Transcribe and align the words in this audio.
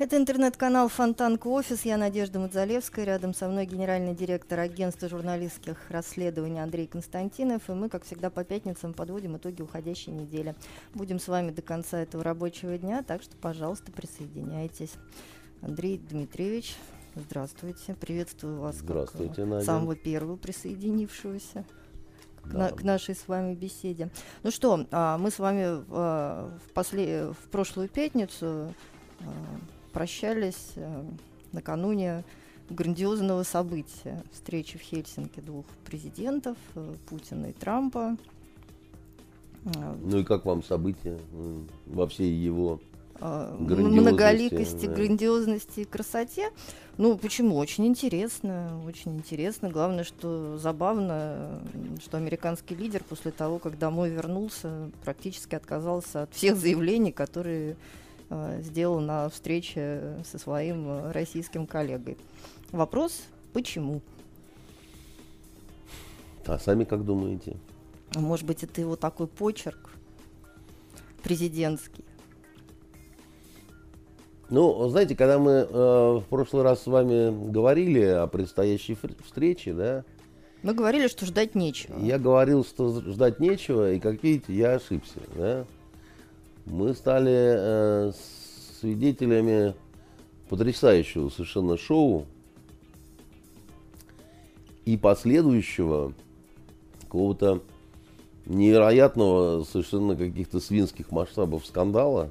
Это 0.00 0.16
интернет-канал 0.16 0.88
Фонтанка 0.88 1.46
Офис. 1.48 1.84
Я 1.84 1.98
Надежда 1.98 2.38
Мудзалевская. 2.38 3.04
Рядом 3.04 3.34
со 3.34 3.48
мной 3.48 3.66
генеральный 3.66 4.14
директор 4.14 4.58
агентства 4.58 5.10
журналистских 5.10 5.76
расследований 5.90 6.58
Андрей 6.62 6.86
Константинов. 6.86 7.68
И 7.68 7.72
мы, 7.72 7.90
как 7.90 8.04
всегда, 8.04 8.30
по 8.30 8.42
пятницам 8.42 8.94
подводим 8.94 9.36
итоги 9.36 9.60
уходящей 9.60 10.12
недели. 10.14 10.54
Будем 10.94 11.18
с 11.20 11.28
вами 11.28 11.50
до 11.50 11.60
конца 11.60 12.00
этого 12.00 12.24
рабочего 12.24 12.78
дня, 12.78 13.02
так 13.02 13.20
что, 13.22 13.36
пожалуйста, 13.36 13.92
присоединяйтесь. 13.92 14.94
Андрей 15.60 15.98
Дмитриевич, 15.98 16.76
здравствуйте. 17.14 17.92
Приветствую 17.92 18.58
вас 18.58 18.76
Здравствуйте, 18.76 19.34
как 19.42 19.46
Надя. 19.46 19.66
самого 19.66 19.96
первого 19.96 20.36
присоединившегося 20.36 21.66
к, 22.42 22.46
на- 22.54 22.70
Да. 22.70 22.74
к 22.74 22.82
нашей 22.84 23.14
с 23.14 23.28
вами 23.28 23.54
беседе. 23.54 24.08
Ну 24.44 24.50
что, 24.50 24.86
а, 24.92 25.18
мы 25.18 25.30
с 25.30 25.38
вами 25.38 25.64
а, 25.90 26.56
в, 26.66 26.72
после, 26.72 27.26
в 27.32 27.50
прошлую 27.50 27.90
пятницу 27.90 28.72
а, 29.20 29.24
прощались 29.92 30.72
а, 30.76 31.04
накануне 31.52 32.24
грандиозного 32.70 33.42
события 33.42 34.22
встречи 34.32 34.78
в 34.78 34.82
Хельсинки 34.82 35.40
двух 35.40 35.66
президентов 35.84 36.56
э, 36.76 36.94
Путина 37.08 37.46
и 37.46 37.52
Трампа. 37.52 38.16
А, 39.76 39.98
Ну 40.02 40.18
и 40.18 40.24
как 40.24 40.44
вам 40.44 40.62
событие 40.62 41.18
во 41.86 42.06
всей 42.06 42.32
его... 42.32 42.80
Грандиозности, 43.20 44.00
многоликости, 44.00 44.86
да. 44.86 44.94
грандиозности 44.94 45.80
и 45.80 45.84
красоте. 45.84 46.50
Ну, 46.96 47.18
почему? 47.18 47.56
Очень 47.56 47.86
интересно, 47.86 48.80
очень 48.86 49.18
интересно. 49.18 49.68
Главное, 49.68 50.04
что 50.04 50.56
забавно, 50.56 51.60
что 52.02 52.16
американский 52.16 52.74
лидер 52.74 53.04
после 53.04 53.30
того, 53.30 53.58
как 53.58 53.78
домой 53.78 54.08
вернулся, 54.08 54.90
практически 55.04 55.54
отказался 55.54 56.22
от 56.22 56.32
всех 56.32 56.56
заявлений, 56.56 57.12
которые 57.12 57.72
э, 57.72 57.74
сделал 58.60 59.00
на 59.00 59.28
встрече 59.28 60.16
со 60.24 60.38
своим 60.38 60.88
э, 60.88 61.12
российским 61.12 61.66
коллегой. 61.66 62.16
Вопрос, 62.72 63.22
почему? 63.52 64.00
А 66.46 66.58
сами 66.58 66.84
как 66.84 67.04
думаете? 67.04 67.56
Может 68.14 68.46
быть, 68.46 68.62
это 68.64 68.80
его 68.80 68.96
такой 68.96 69.26
почерк 69.26 69.90
президентский. 71.22 72.04
Ну, 74.48 74.88
знаете, 74.88 75.14
когда 75.14 75.38
мы 75.38 75.50
э, 75.50 75.66
в 75.70 76.24
прошлый 76.28 76.64
раз 76.64 76.82
с 76.82 76.86
вами 76.86 77.50
говорили 77.50 78.02
о 78.02 78.26
предстоящей 78.26 78.96
встрече, 79.24 79.72
да, 79.74 80.04
Мы 80.64 80.74
говорили, 80.74 81.06
что 81.06 81.24
ждать 81.24 81.54
нечего. 81.54 81.96
я 82.00 82.18
говорил, 82.18 82.64
что 82.64 83.00
ждать 83.00 83.38
нечего, 83.38 83.92
и, 83.92 84.00
как 84.00 84.22
видите, 84.24 84.52
я 84.52 84.72
ошибся, 84.74 85.20
да. 85.36 85.64
Мы 86.70 86.94
стали 86.94 87.32
э, 87.34 88.12
свидетелями 88.80 89.74
потрясающего 90.48 91.28
совершенно 91.28 91.76
шоу 91.76 92.26
и 94.84 94.96
последующего 94.96 96.12
какого-то 97.02 97.60
невероятного, 98.46 99.64
совершенно 99.64 100.14
каких-то 100.14 100.60
свинских 100.60 101.10
масштабов 101.10 101.66
скандала, 101.66 102.30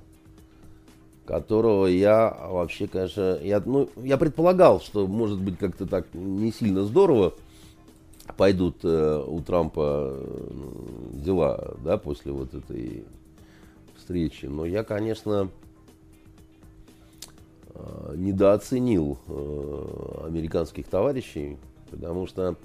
которого 1.26 1.88
я 1.88 2.30
вообще, 2.50 2.88
конечно, 2.88 3.40
я, 3.44 3.62
ну, 3.66 3.90
я 3.98 4.18
предполагал, 4.18 4.80
что 4.80 5.06
может 5.06 5.42
быть 5.42 5.58
как-то 5.58 5.86
так 5.86 6.08
не 6.14 6.54
сильно 6.54 6.86
здорово 6.86 7.34
пойдут 8.38 8.78
э, 8.84 9.24
у 9.28 9.42
Трампа 9.42 10.14
э, 10.14 11.22
дела, 11.26 11.76
да, 11.84 11.98
после 11.98 12.32
вот 12.32 12.54
этой 12.54 13.04
встречи. 14.09 14.47
Но 14.47 14.66
я, 14.66 14.84
конечно, 14.84 15.50
э, 17.75 18.14
недооценил 18.16 19.20
э, 19.28 20.25
американских 20.25 20.88
товарищей, 20.88 21.58
потому 21.92 22.25
что 22.25 22.56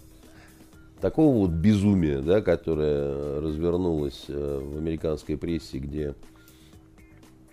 такого 1.03 1.37
вот 1.37 1.51
безумия, 1.51 2.23
да, 2.23 2.41
которое 2.41 3.43
развернулось 3.43 4.25
э, 4.29 4.61
в 4.63 4.79
американской 4.79 5.37
прессе, 5.37 5.79
где 5.79 6.15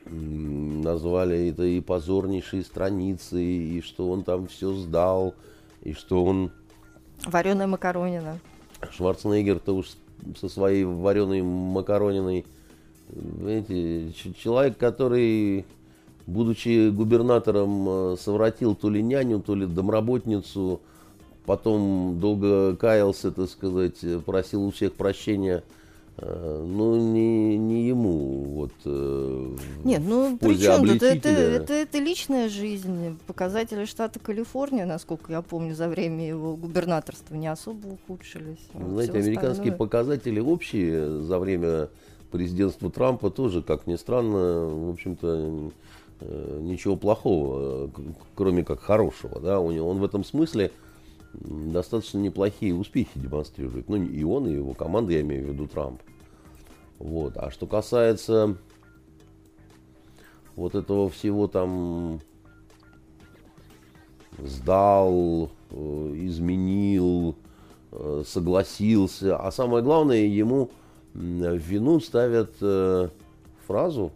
назвали 0.06 1.50
это 1.50 1.64
и 1.64 1.82
позорнейшие 1.82 2.64
страницы, 2.64 3.44
и 3.44 3.82
что 3.82 4.10
он 4.10 4.24
там 4.24 4.48
все 4.48 4.74
сдал, 4.74 5.36
и 5.82 5.92
что 5.92 6.24
он 6.24 6.52
Вареная 7.26 7.68
макаронина. 7.68 8.40
Шварценеггер-то 8.90 9.76
уж 9.76 9.92
со 10.40 10.50
своей 10.50 10.86
вареной 10.86 11.42
макарониной, 11.42 12.46
ч- 13.16 14.34
человек, 14.34 14.78
который, 14.78 15.66
будучи 16.28 16.90
губернатором, 16.90 18.14
э, 18.14 18.16
совратил 18.20 18.76
то 18.76 18.90
ли 18.90 19.02
няню, 19.02 19.40
то 19.40 19.56
ли 19.56 19.66
домработницу, 19.66 20.82
потом 21.46 22.20
долго 22.20 22.76
каялся, 22.76 23.32
так 23.32 23.50
сказать, 23.50 23.98
просил 24.26 24.64
у 24.66 24.72
всех 24.72 24.94
прощения, 24.94 25.64
э, 26.18 26.66
ну, 26.68 26.96
не, 27.14 27.58
не 27.58 27.88
ему, 27.88 28.44
вот, 28.44 28.72
э, 28.86 29.56
Нет, 29.84 30.02
ну 30.08 30.38
при 30.38 30.58
чем 30.58 30.86
тут? 30.88 31.02
Это, 31.02 31.30
это, 31.30 31.74
это 31.74 31.98
личная 32.00 32.48
жизнь. 32.50 33.18
Показатели 33.28 33.86
штата 33.86 34.20
Калифорния, 34.20 34.86
насколько 34.86 35.32
я 35.32 35.42
помню, 35.42 35.74
за 35.74 35.88
время 35.88 36.28
его 36.28 36.56
губернаторства 36.56 37.36
не 37.36 37.48
особо 37.48 37.88
ухудшились. 37.88 38.60
Знаете, 38.74 39.14
американские 39.14 39.52
остальное- 39.52 39.78
показатели 39.78 40.40
общие 40.40 41.22
за 41.24 41.40
время 41.40 41.90
президентства 42.32 42.90
Трампа 42.90 43.30
тоже, 43.30 43.62
как 43.62 43.86
ни 43.86 43.96
странно, 43.96 44.66
в 44.66 44.90
общем-то, 44.90 45.72
э, 46.22 46.60
ничего 46.62 46.96
плохого, 46.96 47.88
э, 47.88 47.90
кроме 48.36 48.64
как 48.64 48.80
хорошего. 48.80 49.40
Да? 49.40 49.60
У 49.60 49.72
него, 49.72 49.90
он 49.90 50.00
в 50.00 50.04
этом 50.04 50.24
смысле 50.24 50.72
достаточно 51.34 52.18
неплохие 52.18 52.74
успехи 52.74 53.12
демонстрирует. 53.16 53.90
Ну, 53.90 53.98
и 53.98 54.24
он, 54.24 54.48
и 54.48 54.54
его 54.54 54.74
команда, 54.74 55.14
я 55.14 55.22
имею 55.22 55.46
в 55.46 55.50
виду 55.50 55.68
Трамп. 55.68 56.02
Вот. 57.00 57.38
А 57.38 57.52
что 57.52 57.68
касается 57.68 58.58
вот 60.56 60.76
этого 60.76 61.10
всего 61.10 61.48
там 61.48 62.22
сдал, 64.40 65.52
э, 65.70 66.12
изменил, 66.16 67.36
согласился. 68.26 69.36
А 69.36 69.52
самое 69.52 69.84
главное, 69.84 70.26
ему 70.26 70.72
в 71.14 71.58
вину 71.58 72.00
ставят 72.00 72.54
э, 72.62 73.10
фразу 73.68 74.12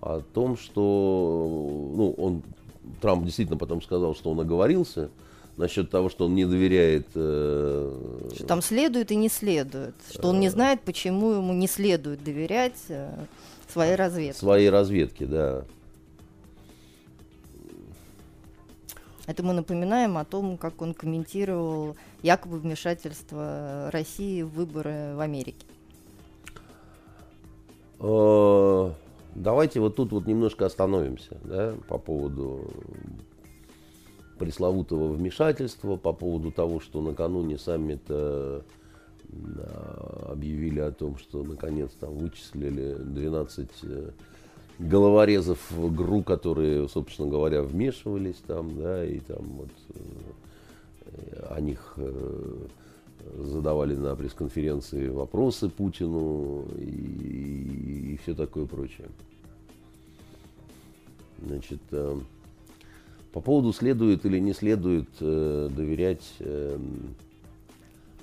о 0.00 0.20
том, 0.20 0.56
что 0.56 1.92
ну, 1.94 2.14
он, 2.16 2.42
Трамп 3.00 3.24
действительно 3.24 3.58
потом 3.58 3.82
сказал, 3.82 4.14
что 4.14 4.30
он 4.30 4.40
оговорился 4.40 5.10
насчет 5.56 5.90
того, 5.90 6.08
что 6.08 6.24
он 6.26 6.34
не 6.34 6.46
доверяет 6.46 7.06
э, 7.14 8.28
Что 8.34 8.46
там 8.46 8.62
следует 8.62 9.10
и 9.10 9.16
не 9.16 9.28
следует. 9.28 9.94
Что 10.10 10.28
он 10.28 10.40
не 10.40 10.48
знает, 10.48 10.80
почему 10.82 11.32
ему 11.32 11.52
не 11.52 11.66
следует 11.66 12.24
доверять 12.24 12.78
э, 12.88 13.12
своей 13.68 13.94
разведке. 13.94 14.38
своей 14.38 14.70
разведке, 14.70 15.26
да. 15.26 15.64
Это 19.26 19.44
мы 19.44 19.52
напоминаем 19.52 20.18
о 20.18 20.24
том, 20.24 20.56
как 20.56 20.82
он 20.82 20.92
комментировал 20.92 21.94
якобы 22.22 22.58
вмешательство 22.58 23.88
России 23.92 24.42
в 24.42 24.48
выборы 24.48 25.12
в 25.14 25.20
Америке. 25.20 25.64
Э, 28.00 28.90
Давайте 29.34 29.80
вот 29.80 29.96
тут 29.96 30.12
вот 30.12 30.26
немножко 30.26 30.66
остановимся, 30.66 31.36
да, 31.44 31.74
по 31.88 31.98
поводу 31.98 32.68
пресловутого 34.38 35.12
вмешательства, 35.12 35.96
по 35.96 36.12
поводу 36.12 36.50
того, 36.50 36.80
что 36.80 37.00
накануне 37.00 37.56
саммита 37.56 38.64
да, 39.28 40.32
объявили 40.32 40.80
о 40.80 40.90
том, 40.90 41.16
что 41.16 41.44
наконец 41.44 41.90
там 42.00 42.14
вычислили 42.14 42.94
12 42.94 43.68
э, 43.82 44.10
головорезов 44.80 45.60
ГРУ, 45.70 46.22
которые, 46.22 46.88
собственно 46.88 47.28
говоря, 47.28 47.62
вмешивались 47.62 48.42
там, 48.46 48.76
да, 48.76 49.04
и 49.04 49.20
там 49.20 49.44
вот 49.44 49.70
э, 49.94 51.46
о 51.50 51.60
них 51.60 51.94
э, 51.98 52.66
задавали 53.36 53.94
на 53.94 54.14
пресс-конференции 54.16 55.08
вопросы 55.08 55.68
Путину 55.68 56.64
и, 56.78 58.12
и 58.14 58.20
все 58.22 58.34
такое 58.34 58.66
прочее. 58.66 59.08
Значит, 61.46 61.80
э, 61.90 62.18
По 63.32 63.40
поводу 63.40 63.72
следует 63.72 64.26
или 64.26 64.38
не 64.38 64.52
следует 64.52 65.08
э, 65.20 65.68
доверять 65.74 66.24
э, 66.40 66.78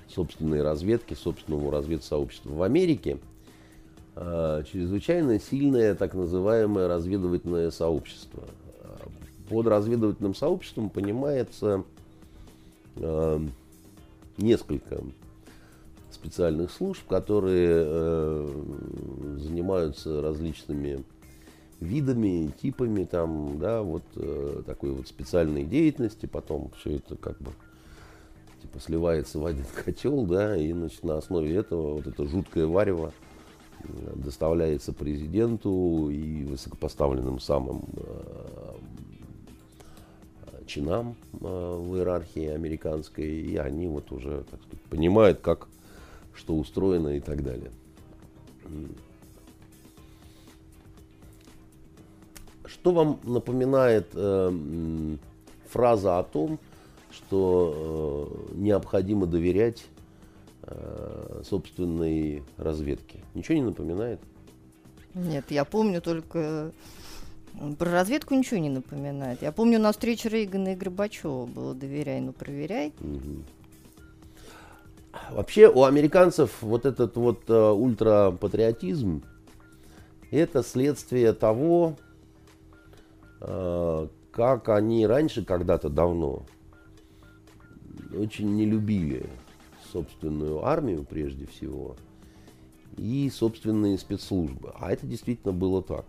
собственной 0.08 0.62
разведке, 0.62 1.16
собственному 1.16 1.70
разведсообществу. 1.70 2.54
В 2.54 2.62
Америке 2.62 3.18
э, 4.16 4.62
чрезвычайно 4.70 5.40
сильное 5.40 5.94
так 5.94 6.14
называемое 6.14 6.88
разведывательное 6.88 7.70
сообщество. 7.70 8.44
Под 9.48 9.66
разведывательным 9.66 10.34
сообществом 10.34 10.90
понимается 10.90 11.84
э, 12.96 13.40
несколько 14.38 15.02
специальных 16.10 16.70
служб, 16.70 17.06
которые 17.06 17.68
э, 17.70 19.36
занимаются 19.38 20.22
различными 20.22 21.04
видами, 21.80 22.50
типами 22.60 23.04
там, 23.04 23.58
да, 23.58 23.82
вот 23.82 24.02
э, 24.16 24.62
такой 24.66 24.90
вот 24.90 25.06
специальной 25.06 25.64
деятельности, 25.64 26.26
потом 26.26 26.70
все 26.78 26.96
это 26.96 27.16
как 27.16 27.38
бы 27.40 27.52
типа 28.62 28.80
сливается 28.80 29.38
в 29.38 29.46
один 29.46 29.64
котел, 29.84 30.24
да, 30.24 30.56
и 30.56 30.72
значит 30.72 31.04
на 31.04 31.18
основе 31.18 31.54
этого 31.54 31.94
вот 31.94 32.06
это 32.06 32.26
жуткое 32.26 32.66
варево 32.66 33.12
э, 33.84 34.12
доставляется 34.16 34.92
президенту 34.92 36.10
и 36.10 36.44
высокопоставленным 36.44 37.38
самым 37.38 37.84
э, 37.96 38.74
чинам 40.68 41.16
э, 41.32 41.36
в 41.38 41.96
иерархии 41.96 42.46
американской, 42.46 43.26
и 43.26 43.56
они 43.56 43.88
вот 43.88 44.12
уже, 44.12 44.44
так 44.50 44.60
сказать, 44.62 44.84
понимают, 44.88 45.40
как 45.40 45.68
что 46.34 46.54
устроено 46.54 47.08
и 47.08 47.20
так 47.20 47.42
далее. 47.42 47.72
Что 52.64 52.92
вам 52.92 53.18
напоминает 53.24 54.08
э, 54.14 55.16
фраза 55.68 56.18
о 56.18 56.22
том, 56.22 56.60
что 57.10 58.28
э, 58.52 58.54
необходимо 58.56 59.26
доверять 59.26 59.86
э, 60.62 61.42
собственной 61.44 62.44
разведке? 62.56 63.20
Ничего 63.34 63.56
не 63.56 63.64
напоминает? 63.64 64.20
Нет, 65.14 65.50
я 65.50 65.64
помню 65.64 66.00
только 66.00 66.72
про 67.78 67.90
разведку 67.90 68.34
ничего 68.34 68.60
не 68.60 68.70
напоминает. 68.70 69.42
Я 69.42 69.52
помню 69.52 69.78
на 69.78 69.92
встрече 69.92 70.28
Рейгана 70.28 70.72
и 70.72 70.76
Горбачева 70.76 71.46
было 71.46 71.74
«доверяй, 71.74 72.20
но 72.20 72.32
проверяй». 72.32 72.92
Угу. 73.00 73.42
Вообще 75.30 75.68
у 75.68 75.84
американцев 75.84 76.62
вот 76.62 76.86
этот 76.86 77.16
вот 77.16 77.48
э, 77.48 77.70
ультрапатриотизм 77.70 79.22
это 80.30 80.62
следствие 80.62 81.32
того, 81.32 81.96
э, 83.40 84.08
как 84.30 84.68
они 84.68 85.06
раньше 85.06 85.44
когда-то 85.44 85.88
давно 85.88 86.42
очень 88.16 88.54
не 88.54 88.64
любили 88.64 89.26
собственную 89.92 90.64
армию 90.64 91.04
прежде 91.04 91.46
всего 91.46 91.96
и 92.96 93.30
собственные 93.30 93.98
спецслужбы. 93.98 94.72
А 94.78 94.92
это 94.92 95.06
действительно 95.06 95.52
было 95.52 95.82
так. 95.82 96.04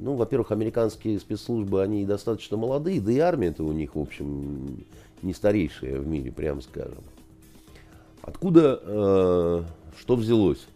Ну, 0.00 0.14
во-первых, 0.14 0.52
американские 0.52 1.18
спецслужбы, 1.18 1.82
они 1.82 2.04
достаточно 2.04 2.56
молодые, 2.56 3.00
да 3.00 3.12
и 3.12 3.18
армия-то 3.18 3.64
у 3.64 3.72
них, 3.72 3.94
в 3.94 4.00
общем, 4.00 4.84
не 5.22 5.34
старейшая 5.34 5.98
в 5.98 6.06
мире, 6.06 6.30
прямо 6.30 6.60
скажем. 6.60 7.02
Откуда 8.22 8.80
э, 8.82 9.62
что 9.98 10.16
взялось? 10.16 10.66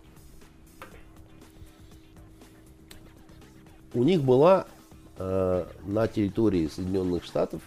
У 3.95 4.03
них 4.03 4.23
была 4.23 4.67
э, 5.19 5.67
на 5.85 6.09
территории 6.09 6.67
Соединенных 6.67 7.25
Штатов 7.25 7.61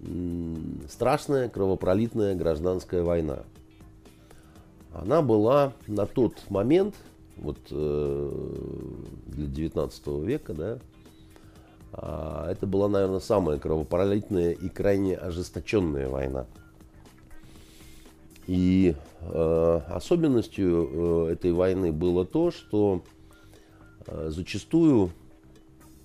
э, 0.00 0.56
страшная 0.88 1.48
кровопролитная 1.48 2.34
гражданская 2.34 3.02
война. 3.02 3.40
Она 4.92 5.20
была 5.20 5.72
на 5.88 6.06
тот 6.06 6.48
момент, 6.48 6.94
вот 7.36 7.58
э, 7.70 8.30
для 9.26 9.46
19 9.46 10.06
века, 10.24 10.54
да, 10.54 10.78
а, 11.92 12.50
это 12.50 12.66
была, 12.66 12.88
наверное, 12.88 13.20
самая 13.20 13.58
кровопролитная 13.58 14.52
и 14.52 14.68
крайне 14.68 15.16
ожесточенная 15.16 16.08
война. 16.08 16.46
И 18.46 18.94
э, 19.20 19.80
особенностью 19.88 21.28
э, 21.28 21.32
этой 21.32 21.52
войны 21.52 21.92
было 21.92 22.26
то, 22.26 22.50
что 22.50 23.02
э, 24.06 24.28
зачастую 24.30 25.12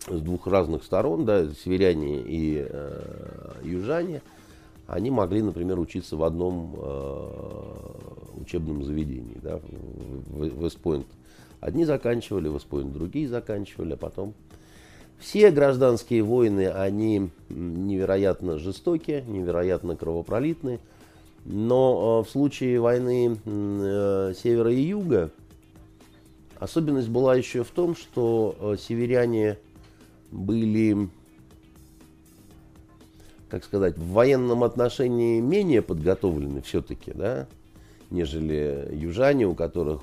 с 0.08 0.22
двух 0.22 0.48
разных 0.48 0.84
сторон, 0.84 1.26
да, 1.26 1.50
северяне 1.50 2.22
и 2.22 2.66
э, 2.70 3.52
южане, 3.64 4.22
они 4.88 5.12
могли, 5.12 5.42
например, 5.42 5.80
учиться 5.80 6.16
в 6.16 6.24
одном 6.24 6.76
э, 6.78 8.40
учебном 8.42 8.84
заведении, 8.84 9.38
да, 9.42 9.58
в, 9.58 10.40
в 10.40 10.64
Вестпойнт. 10.64 11.08
Одни 11.60 11.86
заканчивали 11.86 12.50
Вестпойнт, 12.50 12.94
другие 12.94 13.28
заканчивали, 13.28 13.94
а 13.94 13.98
потом 13.98 14.34
все 15.20 15.52
гражданские 15.52 16.24
войны, 16.24 16.70
они 16.70 17.30
невероятно 17.50 18.58
жестокие, 18.58 19.24
невероятно 19.24 19.98
кровопролитные. 19.98 20.80
Но 21.44 22.22
э, 22.22 22.28
в 22.28 22.32
случае 22.32 22.80
войны 22.80 23.38
э, 23.46 24.34
севера 24.42 24.72
и 24.72 24.82
юга 24.82 25.32
особенность 26.58 27.10
была 27.10 27.36
еще 27.36 27.64
в 27.64 27.72
том, 27.72 27.96
что 27.96 28.56
э, 28.60 28.76
северяне 28.80 29.58
были, 30.32 31.10
как 33.50 33.64
сказать, 33.64 33.98
в 33.98 34.12
военном 34.12 34.64
отношении 34.64 35.40
менее 35.40 35.82
подготовлены 35.82 36.62
все-таки, 36.62 37.12
да, 37.14 37.48
нежели 38.10 38.90
южане, 38.94 39.48
у 39.48 39.56
которых 39.56 40.02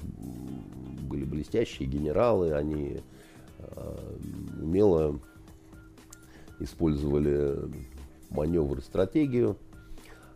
были 1.07 1.25
блестящие 1.25 1.89
генералы, 1.89 2.53
они 2.53 3.01
умело 4.61 5.19
использовали 6.61 7.57
маневр, 8.31 8.81
стратегию. 8.83 9.57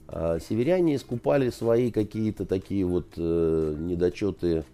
А 0.09 0.41
северяне 0.41 0.97
искупали 0.97 1.51
свои 1.51 1.93
какие-то 1.93 2.45
такие 2.45 2.85
вот 2.85 3.07
э, 3.17 3.77
недочеты 3.79 4.65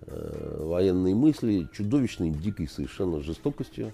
э, 0.00 0.64
военной 0.64 1.14
мысли 1.14 1.68
чудовищной, 1.72 2.30
дикой 2.30 2.66
совершенно 2.66 3.20
жестокостью. 3.20 3.92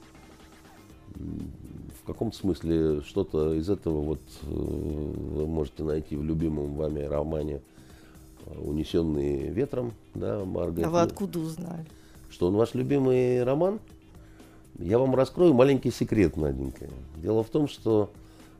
В 1.14 2.06
каком 2.06 2.32
смысле 2.32 3.02
что-то 3.02 3.52
из 3.52 3.68
этого 3.68 4.00
вот 4.00 4.20
э, 4.42 4.46
вы 4.46 5.46
можете 5.46 5.82
найти 5.82 6.16
в 6.16 6.24
любимом 6.24 6.74
вами 6.74 7.00
романе 7.00 7.60
«Унесенные 8.56 9.50
ветром», 9.50 9.92
да, 10.14 10.44
Маргарет. 10.44 10.86
А 10.86 10.90
вы 10.90 11.00
откуда 11.00 11.38
узнали? 11.38 11.84
Что 12.30 12.48
он 12.48 12.54
ваш 12.54 12.74
любимый 12.74 13.42
роман? 13.44 13.80
Я 14.78 14.98
вам 14.98 15.14
раскрою 15.14 15.54
маленький 15.54 15.90
секрет, 15.90 16.36
Наденька. 16.36 16.88
Дело 17.16 17.42
в 17.42 17.48
том, 17.48 17.68
что, 17.68 18.10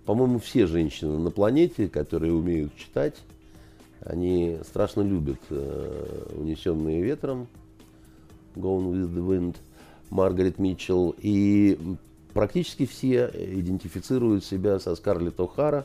по-моему, 0.05 0.39
все 0.41 0.67
женщины 0.67 1.19
на 1.19 1.31
планете, 1.31 1.89
которые 1.89 2.33
умеют 2.33 2.75
читать, 2.77 3.15
они 4.01 4.59
страшно 4.67 5.03
любят 5.03 5.39
э, 5.51 6.33
«Унесенные 6.37 7.03
ветром», 7.03 7.47
«Gone 8.57 8.93
with 8.93 9.15
the 9.15 9.27
Wind», 9.27 9.57
Маргарет 10.11 10.59
Митчелл. 10.59 11.15
И 11.19 11.79
практически 12.33 12.87
все 12.87 13.31
идентифицируют 13.35 14.45
себя 14.45 14.79
со 14.79 14.95
Скарлетт 14.95 15.39
О'Хара. 15.39 15.85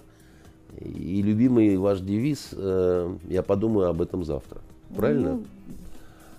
И 0.79 1.21
любимый 1.21 1.77
ваш 1.77 1.99
девиз 1.99 2.49
э, 2.51 3.15
«Я 3.29 3.43
подумаю 3.43 3.89
об 3.89 4.01
этом 4.01 4.23
завтра». 4.23 4.61
Правильно? 4.95 5.33
Ну, 5.33 5.43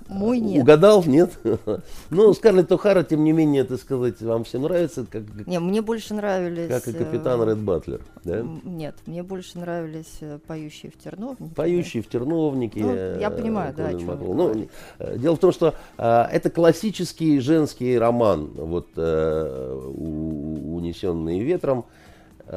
мой 0.08 0.38
нет. 0.38 0.62
Угадал? 0.62 1.02
Нет? 1.04 1.32
ну, 2.10 2.34
Скарлетт 2.34 2.70
О'Хара, 2.70 3.04
тем 3.04 3.24
не 3.24 3.32
менее, 3.32 3.62
это 3.62 3.78
сказать, 3.78 4.20
вам 4.20 4.44
все 4.44 4.58
нравится? 4.58 5.06
Как, 5.10 5.22
не, 5.46 5.58
мне 5.58 5.80
больше 5.80 6.12
нравились... 6.14 6.68
Как 6.68 6.86
и 6.88 6.92
капитан 6.92 7.40
э, 7.42 7.46
Ред 7.46 7.58
Батлер, 7.58 8.02
да? 8.22 8.44
Нет, 8.64 8.96
мне 9.06 9.22
больше 9.22 9.58
нравились 9.58 10.18
э, 10.20 10.38
поющие 10.46 10.92
в 10.92 11.02
терновнике. 11.02 11.54
Поющие 11.54 12.02
в 12.02 12.08
терновнике. 12.08 12.80
Ну, 12.80 13.18
я 13.18 13.30
понимаю, 13.30 13.74
да, 13.74 13.88
о 13.88 13.94
чем 13.94 14.18
ну, 14.20 14.68
Дело 15.16 15.36
в 15.36 15.38
том, 15.38 15.52
что 15.52 15.74
э, 15.96 16.22
это 16.30 16.50
классический 16.50 17.40
женский 17.40 17.96
роман, 17.98 18.50
вот 18.54 18.88
э, 18.96 19.90
«Унесенные 19.96 21.42
ветром». 21.42 21.86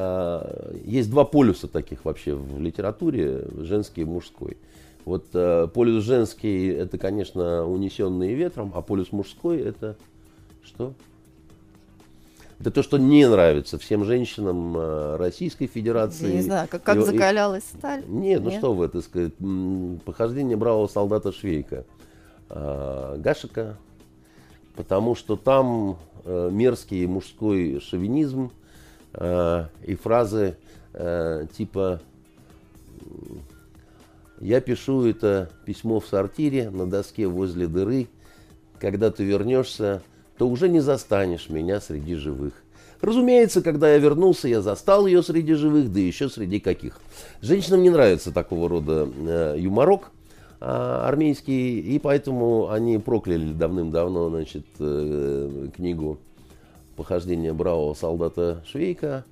Э, 0.00 0.74
есть 0.84 1.10
два 1.10 1.24
полюса 1.24 1.66
таких 1.66 2.04
вообще 2.04 2.34
в 2.34 2.60
литературе, 2.60 3.44
женский 3.58 4.02
и 4.02 4.04
мужской. 4.04 4.56
Вот 5.04 5.26
э, 5.34 5.66
полюс 5.74 6.04
женский 6.04 6.68
это, 6.68 6.98
конечно, 6.98 7.66
унесенные 7.66 8.34
ветром, 8.34 8.70
а 8.76 8.82
полюс 8.82 9.10
мужской 9.10 9.58
это 9.58 9.96
что? 10.62 10.92
Это 12.60 12.70
то, 12.70 12.82
что 12.84 12.98
не 12.98 13.28
нравится 13.28 13.76
всем 13.76 14.04
женщинам 14.04 14.76
э, 14.76 15.16
Российской 15.16 15.66
Федерации. 15.66 16.28
Я 16.28 16.34
не 16.34 16.42
знаю, 16.42 16.68
как, 16.70 16.84
как 16.84 16.98
и, 16.98 17.00
закалялась 17.00 17.64
сталь. 17.64 18.04
Нет, 18.06 18.42
ну 18.44 18.52
что 18.52 18.74
вы, 18.74 18.88
так 18.88 19.02
сказать, 19.02 19.32
похождение 20.04 20.56
бравого 20.56 20.86
солдата 20.86 21.32
Швейка. 21.32 21.84
Гашика, 22.48 23.76
потому 24.74 25.14
что 25.14 25.36
там 25.36 25.98
мерзкий 26.24 27.04
мужской 27.04 27.78
шовинизм 27.80 28.52
э, 29.14 29.66
и 29.86 29.94
фразы 29.94 30.56
э, 30.92 31.46
типа 31.56 32.00
«Я 34.40 34.60
пишу 34.60 35.04
это 35.06 35.50
письмо 35.64 36.00
в 36.00 36.06
сортире 36.06 36.70
на 36.70 36.86
доске 36.86 37.26
возле 37.26 37.66
дыры. 37.66 38.08
Когда 38.78 39.10
ты 39.10 39.24
вернешься, 39.24 40.02
то 40.36 40.48
уже 40.48 40.68
не 40.68 40.80
застанешь 40.80 41.48
меня 41.48 41.80
среди 41.80 42.14
живых». 42.14 42.52
Разумеется, 43.00 43.62
когда 43.62 43.92
я 43.92 43.98
вернулся, 43.98 44.48
я 44.48 44.60
застал 44.60 45.06
ее 45.06 45.22
среди 45.22 45.54
живых, 45.54 45.92
да 45.92 46.00
еще 46.00 46.28
среди 46.28 46.58
каких. 46.58 46.98
Женщинам 47.40 47.82
не 47.82 47.90
нравится 47.90 48.32
такого 48.32 48.68
рода 48.68 49.08
э, 49.16 49.56
юморок 49.58 50.10
э, 50.60 50.64
армейский, 50.64 51.78
и 51.78 51.98
поэтому 52.00 52.70
они 52.70 52.98
прокляли 52.98 53.52
давным-давно 53.52 54.30
значит, 54.30 54.66
э, 54.80 55.68
книгу 55.76 56.18
«Похождение 56.98 57.52
бравого 57.52 57.94
солдата 57.94 58.60
Швейка» 58.66 59.24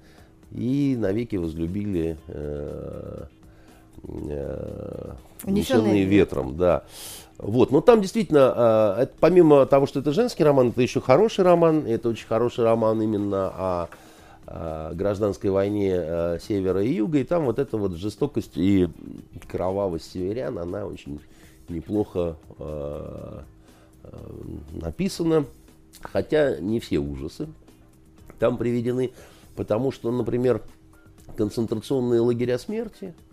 и 0.52 0.94
навеки 0.96 1.34
возлюбили 1.34 2.16
э, 2.28 3.24
э, 4.04 5.12
«Унесенные 5.42 6.04
ветром». 6.04 6.56
Да. 6.56 6.84
Вот, 7.38 7.72
но 7.72 7.80
там 7.80 8.00
действительно, 8.00 8.52
а, 8.54 9.02
это, 9.02 9.12
помимо 9.18 9.66
того, 9.66 9.86
что 9.86 9.98
это 9.98 10.12
женский 10.12 10.44
роман, 10.44 10.68
это 10.68 10.80
еще 10.80 11.00
хороший 11.00 11.44
роман, 11.44 11.84
это 11.84 12.08
очень 12.08 12.28
хороший 12.28 12.62
роман 12.62 13.02
именно 13.02 13.48
о, 13.48 13.88
о 14.46 14.94
гражданской 14.94 15.50
войне 15.50 15.92
а, 15.96 16.38
севера 16.38 16.80
и 16.84 16.94
юга, 16.94 17.18
и 17.18 17.24
там 17.24 17.46
вот 17.46 17.58
эта 17.58 17.76
вот 17.76 17.96
жестокость 17.96 18.56
и 18.56 18.88
кровавость 19.50 20.12
северян, 20.12 20.56
она 20.56 20.86
очень 20.86 21.18
неплохо 21.68 22.36
э, 22.60 23.40
написана, 24.72 25.44
хотя 26.02 26.58
не 26.60 26.80
все 26.80 26.98
ужасы 26.98 27.48
там 28.38 28.58
приведены, 28.58 29.12
потому 29.54 29.92
что, 29.92 30.10
например, 30.10 30.62
концентрационные 31.36 32.20
лагеря 32.20 32.58
смерти– 32.58 33.14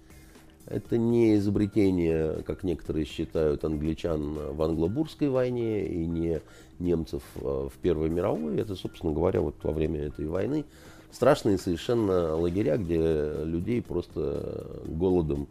это 0.65 0.97
не 0.97 1.35
изобретение, 1.35 2.41
как 2.43 2.63
некоторые 2.63 3.05
считают, 3.05 3.63
англичан 3.65 4.53
в 4.53 4.61
англобурской 4.61 5.29
войне 5.29 5.85
и 5.85 6.05
не 6.05 6.41
немцев 6.79 7.21
э, 7.35 7.69
в 7.73 7.77
Первой 7.79 8.09
мировой. 8.09 8.57
Это, 8.57 8.75
собственно 8.75 9.13
говоря, 9.13 9.41
вот 9.41 9.55
во 9.63 9.71
время 9.71 10.01
этой 10.01 10.25
войны 10.25 10.65
страшные 11.11 11.57
совершенно 11.57 12.35
лагеря, 12.35 12.77
где 12.77 13.43
людей 13.43 13.81
просто 13.81 14.81
голодом 14.85 15.47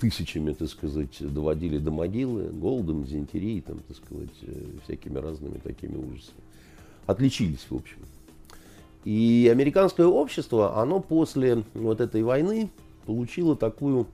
тысячами, 0.00 0.52
так 0.52 0.68
сказать, 0.68 1.16
доводили 1.20 1.78
до 1.78 1.90
могилы, 1.90 2.50
голодом, 2.50 3.04
дизентерией, 3.04 3.60
там, 3.60 3.80
так 3.86 3.96
сказать, 3.96 4.34
э, 4.42 4.64
всякими 4.84 5.18
разными 5.18 5.58
такими 5.58 5.96
ужасами. 5.96 6.45
Отличились, 7.06 7.66
в 7.70 7.76
общем. 7.76 7.98
И 9.04 9.48
американское 9.52 10.06
общество, 10.06 10.80
оно 10.80 11.00
после 11.00 11.62
вот 11.74 12.00
этой 12.00 12.22
войны 12.22 12.70
получило 13.06 13.54
такую 13.54 14.08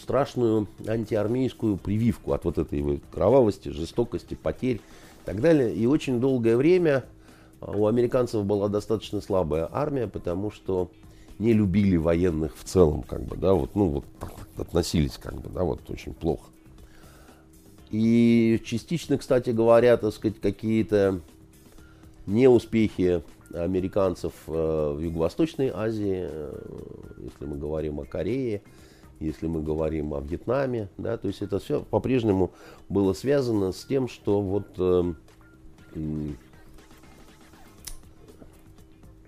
страшную 0.00 0.68
антиармейскую 0.86 1.76
прививку 1.76 2.32
от 2.32 2.44
вот 2.44 2.58
этой 2.58 2.82
вот 2.82 3.00
кровавости, 3.10 3.70
жестокости, 3.70 4.34
потерь 4.34 4.76
и 4.76 4.80
так 5.24 5.40
далее. 5.40 5.74
И 5.74 5.86
очень 5.86 6.20
долгое 6.20 6.56
время 6.56 7.04
а, 7.60 7.72
у 7.72 7.86
американцев 7.86 8.44
была 8.44 8.68
достаточно 8.68 9.20
слабая 9.20 9.68
армия, 9.72 10.06
потому 10.06 10.50
что 10.50 10.90
не 11.38 11.52
любили 11.52 11.96
военных 11.96 12.56
в 12.56 12.64
целом, 12.64 13.02
как 13.02 13.22
бы, 13.22 13.36
да, 13.36 13.54
вот, 13.54 13.74
ну, 13.74 13.88
вот 13.88 14.04
относились, 14.56 15.18
как 15.18 15.34
бы, 15.34 15.50
да, 15.50 15.64
вот 15.64 15.80
очень 15.90 16.14
плохо. 16.14 16.48
И 17.90 18.60
частично, 18.64 19.18
кстати 19.18 19.50
говоря, 19.50 19.96
так 19.96 20.14
сказать, 20.14 20.40
какие-то 20.40 21.20
неуспехи 22.26 23.22
американцев 23.52 24.32
э, 24.48 24.92
в 24.96 25.00
Юго-Восточной 25.00 25.70
Азии, 25.72 26.28
э, 26.28 26.58
если 27.18 27.46
мы 27.46 27.56
говорим 27.56 28.00
о 28.00 28.04
Корее, 28.04 28.62
если 29.20 29.46
мы 29.46 29.62
говорим 29.62 30.14
о 30.14 30.20
Вьетнаме, 30.20 30.88
да, 30.98 31.16
то 31.16 31.28
есть 31.28 31.42
это 31.42 31.58
все 31.58 31.82
по-прежнему 31.82 32.52
было 32.88 33.12
связано 33.12 33.72
с 33.72 33.84
тем, 33.84 34.08
что 34.08 34.40
вот 34.40 34.66
э, 34.78 35.12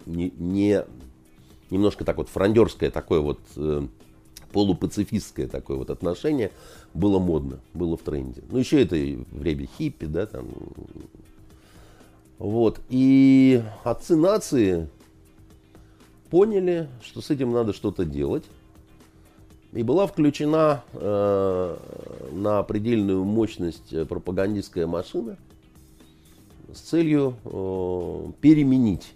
не, 0.06 0.32
не 0.36 0.84
немножко 1.70 2.04
так 2.04 2.16
вот 2.16 2.28
франдерское 2.28 2.90
такое 2.90 3.20
вот 3.20 3.40
э, 3.56 3.86
полупацифистское 4.52 5.46
такое 5.48 5.76
вот 5.76 5.90
отношение 5.90 6.50
было 6.94 7.18
модно, 7.18 7.60
было 7.74 7.96
в 7.96 8.02
тренде. 8.02 8.42
Ну 8.50 8.58
еще 8.58 8.82
это 8.82 8.96
время 9.30 9.68
хиппи, 9.78 10.06
да, 10.06 10.26
там. 10.26 10.48
Вот. 12.38 12.80
И 12.88 13.62
отцы 13.84 14.16
нации 14.16 14.88
поняли, 16.30 16.88
что 17.02 17.20
с 17.20 17.30
этим 17.30 17.52
надо 17.52 17.72
что-то 17.72 18.04
делать 18.04 18.44
и 19.72 19.82
была 19.82 20.06
включена 20.06 20.82
э, 20.94 21.76
на 22.32 22.62
предельную 22.62 23.24
мощность 23.24 24.08
пропагандистская 24.08 24.86
машина 24.86 25.36
с 26.72 26.80
целью 26.80 27.34
э, 27.44 28.32
переменить 28.40 29.12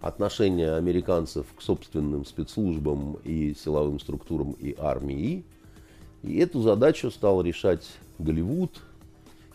отношение 0.00 0.74
американцев 0.74 1.46
к 1.56 1.62
собственным 1.62 2.24
спецслужбам 2.24 3.18
и 3.24 3.54
силовым 3.54 4.00
структурам 4.00 4.52
и 4.52 4.74
армии. 4.78 5.44
И 6.22 6.36
эту 6.38 6.60
задачу 6.60 7.10
стал 7.10 7.40
решать 7.42 7.86
Голливуд, 8.18 8.82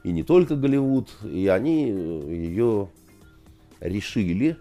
и 0.04 0.12
не 0.12 0.24
только 0.24 0.56
Голливуд, 0.56 1.10
и 1.24 1.48
они 1.48 1.90
ее 1.90 2.90
решили, 3.80 4.58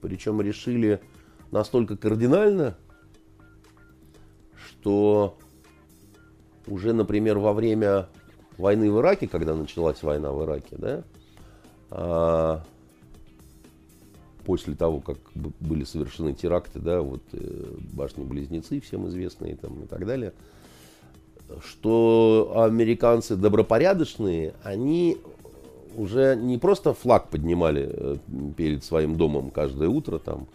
причем 0.00 0.40
решили 0.40 1.00
настолько 1.50 1.96
кардинально, 1.96 2.76
что 4.56 5.38
уже, 6.66 6.92
например, 6.92 7.38
во 7.38 7.52
время 7.52 8.08
войны 8.58 8.90
в 8.90 9.00
Ираке, 9.00 9.28
когда 9.28 9.54
началась 9.54 10.02
война 10.02 10.32
в 10.32 10.44
Ираке, 10.44 10.76
да, 10.76 11.04
а, 11.90 12.64
после 14.44 14.74
того, 14.74 15.00
как 15.00 15.18
были 15.34 15.84
совершены 15.84 16.34
теракты, 16.34 16.78
да, 16.78 17.00
вот 17.00 17.22
э, 17.32 17.76
башни-близнецы, 17.92 18.80
всем 18.80 19.06
известные 19.08 19.56
там 19.56 19.82
и 19.82 19.86
так 19.86 20.04
далее, 20.06 20.32
что 21.64 22.52
американцы 22.56 23.36
добропорядочные, 23.36 24.54
они 24.62 25.18
уже 25.96 26.36
не 26.36 26.58
просто 26.58 26.94
флаг 26.94 27.28
поднимали 27.28 27.88
э, 27.92 28.16
перед 28.56 28.84
своим 28.84 29.16
домом 29.16 29.50
каждое 29.50 29.88
утро 29.88 30.18
там, 30.18 30.46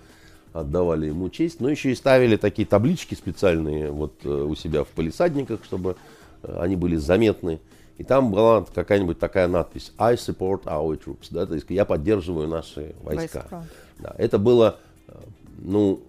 отдавали 0.53 1.07
ему 1.07 1.29
честь, 1.29 1.59
но 1.59 1.69
еще 1.69 1.91
и 1.91 1.95
ставили 1.95 2.37
такие 2.37 2.67
таблички 2.67 3.15
специальные 3.15 3.91
вот 3.91 4.13
э, 4.23 4.29
у 4.29 4.55
себя 4.55 4.83
в 4.83 4.87
полисадниках, 4.89 5.63
чтобы 5.63 5.95
э, 6.43 6.59
они 6.59 6.75
были 6.75 6.95
заметны. 6.95 7.59
И 7.97 8.03
там 8.03 8.31
была 8.31 8.63
какая-нибудь 8.63 9.17
такая 9.17 9.47
надпись 9.47 9.91
I 9.97 10.15
support 10.15 10.65
our 10.65 11.01
troops, 11.03 11.27
да, 11.31 11.47
то 11.47 11.55
есть 11.55 11.65
я 11.69 11.83
поддерживаю 11.83 12.47
наши 12.47 12.93
войска. 13.01 13.39
войска. 13.49 13.65
Да, 13.97 14.13
это 14.19 14.37
было, 14.37 14.77
ну, 15.57 15.99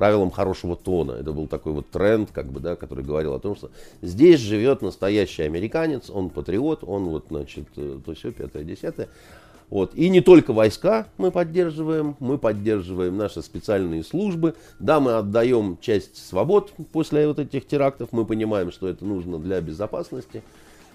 правилам 0.00 0.30
хорошего 0.30 0.76
тона. 0.76 1.12
Это 1.12 1.30
был 1.30 1.46
такой 1.46 1.74
вот 1.74 1.90
тренд, 1.90 2.30
как 2.32 2.46
бы, 2.46 2.58
да, 2.58 2.74
который 2.74 3.04
говорил 3.04 3.34
о 3.34 3.38
том, 3.38 3.54
что 3.54 3.70
здесь 4.00 4.40
живет 4.40 4.80
настоящий 4.80 5.42
американец, 5.42 6.08
он 6.08 6.30
патриот, 6.30 6.84
он 6.84 7.04
вот, 7.10 7.26
значит, 7.28 7.66
то 7.74 8.14
все, 8.14 8.32
пятое, 8.32 8.64
десятое. 8.64 9.10
Вот. 9.68 9.94
И 9.94 10.08
не 10.08 10.22
только 10.22 10.54
войска 10.54 11.06
мы 11.18 11.30
поддерживаем, 11.30 12.16
мы 12.18 12.38
поддерживаем 12.38 13.18
наши 13.18 13.42
специальные 13.42 14.02
службы. 14.02 14.54
Да, 14.78 15.00
мы 15.00 15.12
отдаем 15.12 15.76
часть 15.82 16.16
свобод 16.16 16.72
после 16.94 17.28
вот 17.28 17.38
этих 17.38 17.66
терактов, 17.66 18.08
мы 18.12 18.24
понимаем, 18.24 18.72
что 18.72 18.88
это 18.88 19.04
нужно 19.04 19.38
для 19.38 19.60
безопасности. 19.60 20.42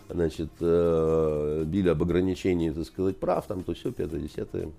Значит, 0.09 0.49
э, 0.61 1.63
били 1.67 1.89
об 1.89 2.01
ограничении, 2.01 2.71
так 2.71 2.85
сказать, 2.85 3.17
прав, 3.17 3.45
там 3.45 3.63
то 3.63 3.75
все, 3.75 3.91
пятое, 3.91 4.19
десятое. 4.19 4.69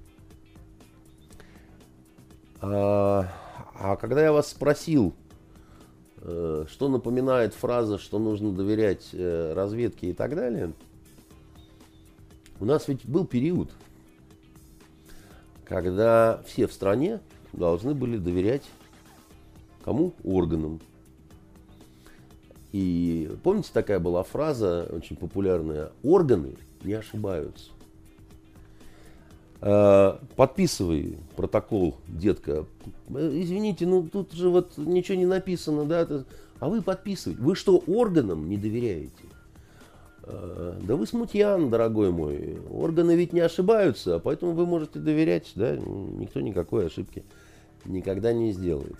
А, 2.60 3.28
а 3.78 3.96
когда 3.96 4.22
я 4.22 4.32
вас 4.32 4.50
спросил, 4.50 5.14
э, 6.18 6.64
что 6.68 6.88
напоминает 6.88 7.54
фраза, 7.54 7.98
что 7.98 8.18
нужно 8.18 8.52
доверять 8.52 9.10
э, 9.12 9.52
разведке 9.54 10.10
и 10.10 10.12
так 10.12 10.34
далее, 10.34 10.72
у 12.58 12.64
нас 12.64 12.88
ведь 12.88 13.04
был 13.04 13.26
период, 13.26 13.70
когда 15.64 16.42
все 16.46 16.66
в 16.66 16.72
стране 16.72 17.20
должны 17.52 17.94
были 17.94 18.16
доверять 18.16 18.64
кому? 19.84 20.14
Органам. 20.24 20.80
И 22.72 23.30
помните, 23.42 23.70
такая 23.72 24.00
была 24.00 24.22
фраза 24.22 24.88
очень 24.90 25.16
популярная, 25.16 25.92
органы 26.02 26.56
не 26.82 26.94
ошибаются. 26.94 27.70
А, 29.60 30.20
подписывай 30.36 31.18
протокол, 31.36 31.96
детка. 32.06 32.66
Извините, 33.08 33.86
ну 33.86 34.02
тут 34.02 34.32
же 34.32 34.48
вот 34.50 34.76
ничего 34.76 35.18
не 35.18 35.26
написано, 35.26 35.84
да? 35.84 36.06
А 36.58 36.68
вы 36.68 36.82
подписываете. 36.82 37.42
Вы 37.42 37.54
что, 37.54 37.82
органам 37.86 38.48
не 38.48 38.56
доверяете? 38.56 39.12
э, 40.26 40.78
да 40.82 40.96
вы 40.96 41.06
смутьян, 41.06 41.70
дорогой 41.70 42.10
мой. 42.10 42.58
Органы 42.70 43.16
ведь 43.16 43.32
не 43.32 43.40
ошибаются, 43.40 44.18
поэтому 44.18 44.52
вы 44.52 44.66
можете 44.66 44.98
доверять, 44.98 45.52
да, 45.54 45.76
никто 45.76 46.40
никакой 46.40 46.86
ошибки 46.86 47.24
никогда 47.84 48.32
не 48.32 48.52
сделает. 48.52 48.96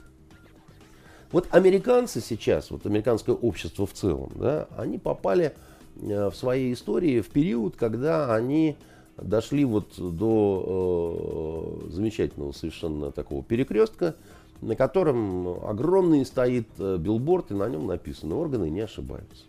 Вот 1.32 1.48
американцы 1.50 2.20
сейчас, 2.20 2.70
вот 2.70 2.86
американское 2.86 3.34
общество 3.34 3.86
в 3.86 3.92
целом, 3.92 4.30
да, 4.36 4.68
они 4.76 4.98
попали 4.98 5.54
э, 6.00 6.30
в 6.30 6.36
своей 6.36 6.72
истории 6.72 7.20
в 7.20 7.28
период, 7.28 7.76
когда 7.76 8.34
они 8.34 8.76
дошли 9.18 9.64
вот 9.64 9.94
до 9.96 11.86
э, 11.88 11.92
замечательного 11.92 12.52
совершенно 12.52 13.10
такого 13.10 13.42
перекрестка, 13.42 14.14
на 14.60 14.76
котором 14.76 15.64
огромный 15.64 16.24
стоит 16.24 16.68
э, 16.78 16.96
билборд, 16.98 17.50
и 17.50 17.54
на 17.54 17.68
нем 17.68 17.86
написано 17.86 18.36
«Органы 18.36 18.70
не 18.70 18.80
ошибаются». 18.80 19.44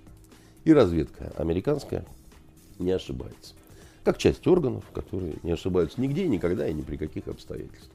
И 0.64 0.74
разведка 0.74 1.32
американская 1.38 2.06
не 2.80 2.92
ошибается. 2.92 3.54
Как 4.04 4.18
часть 4.18 4.46
органов, 4.48 4.84
которые 4.94 5.36
не 5.44 5.52
ошибаются 5.52 6.00
нигде, 6.00 6.28
никогда 6.28 6.68
и 6.68 6.74
ни 6.74 6.82
при 6.82 6.98
каких 6.98 7.28
обстоятельствах. 7.28 7.92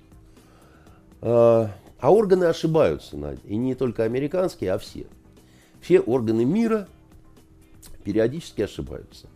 А, 1.20 1.70
а 1.98 2.12
органы 2.12 2.44
ошибаются, 2.44 3.16
Надя. 3.16 3.40
И 3.44 3.56
не 3.56 3.74
только 3.74 4.04
американские, 4.04 4.72
а 4.72 4.78
все. 4.78 5.06
Все 5.80 6.00
органы 6.00 6.44
мира 6.44 6.88
периодически 8.04 8.62
ошибаются. 8.62 9.28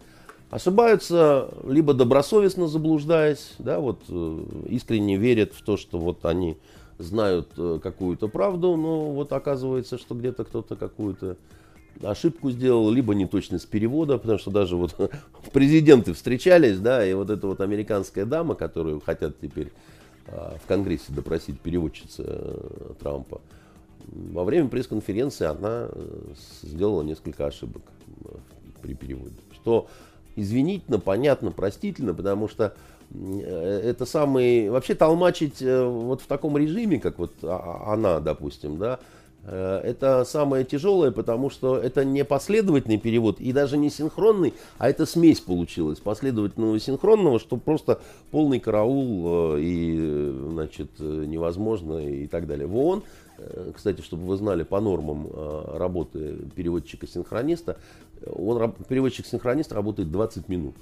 Ошибаются 0.50 1.50
либо 1.64 1.92
добросовестно 1.92 2.68
заблуждаясь, 2.68 3.54
да, 3.58 3.80
вот 3.80 4.02
э, 4.08 4.44
искренне 4.68 5.16
верят 5.16 5.52
в 5.52 5.62
то, 5.62 5.76
что 5.76 5.98
вот 5.98 6.24
они 6.24 6.56
знают 6.98 7.48
э, 7.56 7.80
какую-то 7.82 8.28
правду, 8.28 8.76
но 8.76 9.10
вот 9.10 9.32
оказывается, 9.32 9.98
что 9.98 10.14
где-то 10.14 10.44
кто-то 10.44 10.76
какую-то 10.76 11.36
ошибку 12.00 12.52
сделал, 12.52 12.90
либо 12.90 13.14
неточность 13.14 13.68
перевода, 13.68 14.18
потому 14.18 14.38
что 14.38 14.52
даже 14.52 14.76
вот 14.76 14.94
президенты 15.52 16.12
встречались, 16.12 16.78
да, 16.78 17.04
и 17.04 17.12
вот 17.14 17.30
эта 17.30 17.46
вот 17.48 17.60
американская 17.60 18.24
дама, 18.24 18.54
которую 18.54 19.00
хотят 19.00 19.40
теперь 19.40 19.72
а, 20.28 20.56
в 20.62 20.66
Конгрессе 20.68 21.12
допросить 21.12 21.60
переводчица 21.60 22.22
э, 22.24 22.92
Трампа, 23.00 23.40
во 24.06 24.44
время 24.44 24.68
пресс-конференции 24.68 25.46
она 25.46 25.88
сделала 26.62 27.02
несколько 27.02 27.46
ошибок 27.46 27.82
при 28.80 28.94
переводе. 28.94 29.34
Что 29.52 29.88
извинительно, 30.36 30.98
понятно, 30.98 31.50
простительно, 31.50 32.14
потому 32.14 32.48
что 32.48 32.74
это 33.12 34.04
самый... 34.04 34.68
Вообще 34.68 34.94
толмачить 34.94 35.60
вот 35.60 36.20
в 36.20 36.26
таком 36.26 36.56
режиме, 36.56 36.98
как 36.98 37.18
вот 37.18 37.32
а, 37.42 37.84
а, 37.88 37.92
она, 37.94 38.20
допустим, 38.20 38.78
да, 38.78 38.98
Э, 39.46 39.80
это 39.84 40.24
самое 40.24 40.64
тяжелое, 40.64 41.12
потому 41.12 41.50
что 41.50 41.76
это 41.78 42.04
не 42.04 42.24
последовательный 42.24 42.98
перевод 42.98 43.40
и 43.40 43.52
даже 43.52 43.76
не 43.76 43.90
синхронный, 43.90 44.54
а 44.78 44.90
это 44.90 45.06
смесь 45.06 45.40
получилась 45.40 46.00
последовательного 46.00 46.74
и 46.74 46.80
синхронного, 46.80 47.38
что 47.38 47.56
просто 47.56 48.00
полный 48.30 48.58
караул 48.58 49.54
э, 49.56 49.60
и 49.60 50.34
значит, 50.50 50.98
невозможно 50.98 51.98
и 51.98 52.26
так 52.26 52.46
далее. 52.46 52.66
В 52.66 52.76
ООН, 52.76 52.98
э, 52.98 53.02
кстати, 53.74 54.00
чтобы 54.00 54.26
вы 54.26 54.36
знали, 54.36 54.62
по 54.62 54.80
нормам 54.80 55.28
работы 55.74 56.36
переводчика-синхрониста, 56.54 57.78
он, 58.26 58.72
переводчик-синхронист 58.88 59.72
работает 59.72 60.10
20 60.10 60.48
минут 60.48 60.74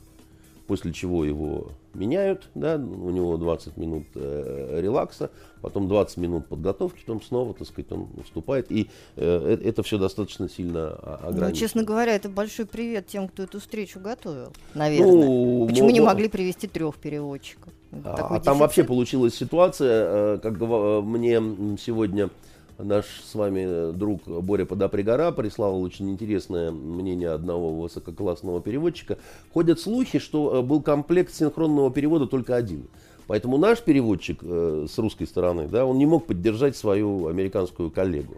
после 0.67 0.93
чего 0.93 1.25
его 1.25 1.69
меняют, 1.93 2.49
да, 2.55 2.77
у 2.77 3.11
него 3.11 3.37
20 3.37 3.77
минут 3.77 4.05
э, 4.15 4.81
релакса, 4.81 5.31
потом 5.61 5.89
20 5.89 6.17
минут 6.17 6.47
подготовки, 6.47 7.01
потом 7.01 7.23
снова, 7.23 7.55
так 7.55 7.69
сказать, 7.69 7.91
он 7.93 8.09
уступает, 8.17 8.71
и 8.71 8.91
э, 9.17 9.59
э 9.63 9.69
это 9.69 9.83
все 9.83 9.99
достаточно 9.99 10.49
сильно 10.49 10.93
ограничено. 10.95 11.49
Ну, 11.49 11.55
честно 11.55 11.85
говоря, 11.85 12.15
это 12.15 12.29
большой 12.29 12.67
привет 12.67 13.07
тем, 13.07 13.29
кто 13.29 13.43
эту 13.43 13.61
встречу 13.61 14.01
готовил, 14.01 14.53
наверное. 14.75 15.13
Ну, 15.13 15.67
Почему 15.69 15.89
но, 15.89 15.93
не 15.93 16.01
могли 16.01 16.29
привести 16.29 16.67
трех 16.67 16.97
переводчиков? 16.97 17.73
А, 18.05 18.37
а 18.37 18.41
там 18.41 18.59
вообще 18.59 18.85
получилась 18.85 19.35
ситуация, 19.35 20.37
э, 20.37 20.39
как 20.43 20.59
мне 20.59 21.41
сегодня 21.79 22.31
Наш 22.79 23.05
с 23.25 23.35
вами 23.37 23.93
друг 23.93 24.27
Боря 24.27 24.65
Подапригора 24.65 25.31
прислал 25.31 25.81
очень 25.81 26.11
интересное 26.11 26.73
мнение 26.73 27.31
одного 27.31 27.73
высококлассного 27.73 28.61
переводчика. 28.61 29.17
Ходят 29.53 29.79
слухи, 29.79 30.19
что 30.19 30.57
э, 30.57 30.63
был 30.63 30.83
комплект 30.83 31.33
синхронного 31.33 31.93
перевода 31.93 32.27
только 32.27 32.57
один. 32.57 32.89
Поэтому 33.29 33.59
наш 33.59 33.81
переводчик 33.81 34.41
э, 34.43 34.87
с 34.91 34.99
русской 34.99 35.27
стороны, 35.27 35.69
да, 35.69 35.87
он 35.87 35.99
не 35.99 36.07
мог 36.07 36.27
поддержать 36.27 36.77
свою 36.77 37.29
американскую 37.29 37.93
коллегу. 37.93 38.35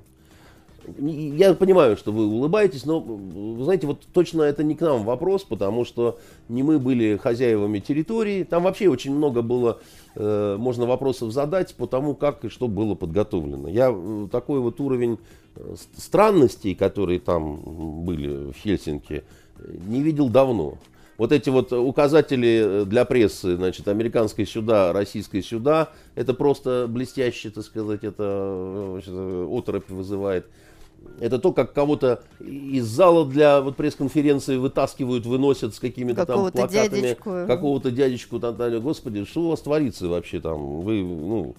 Я 0.98 1.54
понимаю, 1.54 1.96
что 1.96 2.12
вы 2.12 2.26
улыбаетесь, 2.26 2.84
но, 2.84 3.00
вы 3.00 3.64
знаете, 3.64 3.86
вот 3.86 4.02
точно 4.12 4.42
это 4.42 4.62
не 4.62 4.76
к 4.76 4.80
нам 4.80 5.04
вопрос, 5.04 5.42
потому 5.42 5.84
что 5.84 6.18
не 6.48 6.62
мы 6.62 6.78
были 6.78 7.16
хозяевами 7.16 7.80
территории. 7.80 8.44
Там 8.44 8.64
вообще 8.64 8.88
очень 8.88 9.14
много 9.14 9.42
было, 9.42 9.80
э, 10.14 10.56
можно 10.58 10.86
вопросов 10.86 11.32
задать 11.32 11.74
по 11.74 11.86
тому, 11.86 12.14
как 12.14 12.44
и 12.44 12.48
что 12.48 12.68
было 12.68 12.94
подготовлено. 12.94 13.68
Я 13.68 13.92
э, 13.92 14.28
такой 14.30 14.60
вот 14.60 14.80
уровень 14.80 15.18
э, 15.56 15.74
странностей, 15.96 16.74
которые 16.74 17.18
там 17.18 18.04
были 18.04 18.52
в 18.52 18.56
Хельсинки, 18.56 19.24
не 19.86 20.02
видел 20.02 20.28
давно. 20.28 20.78
Вот 21.18 21.32
эти 21.32 21.48
вот 21.48 21.72
указатели 21.72 22.84
для 22.84 23.06
прессы, 23.06 23.56
значит, 23.56 23.88
американской 23.88 24.46
сюда, 24.46 24.92
российской 24.92 25.42
сюда, 25.42 25.90
это 26.14 26.34
просто 26.34 26.86
блестяще, 26.88 27.48
так 27.48 27.64
сказать, 27.64 28.04
это 28.04 28.90
значит, 28.92 29.14
оторопь 29.14 29.88
вызывает 29.88 30.46
это 31.20 31.38
то, 31.38 31.52
как 31.52 31.72
кого-то 31.72 32.22
из 32.40 32.86
зала 32.86 33.24
для 33.26 33.60
вот 33.60 33.76
пресс-конференции 33.76 34.56
вытаскивают, 34.56 35.24
выносят 35.26 35.74
с 35.74 35.78
какими-то 35.78 36.26
там 36.26 36.50
плакатами. 36.50 37.00
Дядечку. 37.00 37.30
Какого-то 37.46 37.90
дядечку. 37.90 38.38
Там, 38.38 38.56
там, 38.56 38.80
Господи, 38.80 39.24
что 39.24 39.42
у 39.42 39.48
вас 39.50 39.60
творится 39.60 40.08
вообще 40.08 40.40
там? 40.40 40.80
Вы, 40.82 41.02
ну, 41.02 41.54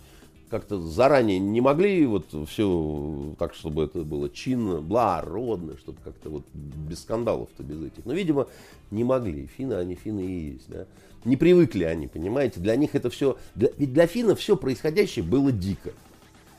как-то 0.49 0.79
заранее 0.79 1.39
не 1.39 1.59
могли 1.59 2.05
вот 2.05 2.25
все 2.47 3.33
так, 3.39 3.53
чтобы 3.53 3.83
это 3.85 4.03
было 4.03 4.29
чинно, 4.29 4.79
благородно, 4.81 5.77
чтобы 5.77 5.97
как-то 6.03 6.29
вот 6.29 6.43
без 6.53 7.01
скандалов-то, 7.01 7.63
без 7.63 7.81
этих. 7.81 8.05
Но, 8.05 8.13
видимо, 8.13 8.47
не 8.91 9.03
могли. 9.03 9.47
Финны, 9.57 9.73
они 9.73 9.95
финны 9.95 10.21
и 10.21 10.51
есть, 10.51 10.69
да. 10.69 10.85
Не 11.25 11.35
привыкли 11.35 11.83
они, 11.83 12.07
понимаете. 12.07 12.59
Для 12.59 12.75
них 12.75 12.93
это 12.93 13.09
все... 13.09 13.37
Для, 13.55 13.69
ведь 13.77 13.91
для 13.91 14.07
финнов 14.07 14.39
все 14.39 14.55
происходящее 14.55 15.25
было 15.25 15.51
дико 15.51 15.91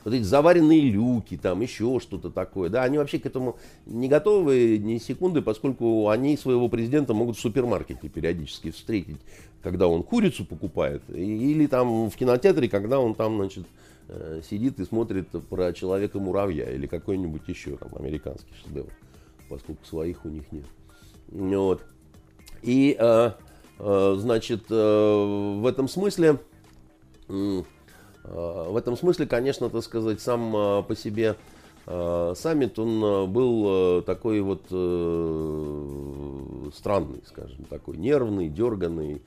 вот 0.03 0.13
эти 0.13 0.23
заваренные 0.23 0.81
люки, 0.81 1.37
там 1.37 1.61
еще 1.61 1.99
что-то 1.99 2.29
такое. 2.29 2.69
Да, 2.69 2.83
они 2.83 2.97
вообще 2.97 3.19
к 3.19 3.25
этому 3.25 3.57
не 3.85 4.07
готовы 4.07 4.77
ни 4.77 4.97
секунды, 4.97 5.41
поскольку 5.41 6.09
они 6.09 6.37
своего 6.37 6.69
президента 6.69 7.13
могут 7.13 7.37
в 7.37 7.41
супермаркете 7.41 8.09
периодически 8.09 8.71
встретить, 8.71 9.19
когда 9.61 9.87
он 9.87 10.03
курицу 10.03 10.45
покупает, 10.45 11.03
или 11.09 11.67
там 11.67 12.09
в 12.09 12.15
кинотеатре, 12.15 12.69
когда 12.69 12.99
он 12.99 13.15
там, 13.15 13.37
значит, 13.37 13.65
э, 14.07 14.41
сидит 14.49 14.79
и 14.79 14.85
смотрит 14.85 15.29
про 15.49 15.73
человека-муравья 15.73 16.69
или 16.71 16.87
какой-нибудь 16.87 17.47
еще 17.47 17.75
там 17.75 17.89
американский 17.95 18.53
шедевр, 18.63 18.91
поскольку 19.49 19.85
своих 19.85 20.25
у 20.25 20.29
них 20.29 20.43
нет. 20.51 20.65
Вот. 21.31 21.83
И, 22.61 22.95
э, 22.97 23.31
э, 23.79 24.15
значит, 24.17 24.69
в 24.69 25.65
этом 25.67 25.87
смысле 25.87 26.39
в 28.31 28.77
этом 28.77 28.95
смысле, 28.95 29.25
конечно, 29.25 29.69
так 29.69 29.83
сказать, 29.83 30.21
сам 30.21 30.55
а, 30.55 30.81
по 30.83 30.95
себе 30.95 31.35
а, 31.85 32.33
саммит, 32.35 32.77
он 32.77 33.31
был 33.31 34.01
такой 34.03 34.41
вот 34.41 34.63
э, 34.71 36.69
странный, 36.75 37.21
скажем, 37.25 37.65
такой 37.65 37.97
нервный, 37.97 38.49
дерганный, 38.49 39.21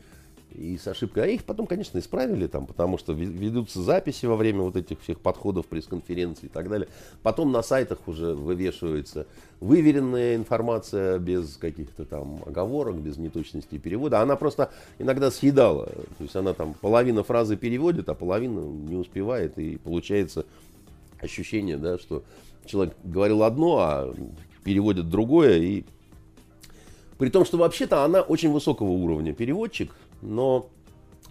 и 0.54 0.78
с 0.78 0.86
ошибкой. 0.86 1.24
А 1.24 1.26
их 1.26 1.44
потом, 1.44 1.66
конечно, 1.66 1.98
исправили 1.98 2.46
там, 2.46 2.66
потому 2.66 2.98
что 2.98 3.12
ведутся 3.12 3.82
записи 3.82 4.26
во 4.26 4.36
время 4.36 4.62
вот 4.62 4.76
этих 4.76 5.00
всех 5.00 5.20
подходов, 5.20 5.66
пресс-конференций 5.66 6.46
и 6.46 6.48
так 6.48 6.68
далее. 6.68 6.88
Потом 7.22 7.52
на 7.52 7.62
сайтах 7.62 7.98
уже 8.06 8.34
вывешивается 8.34 9.26
выверенная 9.60 10.36
информация 10.36 11.18
без 11.18 11.56
каких-то 11.56 12.04
там 12.04 12.42
оговорок, 12.46 12.96
без 12.96 13.16
неточности 13.16 13.78
перевода. 13.78 14.20
Она 14.20 14.36
просто 14.36 14.70
иногда 14.98 15.30
съедала. 15.30 15.86
То 15.86 16.24
есть 16.24 16.36
она 16.36 16.52
там 16.52 16.74
половина 16.74 17.22
фразы 17.22 17.56
переводит, 17.56 18.08
а 18.08 18.14
половина 18.14 18.60
не 18.60 18.96
успевает. 18.96 19.58
И 19.58 19.76
получается 19.76 20.44
ощущение, 21.20 21.76
да, 21.76 21.98
что 21.98 22.24
человек 22.66 22.94
говорил 23.04 23.42
одно, 23.42 23.78
а 23.78 24.14
переводит 24.64 25.08
другое. 25.08 25.58
И 25.58 25.84
при 27.18 27.30
том, 27.30 27.44
что 27.44 27.56
вообще-то 27.58 28.04
она 28.04 28.20
очень 28.20 28.50
высокого 28.50 28.88
уровня 28.88 29.32
переводчик, 29.32 29.94
но 30.22 30.68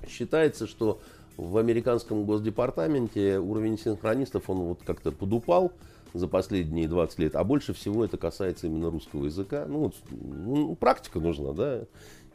считается, 0.08 0.67
что 0.67 0.99
в 1.38 1.58
американском 1.58 2.25
госдепартаменте 2.25 3.39
уровень 3.39 3.80
синхронистов, 3.80 4.49
он 4.49 4.60
вот 4.60 4.82
как-то 4.86 5.12
подупал 5.12 5.71
за 6.13 6.27
последние 6.27 6.88
20 6.88 7.19
лет, 7.19 7.36
а 7.36 7.43
больше 7.43 7.73
всего 7.73 8.04
это 8.04 8.17
касается 8.17 8.67
именно 8.67 8.91
русского 8.91 9.25
языка. 9.25 9.65
Ну, 9.67 9.80
вот, 9.80 9.95
ну 10.12 10.75
практика 10.75 11.19
нужна, 11.19 11.54
да. 11.54 11.82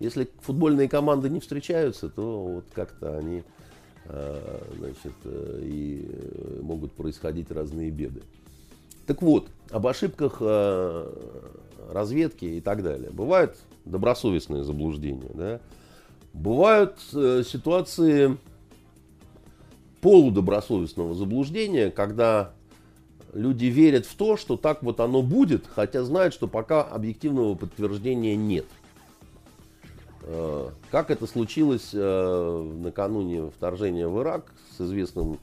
Если 0.00 0.28
футбольные 0.40 0.88
команды 0.88 1.28
не 1.28 1.40
встречаются, 1.40 2.08
то 2.08 2.44
вот 2.44 2.64
как-то 2.72 3.16
они 3.16 3.44
э, 4.06 4.62
значит, 4.78 5.14
э, 5.24 5.60
и 5.62 6.60
могут 6.62 6.92
происходить 6.92 7.50
разные 7.50 7.90
беды. 7.90 8.22
Так 9.06 9.22
вот, 9.22 9.48
об 9.70 9.86
ошибках 9.86 10.38
э, 10.40 11.12
разведки 11.92 12.44
и 12.44 12.60
так 12.60 12.82
далее. 12.82 13.10
Бывают 13.10 13.56
добросовестные 13.84 14.64
заблуждения, 14.64 15.30
да? 15.32 15.60
Бывают 16.36 16.98
э, 17.14 17.42
ситуации 17.46 18.36
полудобросовестного 20.00 21.14
заблуждения, 21.14 21.90
когда 21.90 22.52
люди 23.32 23.66
верят 23.66 24.06
в 24.06 24.14
то, 24.14 24.36
что 24.36 24.56
так 24.56 24.82
вот 24.82 25.00
оно 25.00 25.22
будет, 25.22 25.64
хотя 25.66 26.04
знают, 26.04 26.34
что 26.34 26.46
пока 26.46 26.82
объективного 26.82 27.54
подтверждения 27.54 28.36
нет. 28.36 28.66
Э, 30.22 30.70
как 30.90 31.10
это 31.10 31.26
случилось 31.26 31.90
э, 31.92 32.72
накануне 32.82 33.50
вторжения 33.50 34.08
в 34.08 34.20
Ирак 34.20 34.52
с 34.76 34.80
известным 34.80 35.38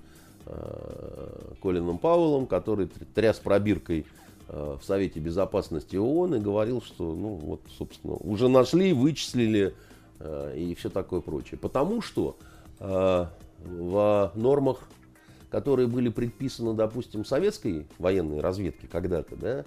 э, 0.45 1.53
Колином 1.61 1.97
Пауэллом, 1.97 2.47
который 2.47 2.87
тряс 3.15 3.39
пробиркой 3.39 4.05
в 4.49 4.81
Совете 4.83 5.19
Безопасности 5.19 5.95
ООН 5.95 6.35
и 6.35 6.39
говорил, 6.39 6.81
что, 6.81 7.15
ну 7.15 7.29
вот, 7.29 7.61
собственно, 7.75 8.13
уже 8.13 8.49
нашли, 8.49 8.93
вычислили 8.93 9.73
и 10.55 10.75
все 10.77 10.89
такое 10.89 11.21
прочее. 11.21 11.59
Потому 11.59 12.01
что 12.01 12.37
в 12.79 14.31
нормах, 14.35 14.79
которые 15.49 15.87
были 15.87 16.09
предписаны, 16.09 16.73
допустим, 16.73 17.25
советской 17.25 17.87
военной 17.99 18.41
разведке 18.41 18.87
когда-то, 18.87 19.35
да, 19.35 19.65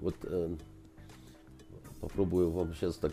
вот 0.00 0.16
попробую 2.00 2.50
вам 2.50 2.74
сейчас 2.74 2.96
так 2.96 3.12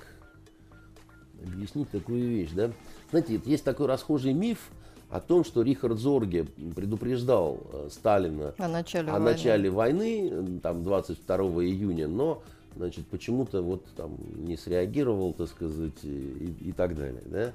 объяснить 1.43 1.89
такую 1.89 2.27
вещь, 2.27 2.51
да. 2.53 2.71
Знаете, 3.11 3.39
есть 3.45 3.63
такой 3.63 3.87
расхожий 3.87 4.33
миф 4.33 4.69
о 5.09 5.19
том, 5.19 5.43
что 5.43 5.61
Рихард 5.61 5.97
Зорге 5.97 6.45
предупреждал 6.75 7.59
э, 7.71 7.87
Сталина 7.91 8.53
о 8.57 8.67
начале, 8.67 9.09
о 9.09 9.13
войны. 9.13 9.25
начале 9.25 9.69
войны, 9.69 10.59
там 10.61 10.83
22 10.83 11.37
июня, 11.63 12.07
но 12.07 12.43
значит, 12.75 13.07
почему-то 13.07 13.61
вот 13.61 13.85
там 13.95 14.17
не 14.35 14.57
среагировал, 14.57 15.33
так 15.33 15.49
сказать, 15.49 16.03
и, 16.03 16.55
и 16.61 16.71
так 16.71 16.95
далее. 16.95 17.23
Да? 17.25 17.53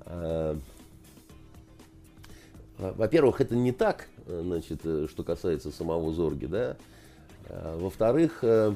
А, 0.00 0.56
во-первых, 2.78 3.40
это 3.40 3.54
не 3.54 3.72
так, 3.72 4.08
значит, 4.26 4.80
э, 4.84 5.06
что 5.08 5.22
касается 5.22 5.70
самого 5.70 6.12
Зорги, 6.12 6.46
да. 6.46 6.76
А, 7.48 7.78
во-вторых, 7.78 8.38
э, 8.42 8.74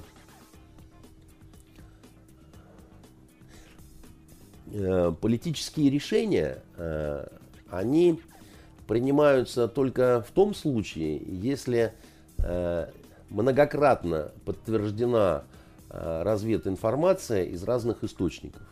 Э, 4.72 5.12
политические 5.20 5.90
решения, 5.90 6.58
э, 6.76 7.26
они 7.70 8.20
принимаются 8.86 9.68
только 9.68 10.24
в 10.26 10.32
том 10.32 10.54
случае, 10.54 11.22
если 11.24 11.92
э, 12.38 12.88
многократно 13.30 14.32
подтверждена 14.44 15.44
развединформация 16.22 17.44
из 17.44 17.62
разных 17.62 18.04
источников. 18.04 18.62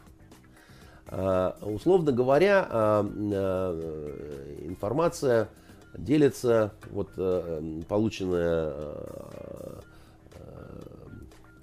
Условно 1.61 2.13
говоря, 2.13 3.03
информация 4.63 5.49
делится, 5.97 6.73
вот 6.91 7.11
полученная 7.89 8.75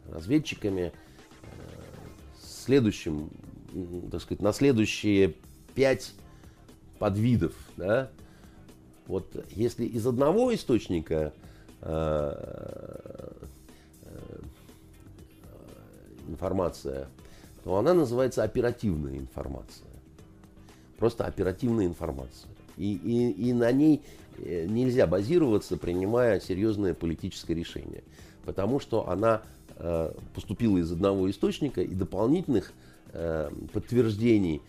разведчиками, 0.09 0.93
следующим 2.39 3.29
так 4.11 4.21
сказать, 4.21 4.41
на 4.41 4.53
следующие 4.53 5.35
пять 5.75 6.13
подвидов. 6.99 7.53
Да? 7.77 8.09
Вот 9.07 9.45
если 9.49 9.85
из 9.85 10.05
одного 10.05 10.53
источника 10.53 11.33
э, 11.81 11.83
э, 11.83 13.45
информация, 16.27 17.07
то 17.63 17.77
она 17.77 17.93
называется 17.93 18.43
оперативная 18.43 19.17
информация. 19.17 19.87
Просто 20.97 21.25
оперативная 21.25 21.85
информация. 21.85 22.49
И, 22.77 22.93
и, 22.93 23.49
и 23.49 23.53
на 23.53 23.71
ней 23.71 24.01
э, 24.37 24.65
нельзя 24.67 25.07
базироваться, 25.07 25.77
принимая 25.77 26.39
серьезное 26.39 26.93
политическое 26.93 27.53
решение. 27.53 28.03
Потому 28.45 28.79
что 28.79 29.09
она 29.09 29.41
э, 29.77 30.11
поступила 30.33 30.77
из 30.77 30.91
одного 30.91 31.29
источника, 31.29 31.81
и 31.81 31.93
дополнительных 31.93 32.73
Э, 33.13 33.49
подтверждений 33.73 34.61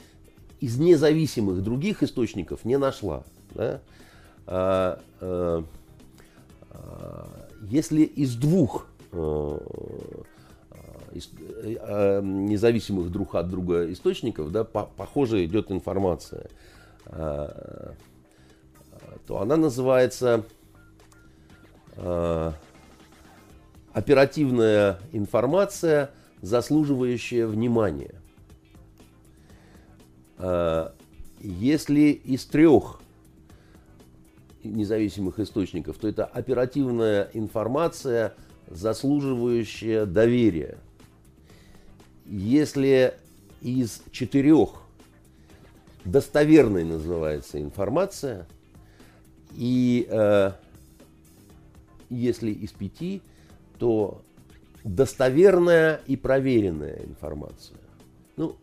из 0.58 0.76
независимых 0.76 1.62
других 1.62 2.02
источников 2.02 2.64
не 2.64 2.76
нашла. 2.76 3.22
Да? 3.54 3.80
А, 4.46 5.00
а, 5.20 5.64
а, 6.70 7.48
если 7.62 8.02
из 8.02 8.34
двух 8.34 8.88
а, 9.12 9.58
независимых 11.14 13.10
друг 13.10 13.34
от 13.34 13.48
друга 13.48 13.90
источников, 13.92 14.50
да, 14.52 14.64
по, 14.64 14.84
похоже 14.84 15.44
идет 15.44 15.70
информация, 15.70 16.48
а, 17.06 17.94
то 19.26 19.40
она 19.40 19.56
называется 19.56 20.44
а, 21.96 22.54
оперативная 23.92 24.98
информация, 25.12 26.10
заслуживающая 26.40 27.46
внимания. 27.46 28.14
А, 30.38 30.94
если 31.40 32.10
из 32.10 32.44
трех 32.46 33.00
независимых 34.64 35.38
источников, 35.38 35.98
то 35.98 36.08
это 36.08 36.24
оперативная 36.24 37.28
информация, 37.32 38.34
заслуживающая 38.68 40.06
доверия. 40.06 40.78
Если 42.26 43.14
из 43.60 44.02
четырех 44.10 44.82
достоверной 46.04 46.84
называется 46.84 47.60
информация, 47.60 48.46
и 49.54 50.06
э, 50.08 50.52
если 52.10 52.50
из 52.50 52.70
пяти, 52.72 53.22
то 53.78 54.22
достоверная 54.84 56.00
и 56.06 56.16
проверенная 56.16 57.00
информация. 57.04 57.78
Ну, 58.36 58.56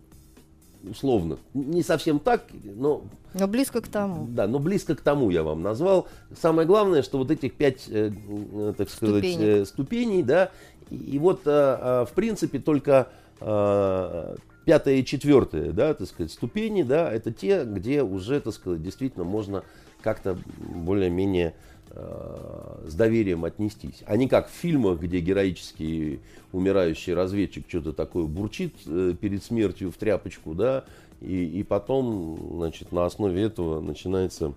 условно, 0.84 1.38
не 1.54 1.84
совсем 1.84 2.20
так, 2.20 2.46
но... 2.64 3.04
Но 3.34 3.48
близко 3.48 3.82
к 3.82 3.88
тому. 3.88 4.28
Да, 4.30 4.48
но 4.48 4.60
близко 4.60 4.96
к 4.96 5.02
тому 5.02 5.30
я 5.30 5.44
вам 5.44 5.62
назвал. 5.62 6.08
Самое 6.40 6.68
главное, 6.68 7.04
что 7.04 7.18
вот 7.18 7.32
этих 7.32 7.54
пять, 7.54 7.88
э, 7.88 8.12
э 8.12 8.74
так 8.78 8.90
сказать, 8.90 9.38
э, 9.38 9.66
ступеней, 9.66 10.24
да, 10.24 10.52
и, 10.90 10.96
и 10.96 11.20
вот, 11.20 11.42
э, 11.46 11.50
э, 11.52 12.06
в 12.10 12.14
принципе, 12.14 12.60
только 12.60 13.10
пятая 13.40 14.96
и 14.96 15.06
четвертая, 15.06 15.72
да, 15.72 15.94
так 15.94 16.08
сказать, 16.08 16.32
ступени, 16.32 16.84
да, 16.84 17.12
это 17.12 17.32
те, 17.32 17.64
где 17.64 18.04
уже, 18.04 18.40
так 18.40 18.54
сказать, 18.54 18.84
действительно 18.84 19.24
можно 19.24 19.64
как-то 20.02 20.38
более-менее 20.58 21.56
Э, 21.92 22.86
с 22.88 22.94
доверием 22.94 23.46
отнестись. 23.46 24.04
А 24.06 24.16
не 24.16 24.28
как 24.28 24.48
в 24.48 24.52
фильмах, 24.52 25.00
где 25.00 25.20
героический 25.22 26.20
умирающий 26.52 27.16
разведчик 27.16 27.66
что-то 27.68 27.94
такое 27.94 28.26
бурчит 28.26 28.76
э, 28.86 29.16
перед 29.20 29.44
смертью 29.44 29.92
в 29.92 29.96
тряпочку, 29.96 30.54
да, 30.54 30.86
и, 31.20 31.46
и 31.46 31.64
потом, 31.64 32.38
значит, 32.58 32.92
на 32.92 33.06
основе 33.06 33.42
этого 33.42 33.82
начинается 33.82 34.54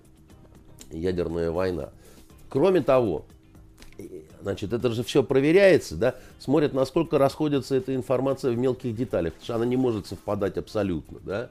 ядерная 0.90 1.50
война. 1.50 1.90
Кроме 2.50 2.82
того, 2.82 3.24
значит, 4.42 4.72
это 4.72 4.90
же 4.90 5.02
все 5.02 5.22
проверяется, 5.22 5.96
да, 5.96 6.14
смотрят, 6.38 6.74
насколько 6.74 7.18
расходится 7.18 7.74
эта 7.74 7.94
информация 7.94 8.52
в 8.52 8.58
мелких 8.58 8.94
деталях, 8.94 9.32
потому 9.34 9.44
что 9.44 9.54
она 9.54 9.66
не 9.66 9.76
может 9.76 10.06
совпадать 10.06 10.58
абсолютно, 10.58 11.18
да. 11.24 11.50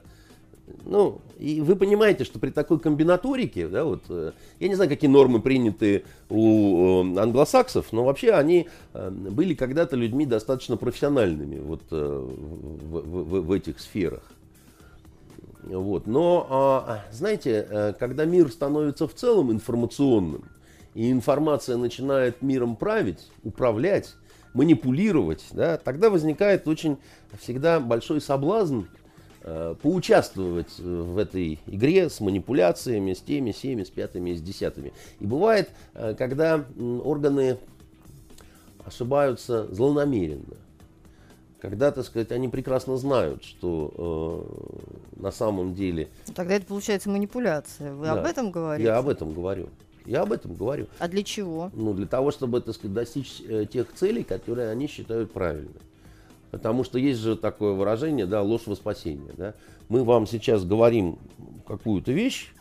Ну, 0.84 1.20
и 1.38 1.60
вы 1.60 1.76
понимаете, 1.76 2.24
что 2.24 2.38
при 2.38 2.50
такой 2.50 2.78
комбинаторике, 2.78 3.68
да, 3.68 3.84
вот, 3.84 4.02
э, 4.08 4.32
я 4.60 4.68
не 4.68 4.74
знаю, 4.74 4.88
какие 4.88 5.10
нормы 5.10 5.40
приняты 5.40 6.04
у 6.30 7.04
э, 7.04 7.20
англосаксов, 7.20 7.92
но 7.92 8.04
вообще 8.04 8.32
они 8.32 8.68
э, 8.94 9.10
были 9.10 9.54
когда-то 9.54 9.96
людьми 9.96 10.24
достаточно 10.24 10.76
профессиональными 10.76 11.58
вот, 11.58 11.82
в, 11.90 12.26
в, 12.30 13.40
в 13.42 13.52
этих 13.52 13.80
сферах. 13.80 14.22
Вот. 15.64 16.06
Но, 16.06 16.46
а, 16.50 17.04
знаете, 17.12 17.94
когда 18.00 18.24
мир 18.24 18.50
становится 18.50 19.06
в 19.06 19.14
целом 19.14 19.52
информационным, 19.52 20.44
и 20.94 21.10
информация 21.10 21.76
начинает 21.76 22.42
миром 22.42 22.76
править, 22.76 23.30
управлять, 23.42 24.14
манипулировать, 24.54 25.44
да, 25.52 25.78
тогда 25.78 26.10
возникает 26.10 26.68
очень 26.68 26.98
всегда 27.40 27.80
большой 27.80 28.20
соблазн 28.20 28.82
Э, 29.44 29.74
поучаствовать 29.82 30.78
в 30.78 31.18
этой 31.18 31.58
игре 31.66 32.08
с 32.08 32.20
манипуляциями, 32.20 33.12
с 33.12 33.20
теми, 33.20 33.50
с 33.50 33.56
теми, 33.56 33.82
с 33.82 33.90
пятыми, 33.90 34.34
с 34.34 34.40
десятыми. 34.40 34.92
И 35.18 35.26
бывает, 35.26 35.70
э, 35.94 36.14
когда 36.16 36.64
органы 37.02 37.58
ошибаются 38.84 39.66
злонамеренно. 39.74 40.56
Когда, 41.60 41.90
так 41.90 42.04
сказать, 42.04 42.30
они 42.30 42.48
прекрасно 42.48 42.96
знают, 42.96 43.42
что 43.42 44.46
э, 45.16 45.20
на 45.20 45.32
самом 45.32 45.74
деле... 45.74 46.08
Тогда 46.36 46.54
это 46.54 46.66
получается 46.66 47.10
манипуляция. 47.10 47.92
Вы 47.94 48.04
да, 48.04 48.12
об 48.12 48.24
этом 48.24 48.52
говорите? 48.52 48.88
Я 48.88 48.98
об 48.98 49.08
этом 49.08 49.32
говорю. 49.32 49.70
Я 50.06 50.22
об 50.22 50.32
этом 50.32 50.54
говорю. 50.54 50.86
А 50.98 51.08
для 51.08 51.22
чего? 51.22 51.70
Ну, 51.74 51.94
для 51.94 52.06
того, 52.06 52.30
чтобы, 52.30 52.60
так 52.60 52.74
сказать, 52.74 52.94
достичь 52.94 53.42
э, 53.46 53.66
тех 53.70 53.92
целей, 53.92 54.24
которые 54.24 54.70
они 54.70 54.86
считают 54.86 55.32
правильными. 55.32 55.80
Потому 56.50 56.84
что 56.84 56.98
есть 56.98 57.20
же 57.20 57.36
такое 57.36 57.72
выражение, 57.72 58.26
да, 58.26 58.42
ложь 58.42 58.66
во 58.66 58.76
спасение. 58.76 59.32
Да? 59.36 59.54
Мы 59.88 60.04
вам 60.04 60.26
сейчас 60.26 60.64
говорим 60.64 61.18
какую-то 61.66 62.12
вещь, 62.12 62.52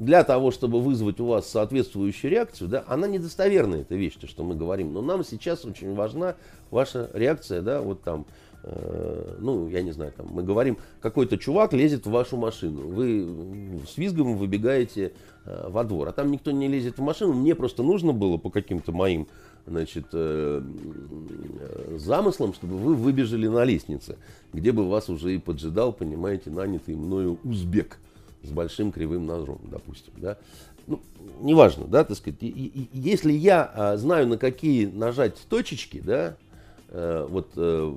для 0.00 0.24
того, 0.24 0.50
чтобы 0.50 0.80
вызвать 0.80 1.20
у 1.20 1.26
вас 1.26 1.46
соответствующую 1.46 2.30
реакцию, 2.30 2.68
да, 2.68 2.84
она 2.86 3.06
недостоверная, 3.06 3.82
эта 3.82 3.96
вещь, 3.96 4.14
то, 4.18 4.26
что 4.26 4.42
мы 4.42 4.54
говорим. 4.54 4.94
Но 4.94 5.02
нам 5.02 5.22
сейчас 5.22 5.66
очень 5.66 5.94
важна 5.94 6.36
ваша 6.70 7.10
реакция, 7.12 7.60
да, 7.60 7.82
вот 7.82 8.02
там, 8.02 8.24
ну, 8.62 9.68
я 9.68 9.82
не 9.82 9.92
знаю, 9.92 10.12
там, 10.16 10.28
мы 10.30 10.42
говорим, 10.42 10.76
какой-то 11.00 11.38
чувак 11.38 11.72
лезет 11.72 12.06
в 12.06 12.10
вашу 12.10 12.36
машину, 12.36 12.88
вы 12.88 13.80
с 13.88 13.96
визгом 13.96 14.36
выбегаете 14.36 15.12
э, 15.44 15.68
во 15.68 15.84
двор, 15.84 16.08
а 16.08 16.12
там 16.12 16.30
никто 16.30 16.50
не 16.50 16.68
лезет 16.68 16.98
в 16.98 17.02
машину, 17.02 17.32
мне 17.32 17.54
просто 17.54 17.82
нужно 17.82 18.12
было 18.12 18.36
по 18.36 18.50
каким-то 18.50 18.92
моим 18.92 19.28
значит, 19.66 20.06
э, 20.12 20.62
э, 20.62 21.96
замыслом, 21.98 22.54
чтобы 22.54 22.76
вы 22.76 22.94
выбежали 22.94 23.46
на 23.46 23.64
лестнице, 23.64 24.16
где 24.52 24.72
бы 24.72 24.88
вас 24.88 25.08
уже 25.08 25.34
и 25.34 25.38
поджидал, 25.38 25.92
понимаете, 25.92 26.50
нанятый 26.50 26.96
мною 26.96 27.38
узбек 27.44 27.98
с 28.42 28.50
большим 28.50 28.92
кривым 28.92 29.26
ножом, 29.26 29.60
допустим, 29.70 30.12
да. 30.16 30.38
Ну, 30.86 31.00
неважно, 31.40 31.86
да, 31.86 32.04
так 32.04 32.16
сказать, 32.16 32.42
и, 32.42 32.48
и, 32.48 32.88
если 32.92 33.32
я 33.32 33.70
а, 33.74 33.96
знаю, 33.96 34.26
на 34.26 34.38
какие 34.38 34.86
нажать 34.86 35.36
точечки, 35.48 36.00
да, 36.00 36.36
э, 36.36 36.49
вот, 36.92 37.52
э, 37.56 37.94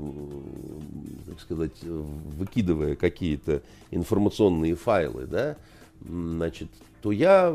так 1.26 1.40
сказать, 1.40 1.82
выкидывая 1.82 2.96
какие-то 2.96 3.62
информационные 3.92 4.76
файлы, 4.76 5.26
да, 5.26 5.58
значит, 6.02 6.70
то 7.02 7.12
я, 7.12 7.54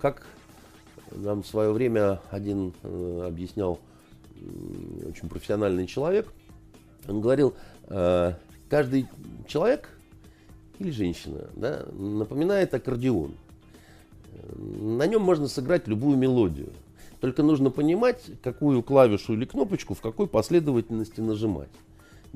как 0.00 0.26
нам 1.12 1.42
в 1.42 1.46
свое 1.46 1.72
время 1.72 2.20
один 2.30 2.72
э, 2.82 3.24
объяснял 3.26 3.78
э, 4.34 5.08
очень 5.08 5.28
профессиональный 5.28 5.86
человек, 5.86 6.32
он 7.08 7.20
говорил, 7.20 7.54
э, 7.88 8.32
каждый 8.68 9.06
человек 9.46 9.88
или 10.78 10.90
женщина, 10.90 11.48
да, 11.54 11.86
напоминает 11.92 12.74
аккордеон. 12.74 13.34
На 14.58 15.06
нем 15.06 15.22
можно 15.22 15.48
сыграть 15.48 15.88
любую 15.88 16.18
мелодию. 16.18 16.72
Только 17.20 17.42
нужно 17.42 17.70
понимать, 17.70 18.22
какую 18.42 18.82
клавишу 18.82 19.32
или 19.34 19.44
кнопочку 19.44 19.94
в 19.94 20.00
какой 20.00 20.26
последовательности 20.26 21.20
нажимать. 21.20 21.70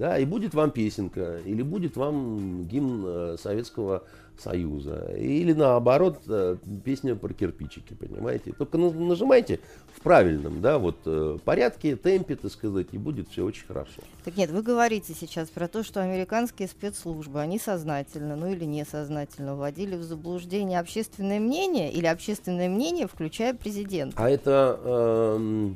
Да, 0.01 0.19
и 0.19 0.25
будет 0.25 0.55
вам 0.55 0.71
песенка, 0.71 1.41
или 1.45 1.61
будет 1.61 1.95
вам 1.99 2.65
гимн 2.67 3.05
э, 3.07 3.37
Советского 3.39 4.05
Союза. 4.39 5.15
Или 5.15 5.53
наоборот, 5.53 6.23
э, 6.27 6.57
песня 6.83 7.15
про 7.17 7.35
кирпичики, 7.35 7.93
понимаете. 7.93 8.55
Только 8.57 8.79
нажимайте 8.79 9.61
в 9.95 10.01
правильном 10.01 10.63
да, 10.63 10.79
вот, 10.79 10.97
э, 11.05 11.37
порядке, 11.45 11.97
темпе, 11.97 12.37
так 12.37 12.51
сказать, 12.51 12.87
и 12.93 12.97
будет 12.97 13.29
все 13.29 13.45
очень 13.45 13.67
хорошо. 13.67 14.01
Так 14.25 14.39
нет, 14.39 14.51
вы 14.51 14.63
говорите 14.63 15.13
сейчас 15.13 15.51
про 15.51 15.69
то, 15.69 15.85
что 15.85 16.01
американские 16.01 16.69
спецслужбы, 16.69 17.39
они 17.39 17.59
сознательно, 17.59 18.37
ну 18.37 18.51
или 18.51 18.65
несознательно 18.65 19.55
вводили 19.55 19.97
в 19.97 20.03
заблуждение 20.03 20.81
общественное 20.81 21.41
мнение 21.41 21.93
или 21.93 22.07
общественное 22.07 22.71
мнение, 22.71 23.07
включая 23.07 23.53
президента. 23.53 24.15
А 24.17 24.31
это 24.31 24.81
э, 24.83 25.71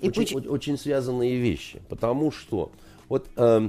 очень, 0.00 0.34
пуч... 0.34 0.46
очень 0.46 0.78
связанные 0.78 1.36
вещи, 1.36 1.82
потому 1.90 2.32
что 2.32 2.72
вот 3.10 3.28
э, 3.36 3.68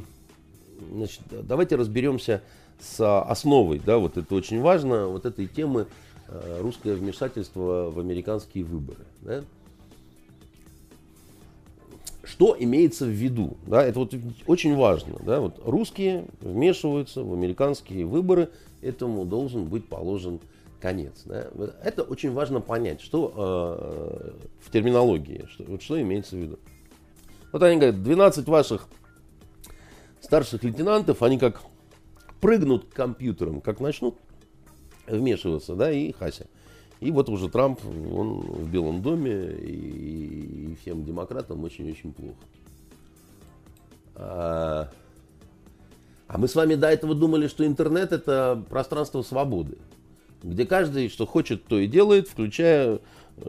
значит, 0.94 1.22
давайте 1.30 1.76
разберемся 1.76 2.42
с 2.80 3.22
основой, 3.24 3.80
да, 3.80 3.98
вот 3.98 4.18
это 4.18 4.34
очень 4.34 4.62
важно, 4.62 5.08
вот 5.08 5.26
этой 5.26 5.48
темы 5.48 5.88
э, 6.28 6.60
русское 6.62 6.94
вмешательство 6.94 7.92
в 7.92 8.00
американские 8.00 8.64
выборы. 8.64 9.04
Да? 9.22 9.44
Что 12.24 12.56
имеется 12.58 13.06
в 13.06 13.10
виду? 13.10 13.58
Да, 13.66 13.84
это 13.84 14.00
вот 14.00 14.14
очень 14.46 14.76
важно. 14.76 15.18
Да, 15.26 15.42
вот 15.42 15.60
русские 15.66 16.26
вмешиваются 16.40 17.24
в 17.24 17.34
американские 17.34 18.06
выборы, 18.06 18.50
этому 18.82 19.26
должен 19.26 19.66
быть 19.66 19.88
положен 19.88 20.40
конец. 20.80 21.24
Да? 21.26 21.48
Это 21.84 22.04
очень 22.04 22.32
важно 22.32 22.62
понять, 22.62 23.02
что 23.02 23.34
э, 23.36 24.32
в 24.60 24.72
терминологии, 24.72 25.46
что, 25.50 25.64
вот 25.64 25.82
что 25.82 26.00
имеется 26.00 26.36
в 26.36 26.40
виду. 26.40 26.60
Вот 27.52 27.64
они 27.64 27.78
говорят, 27.78 28.02
12 28.02 28.48
ваших 28.48 28.88
старших 30.32 30.64
лейтенантов, 30.64 31.24
они 31.24 31.38
как 31.38 31.62
прыгнут 32.40 32.86
к 32.86 32.94
компьютерам, 32.94 33.60
как 33.60 33.82
начнут 33.82 34.16
вмешиваться, 35.06 35.76
да, 35.76 35.92
и 35.92 36.14
Хася. 36.14 36.48
И 37.02 37.12
вот 37.12 37.28
уже 37.28 37.50
Трамп, 37.50 37.82
он 37.84 38.40
в 38.40 38.72
Белом 38.72 39.02
доме, 39.02 39.52
и, 39.52 40.72
и 40.72 40.76
всем 40.76 41.04
демократам 41.04 41.62
очень-очень 41.66 42.14
плохо. 42.14 42.38
А, 44.16 44.90
а 46.28 46.38
мы 46.38 46.48
с 46.48 46.56
вами 46.56 46.76
до 46.76 46.88
этого 46.88 47.14
думали, 47.14 47.48
что 47.50 47.66
интернет 47.66 48.14
это 48.14 48.64
пространство 48.70 49.24
свободы, 49.24 49.80
где 50.44 50.66
каждый, 50.66 51.10
что 51.10 51.26
хочет, 51.26 51.66
то 51.66 51.78
и 51.80 51.88
делает, 51.88 52.28
включая 52.28 53.00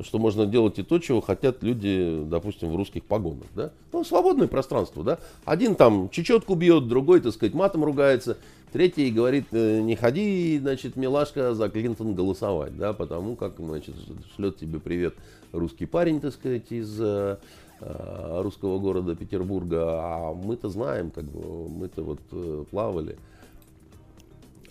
что 0.03 0.19
можно 0.19 0.47
делать 0.47 0.79
и 0.79 0.83
то, 0.83 0.99
чего 0.99 1.21
хотят 1.21 1.63
люди, 1.63 2.25
допустим, 2.27 2.71
в 2.71 2.77
русских 2.77 3.05
погонах. 3.05 3.47
Да? 3.55 3.73
Ну, 3.93 4.05
свободное 4.05 4.49
пространство. 4.49 5.05
Да? 5.05 5.19
Один 5.45 5.75
там 5.75 6.09
чечетку 6.11 6.55
бьет, 6.55 6.89
другой, 6.89 7.21
так 7.21 7.33
сказать, 7.35 7.55
матом 7.55 7.85
ругается, 7.85 8.39
третий 8.73 9.11
говорит, 9.11 9.47
«Э, 9.53 9.81
не 9.81 9.97
ходи, 9.97 10.59
значит, 10.59 10.97
милашка, 10.97 11.55
за 11.55 11.69
Клинтон 11.69 12.15
голосовать, 12.15 12.77
да, 12.77 12.93
потому 12.93 13.37
как, 13.37 13.55
значит, 13.59 13.95
шлет 14.37 14.57
тебе 14.57 14.81
привет 14.81 15.15
русский 15.53 15.87
парень, 15.87 16.21
так 16.21 16.33
сказать, 16.33 16.71
из 16.71 16.99
э, 17.01 17.37
э 17.81 18.41
русского 18.43 18.79
города 18.79 19.15
Петербурга, 19.15 20.01
а 20.01 20.33
мы-то 20.33 20.69
знаем, 20.69 21.11
как 21.11 21.25
бы, 21.25 21.69
мы-то 21.69 22.03
вот 22.03 22.69
плавали. 22.71 23.17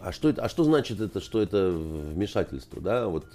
А 0.04 0.12
что, 0.12 0.30
это, 0.30 0.44
а 0.44 0.50
что 0.50 0.64
значит 0.64 1.00
это, 1.00 1.22
что 1.22 1.42
это 1.42 1.72
вмешательство? 1.72 2.82
Да? 2.82 3.08
Вот, 3.08 3.26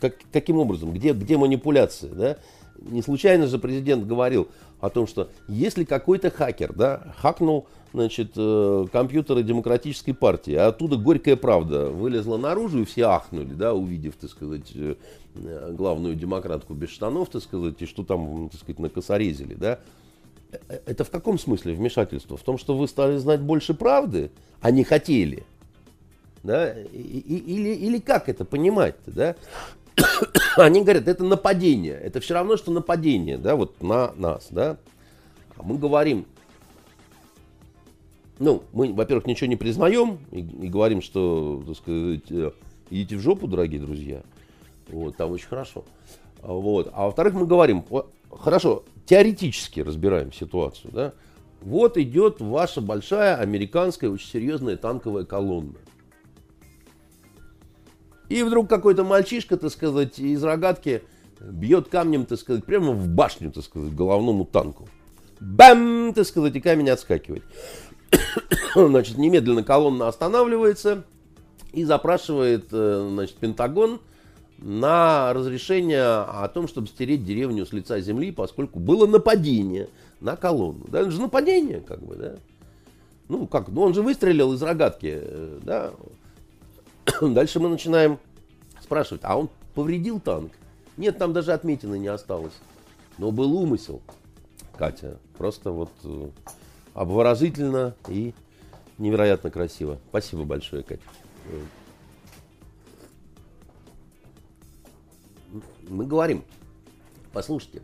как, 0.00 0.16
каким 0.32 0.58
образом? 0.58 0.92
Где, 0.92 1.12
где 1.12 1.36
манипуляция? 1.36 2.10
Да? 2.12 2.36
Не 2.80 3.02
случайно 3.02 3.46
же 3.46 3.58
президент 3.58 4.06
говорил 4.06 4.48
о 4.80 4.88
том, 4.88 5.06
что 5.06 5.28
если 5.48 5.84
какой-то 5.84 6.30
хакер 6.30 6.72
да, 6.72 7.14
хакнул 7.18 7.66
значит, 7.92 8.32
э, 8.36 8.86
компьютеры 8.92 9.42
демократической 9.42 10.12
партии, 10.12 10.54
а 10.54 10.68
оттуда 10.68 10.96
горькая 10.96 11.36
правда 11.36 11.90
вылезла 11.90 12.36
наружу, 12.36 12.80
и 12.80 12.84
все 12.84 13.04
ахнули, 13.04 13.52
да, 13.52 13.74
увидев, 13.74 14.14
так 14.20 14.30
сказать, 14.30 14.72
э, 14.74 14.96
главную 15.72 16.14
демократку 16.14 16.74
без 16.74 16.90
штанов, 16.90 17.28
так 17.30 17.42
сказать, 17.42 17.80
и 17.80 17.86
что 17.86 18.04
там, 18.04 18.48
так 18.50 18.60
сказать, 18.60 18.78
накосорезили, 18.78 19.54
да, 19.54 19.80
э, 20.52 20.80
это 20.86 21.04
в 21.04 21.10
каком 21.10 21.38
смысле 21.38 21.74
вмешательство? 21.74 22.36
В 22.36 22.42
том, 22.42 22.58
что 22.58 22.76
вы 22.76 22.86
стали 22.86 23.16
знать 23.16 23.40
больше 23.40 23.72
правды, 23.74 24.30
а 24.60 24.70
не 24.70 24.84
хотели– 24.84 25.44
да? 26.46 26.72
или, 26.82 27.74
или 27.74 27.98
как 27.98 28.28
это 28.28 28.44
понимать-то, 28.44 29.10
да? 29.10 29.36
Они 30.56 30.82
говорят, 30.82 31.08
это 31.08 31.24
нападение. 31.24 31.94
Это 31.94 32.20
все 32.20 32.34
равно, 32.34 32.56
что 32.56 32.70
нападение, 32.72 33.38
да, 33.38 33.56
вот 33.56 33.82
на 33.82 34.12
нас, 34.16 34.48
да. 34.50 34.78
А 35.56 35.62
мы 35.62 35.78
говорим, 35.78 36.26
ну, 38.38 38.62
мы, 38.72 38.92
во-первых, 38.92 39.26
ничего 39.26 39.48
не 39.48 39.56
признаем 39.56 40.18
и, 40.30 40.40
и 40.40 40.68
говорим, 40.68 41.00
что, 41.00 41.62
так 41.66 41.76
сказать, 41.76 42.30
э, 42.30 42.50
идите 42.90 43.16
в 43.16 43.20
жопу, 43.20 43.46
дорогие 43.46 43.80
друзья. 43.80 44.22
Вот, 44.88 45.16
там 45.16 45.32
очень 45.32 45.48
хорошо. 45.48 45.84
Вот. 46.42 46.90
А 46.92 47.06
во-вторых, 47.06 47.34
мы 47.34 47.46
говорим, 47.46 47.84
хорошо, 48.30 48.84
теоретически 49.06 49.80
разбираем 49.80 50.32
ситуацию, 50.32 50.92
да. 50.92 51.12
Вот 51.62 51.96
идет 51.96 52.40
ваша 52.40 52.80
большая 52.80 53.36
американская 53.36 54.10
очень 54.10 54.28
серьезная 54.28 54.76
танковая 54.76 55.24
колонна. 55.24 55.78
И 58.28 58.42
вдруг 58.42 58.68
какой-то 58.68 59.04
мальчишка, 59.04 59.56
так 59.56 59.70
сказать, 59.70 60.18
из 60.18 60.42
рогатки 60.42 61.02
бьет 61.40 61.88
камнем, 61.88 62.26
так 62.26 62.38
сказать, 62.38 62.64
прямо 62.64 62.92
в 62.92 63.08
башню, 63.08 63.50
так 63.50 63.64
сказать, 63.64 63.94
головному 63.94 64.44
танку. 64.44 64.88
Бам, 65.40 66.12
так 66.14 66.26
сказать, 66.26 66.56
и 66.56 66.60
камень 66.60 66.90
отскакивает. 66.90 67.44
значит, 68.74 69.18
немедленно 69.18 69.62
колонна 69.62 70.08
останавливается 70.08 71.04
и 71.72 71.84
запрашивает, 71.84 72.68
э, 72.72 73.08
значит, 73.12 73.36
Пентагон 73.36 74.00
на 74.58 75.32
разрешение 75.34 76.02
о 76.02 76.48
том, 76.48 76.66
чтобы 76.66 76.88
стереть 76.88 77.24
деревню 77.24 77.66
с 77.66 77.72
лица 77.72 78.00
земли, 78.00 78.32
поскольку 78.32 78.78
было 78.78 79.06
нападение 79.06 79.88
на 80.20 80.36
колонну. 80.36 80.86
Да, 80.88 81.00
это 81.00 81.10
же 81.10 81.20
нападение, 81.20 81.80
как 81.80 82.02
бы, 82.02 82.16
да. 82.16 82.36
Ну, 83.28 83.46
как, 83.46 83.68
ну 83.68 83.82
он 83.82 83.92
же 83.92 84.02
выстрелил 84.02 84.52
из 84.54 84.62
рогатки, 84.62 85.18
э, 85.20 85.58
да. 85.62 85.92
Дальше 87.20 87.60
мы 87.60 87.68
начинаем 87.68 88.18
спрашивать, 88.80 89.22
а 89.24 89.38
он 89.38 89.48
повредил 89.74 90.20
танк? 90.20 90.52
Нет, 90.96 91.18
там 91.18 91.32
даже 91.32 91.52
отметины 91.52 91.98
не 91.98 92.08
осталось. 92.08 92.54
Но 93.18 93.30
был 93.30 93.54
умысел, 93.54 94.02
Катя. 94.76 95.18
Просто 95.38 95.70
вот 95.70 95.90
э, 96.04 96.28
обворожительно 96.94 97.94
и 98.08 98.34
невероятно 98.98 99.50
красиво. 99.50 99.98
Спасибо 100.10 100.44
большое, 100.44 100.82
Катя. 100.82 101.02
мы 105.88 106.06
говорим, 106.06 106.44
послушайте, 107.32 107.82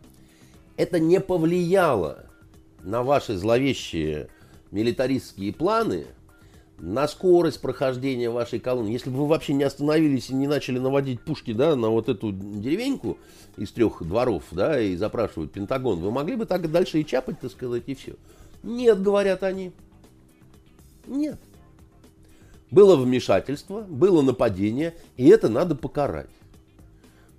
это 0.77 0.99
не 0.99 1.19
повлияло 1.19 2.25
на 2.81 3.03
ваши 3.03 3.37
зловещие 3.37 4.29
милитаристские 4.71 5.53
планы, 5.53 6.05
на 6.79 7.07
скорость 7.07 7.61
прохождения 7.61 8.29
вашей 8.29 8.59
колонны. 8.59 8.89
Если 8.89 9.09
бы 9.09 9.17
вы 9.17 9.27
вообще 9.27 9.53
не 9.53 9.63
остановились 9.63 10.29
и 10.29 10.33
не 10.33 10.47
начали 10.47 10.79
наводить 10.79 11.21
пушки 11.21 11.53
да, 11.53 11.75
на 11.75 11.89
вот 11.89 12.09
эту 12.09 12.31
деревеньку 12.31 13.17
из 13.57 13.71
трех 13.71 14.03
дворов 14.03 14.43
да, 14.51 14.79
и 14.79 14.95
запрашивать 14.95 15.51
Пентагон, 15.51 15.99
вы 15.99 16.11
могли 16.11 16.35
бы 16.35 16.45
так 16.45 16.69
дальше 16.71 16.99
и 16.99 17.05
чапать, 17.05 17.39
так 17.39 17.51
сказать, 17.51 17.83
и 17.87 17.95
все. 17.95 18.15
Нет, 18.63 19.01
говорят 19.01 19.43
они. 19.43 19.71
Нет. 21.05 21.39
Было 22.71 22.95
вмешательство, 22.95 23.81
было 23.81 24.21
нападение, 24.21 24.95
и 25.15 25.27
это 25.27 25.47
надо 25.47 25.75
покарать. 25.75 26.29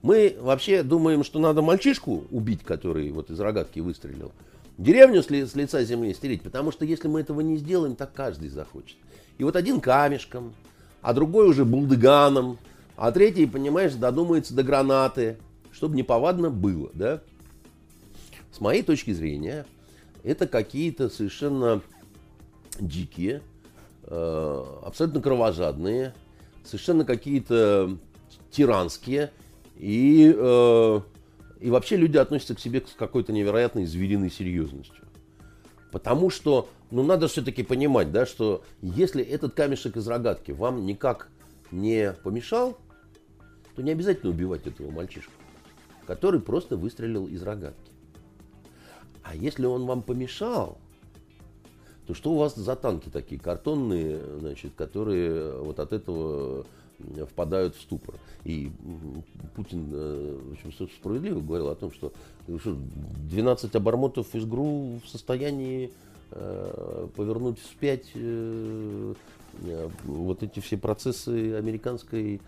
Мы 0.00 0.36
вообще 0.38 0.82
думаем, 0.82 1.24
что 1.24 1.38
надо 1.38 1.62
мальчишку 1.62 2.24
убить, 2.30 2.62
который 2.62 3.10
вот 3.10 3.30
из 3.30 3.40
рогатки 3.40 3.80
выстрелил. 3.80 4.32
Деревню 4.76 5.22
с, 5.22 5.26
с 5.26 5.54
лица 5.54 5.82
земли 5.82 6.12
стереть, 6.14 6.42
потому 6.42 6.72
что 6.72 6.84
если 6.84 7.08
мы 7.08 7.20
этого 7.20 7.40
не 7.40 7.56
сделаем, 7.56 7.96
так 7.96 8.12
каждый 8.12 8.48
захочет. 8.48 8.96
И 9.38 9.44
вот 9.44 9.56
один 9.56 9.80
камешком, 9.80 10.54
а 11.02 11.12
другой 11.12 11.48
уже 11.48 11.64
булдыганом, 11.64 12.58
а 12.96 13.10
третий, 13.12 13.46
понимаешь, 13.46 13.94
додумается 13.94 14.54
до 14.54 14.62
гранаты, 14.62 15.38
чтобы 15.72 15.96
неповадно 15.96 16.50
было, 16.50 16.90
да? 16.94 17.20
С 18.52 18.60
моей 18.60 18.82
точки 18.82 19.12
зрения, 19.12 19.66
это 20.22 20.46
какие-то 20.46 21.08
совершенно 21.08 21.82
дикие, 22.78 23.42
э, 24.04 24.64
абсолютно 24.84 25.20
кровожадные, 25.20 26.14
совершенно 26.64 27.04
какие-то 27.04 27.98
тиранские 28.50 29.32
и, 29.76 30.32
э, 30.34 31.00
и 31.60 31.70
вообще 31.70 31.96
люди 31.96 32.16
относятся 32.16 32.54
к 32.54 32.60
себе 32.60 32.82
с 32.86 32.94
какой-то 32.96 33.32
невероятной 33.32 33.86
звериной 33.86 34.30
серьезностью. 34.30 35.03
Потому 35.94 36.28
что, 36.28 36.68
ну, 36.90 37.04
надо 37.04 37.28
все-таки 37.28 37.62
понимать, 37.62 38.10
да, 38.10 38.26
что 38.26 38.64
если 38.82 39.22
этот 39.22 39.54
камешек 39.54 39.96
из 39.96 40.08
рогатки 40.08 40.50
вам 40.50 40.84
никак 40.86 41.28
не 41.70 42.12
помешал, 42.24 42.76
то 43.76 43.82
не 43.82 43.92
обязательно 43.92 44.32
убивать 44.32 44.66
этого 44.66 44.90
мальчишку, 44.90 45.30
который 46.04 46.40
просто 46.40 46.76
выстрелил 46.76 47.28
из 47.28 47.44
рогатки. 47.44 47.92
А 49.22 49.36
если 49.36 49.66
он 49.66 49.86
вам 49.86 50.02
помешал, 50.02 50.78
то 52.08 52.14
что 52.14 52.32
у 52.32 52.38
вас 52.38 52.56
за 52.56 52.74
танки 52.74 53.08
такие 53.08 53.40
картонные, 53.40 54.20
значит, 54.40 54.72
которые 54.74 55.56
вот 55.60 55.78
от 55.78 55.92
этого 55.92 56.66
впадают 57.28 57.76
в 57.76 57.80
ступор. 57.80 58.16
И 58.44 58.70
Путин, 59.54 59.88
э, 59.92 60.38
в 60.50 60.66
общем, 60.66 60.88
справедливо 60.96 61.40
говорил 61.40 61.68
о 61.68 61.74
том, 61.74 61.90
что, 61.92 62.12
что 62.58 62.76
12 63.28 63.74
обормотов 63.76 64.34
из 64.34 64.44
ГРУ 64.44 65.00
в 65.04 65.08
состоянии 65.08 65.90
э, 66.30 67.08
повернуть 67.16 67.58
вспять 67.60 68.06
э, 68.14 69.14
вот 70.04 70.42
эти 70.42 70.60
все 70.60 70.76
процессы 70.76 71.54
американской 71.54 72.40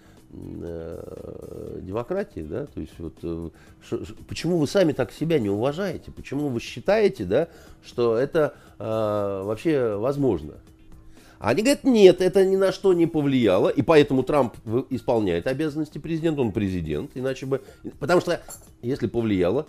демократии, 1.82 2.40
да, 2.40 2.66
то 2.66 2.80
есть 2.80 2.98
вот 2.98 3.14
почему 4.28 4.58
вы 4.58 4.66
сами 4.66 4.90
так 4.92 5.12
себя 5.12 5.38
не 5.38 5.48
уважаете, 5.48 6.10
почему 6.10 6.48
вы 6.48 6.58
считаете, 6.58 7.24
да, 7.24 7.48
что 7.84 8.16
это 8.16 8.56
вообще 8.76 9.94
возможно? 9.96 10.54
Они 11.46 11.62
говорят, 11.62 11.84
нет, 11.84 12.20
это 12.22 12.44
ни 12.44 12.56
на 12.56 12.72
что 12.72 12.92
не 12.92 13.06
повлияло, 13.06 13.68
и 13.68 13.80
поэтому 13.80 14.24
Трамп 14.24 14.56
исполняет 14.90 15.46
обязанности 15.46 15.98
президента, 15.98 16.40
он 16.40 16.50
президент, 16.50 17.12
иначе 17.14 17.46
бы... 17.46 17.62
Потому 18.00 18.20
что, 18.20 18.40
если 18.82 19.06
повлияло, 19.06 19.68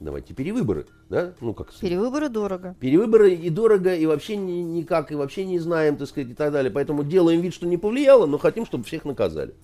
давайте 0.00 0.34
перевыборы, 0.34 0.86
да? 1.08 1.34
Ну, 1.40 1.54
как 1.54 1.72
Перевыборы 1.72 2.28
дорого. 2.28 2.74
Перевыборы 2.80 3.32
и 3.34 3.48
дорого, 3.48 3.94
и 3.94 4.06
вообще 4.06 4.34
ни, 4.34 4.54
никак, 4.54 5.12
и 5.12 5.14
вообще 5.14 5.44
не 5.44 5.60
знаем, 5.60 5.96
так 5.96 6.08
сказать, 6.08 6.30
и 6.30 6.34
так 6.34 6.50
далее. 6.50 6.72
Поэтому 6.72 7.04
делаем 7.04 7.42
вид, 7.42 7.54
что 7.54 7.64
не 7.64 7.76
повлияло, 7.76 8.26
но 8.26 8.36
хотим, 8.36 8.66
чтобы 8.66 8.82
всех 8.82 9.04
наказали. 9.04 9.54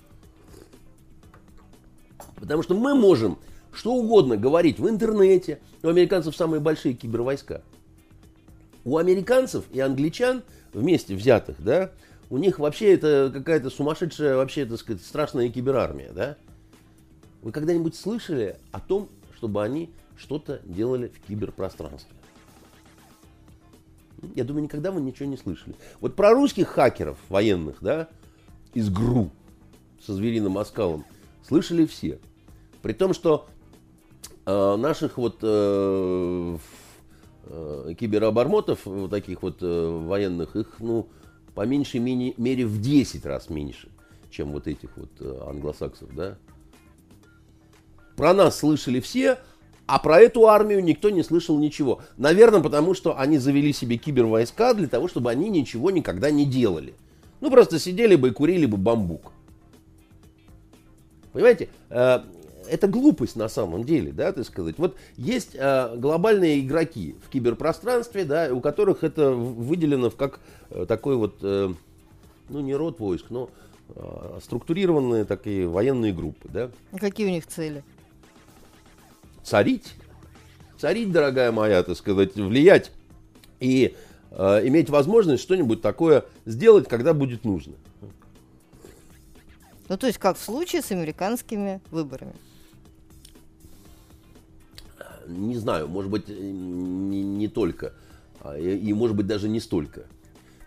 Потому 2.36 2.62
что 2.62 2.76
мы 2.76 2.94
можем 2.94 3.38
что 3.72 3.92
угодно 3.92 4.36
говорить 4.36 4.78
в 4.78 4.88
интернете. 4.88 5.58
У 5.82 5.88
американцев 5.88 6.36
самые 6.36 6.60
большие 6.60 6.94
кибервойска. 6.94 7.62
У 8.84 8.98
американцев 8.98 9.64
и 9.72 9.80
англичан– 9.80 10.44
вместе 10.72 11.14
взятых, 11.14 11.62
да, 11.62 11.92
у 12.30 12.38
них 12.38 12.58
вообще 12.58 12.94
это 12.94 13.30
какая-то 13.32 13.70
сумасшедшая, 13.70 14.36
вообще, 14.36 14.64
так 14.64 14.78
сказать, 14.78 15.02
страшная 15.02 15.50
киберармия, 15.50 16.12
да. 16.12 16.36
Вы 17.42 17.52
когда-нибудь 17.52 17.94
слышали 17.94 18.56
о 18.70 18.80
том, 18.80 19.08
чтобы 19.36 19.62
они 19.62 19.90
что-то 20.16 20.60
делали 20.64 21.08
в 21.08 21.26
киберпространстве? 21.26 22.16
Я 24.34 24.44
думаю, 24.44 24.64
никогда 24.64 24.92
вы 24.92 25.00
ничего 25.00 25.28
не 25.28 25.36
слышали. 25.36 25.74
Вот 26.00 26.14
про 26.14 26.30
русских 26.32 26.68
хакеров 26.68 27.18
военных, 27.28 27.78
да, 27.80 28.08
из 28.72 28.88
ГРУ 28.88 29.30
со 30.00 30.14
звериным 30.14 30.58
оскалом 30.58 31.04
слышали 31.46 31.86
все. 31.86 32.20
При 32.82 32.92
том, 32.92 33.14
что 33.14 33.48
э, 34.46 34.76
наших 34.76 35.18
вот 35.18 35.38
э, 35.42 36.56
э, 37.52 37.94
киберобормотов, 37.98 38.86
вот 38.86 39.10
таких 39.10 39.42
вот 39.42 39.58
э, 39.60 40.04
военных, 40.06 40.56
их, 40.56 40.76
ну, 40.80 41.08
по 41.54 41.66
меньшей 41.66 42.00
мере, 42.00 42.34
мере 42.36 42.66
в 42.66 42.80
10 42.80 43.24
раз 43.26 43.50
меньше, 43.50 43.88
чем 44.30 44.52
вот 44.52 44.66
этих 44.66 44.96
вот 44.96 45.10
э, 45.20 45.44
англосаксов, 45.46 46.14
да. 46.14 46.38
Про 48.16 48.34
нас 48.34 48.58
слышали 48.58 49.00
все, 49.00 49.38
а 49.86 49.98
про 49.98 50.20
эту 50.20 50.48
армию 50.48 50.82
никто 50.82 51.10
не 51.10 51.22
слышал 51.22 51.58
ничего. 51.58 52.00
Наверное, 52.16 52.60
потому 52.60 52.94
что 52.94 53.18
они 53.18 53.38
завели 53.38 53.72
себе 53.72 53.96
кибервойска 53.96 54.74
для 54.74 54.88
того, 54.88 55.08
чтобы 55.08 55.30
они 55.30 55.48
ничего 55.48 55.90
никогда 55.90 56.30
не 56.30 56.46
делали. 56.46 56.94
Ну, 57.40 57.50
просто 57.50 57.78
сидели 57.78 58.14
бы 58.14 58.28
и 58.28 58.32
курили 58.32 58.66
бы 58.66 58.76
бамбук. 58.76 59.32
Понимаете, 61.32 61.68
э, 61.90 62.20
это 62.68 62.86
глупость 62.88 63.36
на 63.36 63.48
самом 63.48 63.84
деле, 63.84 64.12
да, 64.12 64.32
так 64.32 64.44
сказать. 64.44 64.76
Вот 64.78 64.96
есть 65.16 65.50
э, 65.54 65.96
глобальные 65.96 66.60
игроки 66.60 67.16
в 67.24 67.30
киберпространстве, 67.30 68.24
да, 68.24 68.52
у 68.52 68.60
которых 68.60 69.04
это 69.04 69.30
выделено 69.30 70.10
в 70.10 70.16
как 70.16 70.40
э, 70.70 70.86
такой 70.86 71.16
вот, 71.16 71.36
э, 71.42 71.72
ну 72.48 72.60
не 72.60 72.74
род 72.74 73.00
войск, 73.00 73.26
но 73.30 73.50
э, 73.94 74.38
структурированные 74.42 75.24
такие 75.24 75.68
военные 75.68 76.12
группы, 76.12 76.48
да. 76.48 76.70
Какие 76.98 77.26
у 77.26 77.30
них 77.30 77.46
цели? 77.46 77.82
Царить, 79.42 79.94
царить, 80.78 81.10
дорогая 81.10 81.52
моя, 81.52 81.82
так 81.82 81.96
сказать, 81.96 82.34
влиять 82.36 82.92
и 83.60 83.96
э, 84.30 84.68
иметь 84.68 84.90
возможность 84.90 85.42
что-нибудь 85.42 85.82
такое 85.82 86.24
сделать, 86.44 86.88
когда 86.88 87.14
будет 87.14 87.44
нужно. 87.44 87.74
Ну, 89.88 89.98
то 89.98 90.06
есть, 90.06 90.18
как 90.18 90.38
в 90.38 90.42
случае 90.42 90.80
с 90.80 90.90
американскими 90.90 91.80
выборами 91.90 92.32
не 95.32 95.56
знаю, 95.56 95.88
может 95.88 96.10
быть, 96.10 96.28
не, 96.28 97.22
не 97.22 97.48
только, 97.48 97.94
а, 98.40 98.58
и, 98.58 98.76
и 98.76 98.92
может 98.92 99.16
быть 99.16 99.26
даже 99.26 99.48
не 99.48 99.60
столько. 99.60 100.06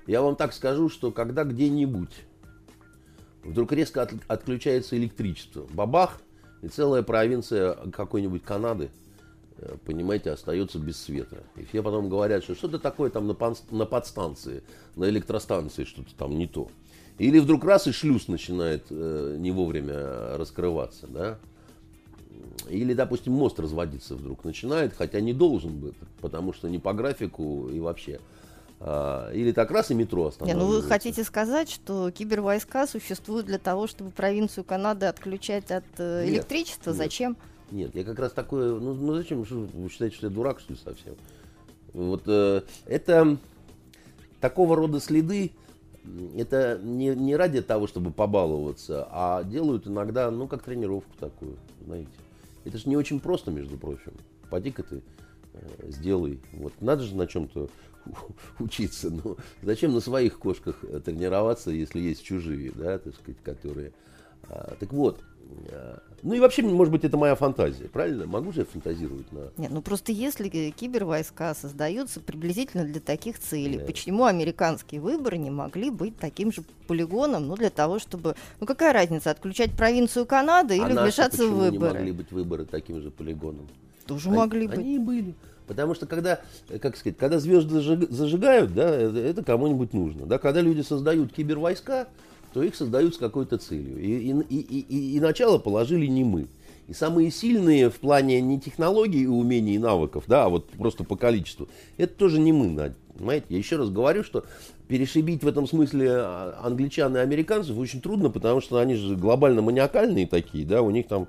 Я 0.07 0.21
вам 0.21 0.35
так 0.35 0.53
скажу, 0.53 0.89
что 0.89 1.11
когда 1.11 1.43
где-нибудь 1.43 2.11
вдруг 3.43 3.71
резко 3.71 4.03
от, 4.03 4.13
отключается 4.27 4.97
электричество, 4.97 5.67
бабах, 5.71 6.21
и 6.61 6.67
целая 6.67 7.03
провинция 7.03 7.73
какой-нибудь 7.91 8.43
Канады, 8.43 8.89
э, 9.57 9.77
понимаете, 9.85 10.31
остается 10.31 10.79
без 10.79 10.99
света. 10.99 11.43
И 11.55 11.63
все 11.65 11.83
потом 11.83 12.09
говорят, 12.09 12.43
что 12.43 12.55
что-то 12.55 12.79
такое 12.79 13.09
там 13.09 13.27
на, 13.27 13.35
на 13.71 13.85
подстанции, 13.85 14.63
на 14.95 15.07
электростанции 15.09 15.83
что-то 15.83 16.15
там 16.15 16.37
не 16.37 16.47
то. 16.47 16.69
Или 17.17 17.39
вдруг 17.39 17.63
раз 17.63 17.87
и 17.87 17.91
шлюз 17.91 18.27
начинает 18.27 18.87
э, 18.89 19.37
не 19.39 19.51
вовремя 19.51 20.37
раскрываться, 20.37 21.07
да. 21.07 21.39
Или, 22.69 22.93
допустим, 22.93 23.33
мост 23.33 23.59
разводиться 23.59 24.15
вдруг 24.15 24.43
начинает, 24.43 24.93
хотя 24.93 25.19
не 25.19 25.33
должен 25.33 25.77
бы, 25.77 25.93
потому 26.21 26.53
что 26.53 26.69
не 26.69 26.79
по 26.79 26.93
графику 26.93 27.69
и 27.69 27.79
вообще. 27.79 28.19
А, 28.79 29.31
или 29.31 29.51
так 29.51 29.71
раз 29.71 29.91
и 29.91 29.93
метро 29.93 30.27
останавливается. 30.27 30.67
Не, 30.67 30.75
ну 30.75 30.81
вы 30.81 30.87
хотите 30.87 31.23
сказать, 31.23 31.69
что 31.69 32.11
кибервойска 32.11 32.87
существуют 32.87 33.45
для 33.45 33.59
того, 33.59 33.87
чтобы 33.87 34.11
провинцию 34.11 34.63
Канады 34.63 35.05
отключать 35.05 35.71
от 35.71 35.85
э, 35.97 36.25
нет, 36.25 36.33
электричества? 36.33 36.89
Нет, 36.91 36.97
Зачем? 36.97 37.37
Нет, 37.71 37.95
я 37.95 38.03
как 38.03 38.19
раз 38.19 38.31
такое... 38.33 38.79
Ну, 38.79 38.93
ну 38.93 39.15
зачем? 39.15 39.43
Вы 39.43 39.89
считаете, 39.89 40.15
что 40.17 40.27
я 40.27 40.33
дурак, 40.33 40.59
что 40.59 40.73
ли, 40.73 40.79
совсем? 40.83 41.15
Вот 41.93 42.23
э, 42.27 42.61
это 42.85 43.37
такого 44.41 44.75
рода 44.75 44.99
следы, 44.99 45.51
это 46.37 46.79
не, 46.83 47.15
не 47.15 47.35
ради 47.35 47.61
того, 47.61 47.87
чтобы 47.87 48.11
побаловаться, 48.11 49.07
а 49.09 49.43
делают 49.43 49.87
иногда, 49.87 50.29
ну, 50.29 50.47
как 50.47 50.63
тренировку 50.63 51.11
такую, 51.19 51.55
знаете. 51.85 52.09
Это 52.65 52.77
же 52.77 52.89
не 52.89 52.97
очень 52.97 53.19
просто, 53.19 53.51
между 53.51 53.77
прочим. 53.77 54.13
Поди-ка 54.49 54.83
ты 54.83 55.01
э, 55.53 55.89
сделай. 55.89 56.39
Вот 56.53 56.73
надо 56.81 57.03
же 57.03 57.15
на 57.15 57.27
чем-то 57.27 57.69
учиться. 58.59 59.09
Ну, 59.09 59.37
зачем 59.61 59.93
на 59.93 60.01
своих 60.01 60.39
кошках 60.39 60.83
э, 60.83 60.99
тренироваться, 60.99 61.71
если 61.71 61.99
есть 61.99 62.23
чужие, 62.23 62.71
да, 62.73 62.97
так 62.97 63.15
сказать, 63.15 63.41
которые... 63.43 63.93
А, 64.47 64.75
так 64.79 64.91
вот, 64.93 65.23
Ну 66.23 66.33
и 66.33 66.39
вообще, 66.39 66.63
может 66.63 66.91
быть, 66.91 67.03
это 67.03 67.17
моя 67.17 67.35
фантазия, 67.35 67.83
правильно? 67.87 68.25
Могу 68.25 68.51
же 68.51 68.61
я 68.61 68.65
фантазировать 68.65 69.31
на... 69.31 69.51
Нет, 69.57 69.69
ну 69.69 69.83
просто 69.83 70.11
если 70.11 70.49
кибервойска 70.49 71.53
создаются 71.53 72.19
приблизительно 72.19 72.83
для 72.83 72.99
таких 72.99 73.37
целей, 73.37 73.77
Да. 73.77 73.85
почему 73.85 74.25
американские 74.25 75.01
выборы 75.01 75.37
не 75.37 75.51
могли 75.51 75.91
быть 75.91 76.17
таким 76.17 76.51
же 76.51 76.63
полигоном, 76.87 77.45
ну 77.47 77.55
для 77.55 77.69
того, 77.69 77.99
чтобы... 77.99 78.35
Ну 78.59 78.65
какая 78.65 78.91
разница, 78.91 79.29
отключать 79.29 79.73
провинцию 79.73 80.25
Канады 80.25 80.75
или 80.77 80.93
а 80.97 81.03
вмешаться 81.03 81.43
в 81.43 81.47
почему 81.47 81.61
не 81.65 81.69
выборы? 81.69 81.93
могли 81.93 82.11
быть 82.11 82.31
выборы 82.31 82.65
таким 82.65 83.01
же 83.01 83.11
полигоном? 83.11 83.67
Тоже 84.07 84.29
Они- 84.29 84.37
могли 84.39 84.67
быть. 84.67 84.79
Они 84.79 84.95
и 84.95 84.99
были. 84.99 85.35
Потому 85.67 85.93
что 85.93 86.07
когда, 86.07 86.41
э, 86.69 86.79
как 86.79 86.95
сказать, 86.97 87.17
когда 87.17 87.39
звезды 87.39 87.75
зажиг- 87.79 88.11
зажигают, 88.11 88.73
да, 88.73 88.89
это, 88.95 89.17
это 89.17 89.43
кому-нибудь 89.43 89.93
нужно. 89.93 90.25
Да, 90.25 90.39
когда 90.39 90.61
люди 90.61 90.81
создают 90.81 91.33
кибервойска, 91.33 92.07
то 92.55 92.63
их 92.63 92.73
создают 92.73 93.13
с 93.15 93.17
какой-то 93.17 93.57
целью. 93.57 93.99
И, 94.01 94.31
и, 94.31 94.31
и, 94.55 94.79
и- 94.79 95.17
и 95.17 95.19
начало 95.19 95.57
положили 95.57 96.05
не 96.05 96.23
мы. 96.23 96.47
И 96.87 96.93
самые 96.93 97.29
сильные 97.29 97.89
в 97.89 97.95
плане 97.95 98.39
не 98.39 98.61
технологий 98.61 99.23
и 99.23 99.27
умений 99.27 99.75
и 99.75 99.77
навыков, 99.77 100.23
да, 100.27 100.45
а 100.45 100.49
вот 100.49 100.69
просто 100.69 101.03
по 101.03 101.17
количеству, 101.17 101.67
это 101.97 102.13
тоже 102.13 102.39
не 102.39 102.53
мы, 102.53 102.69
Надь. 102.69 102.93
Понимаете, 103.17 103.47
я 103.49 103.57
еще 103.57 103.75
раз 103.75 103.89
говорю, 103.89 104.23
что 104.23 104.45
перешибить 104.87 105.43
в 105.43 105.47
этом 105.49 105.67
смысле 105.67 106.07
а, 106.11 106.61
англичан 106.63 107.17
и 107.17 107.19
американцев 107.19 107.77
очень 107.77 107.99
трудно, 107.99 108.29
потому 108.29 108.61
что 108.61 108.77
они 108.77 108.95
же 108.95 109.17
глобально 109.17 109.61
маниакальные 109.61 110.25
такие, 110.25 110.65
да, 110.65 110.81
у 110.81 110.91
них 110.91 111.09
там 111.09 111.27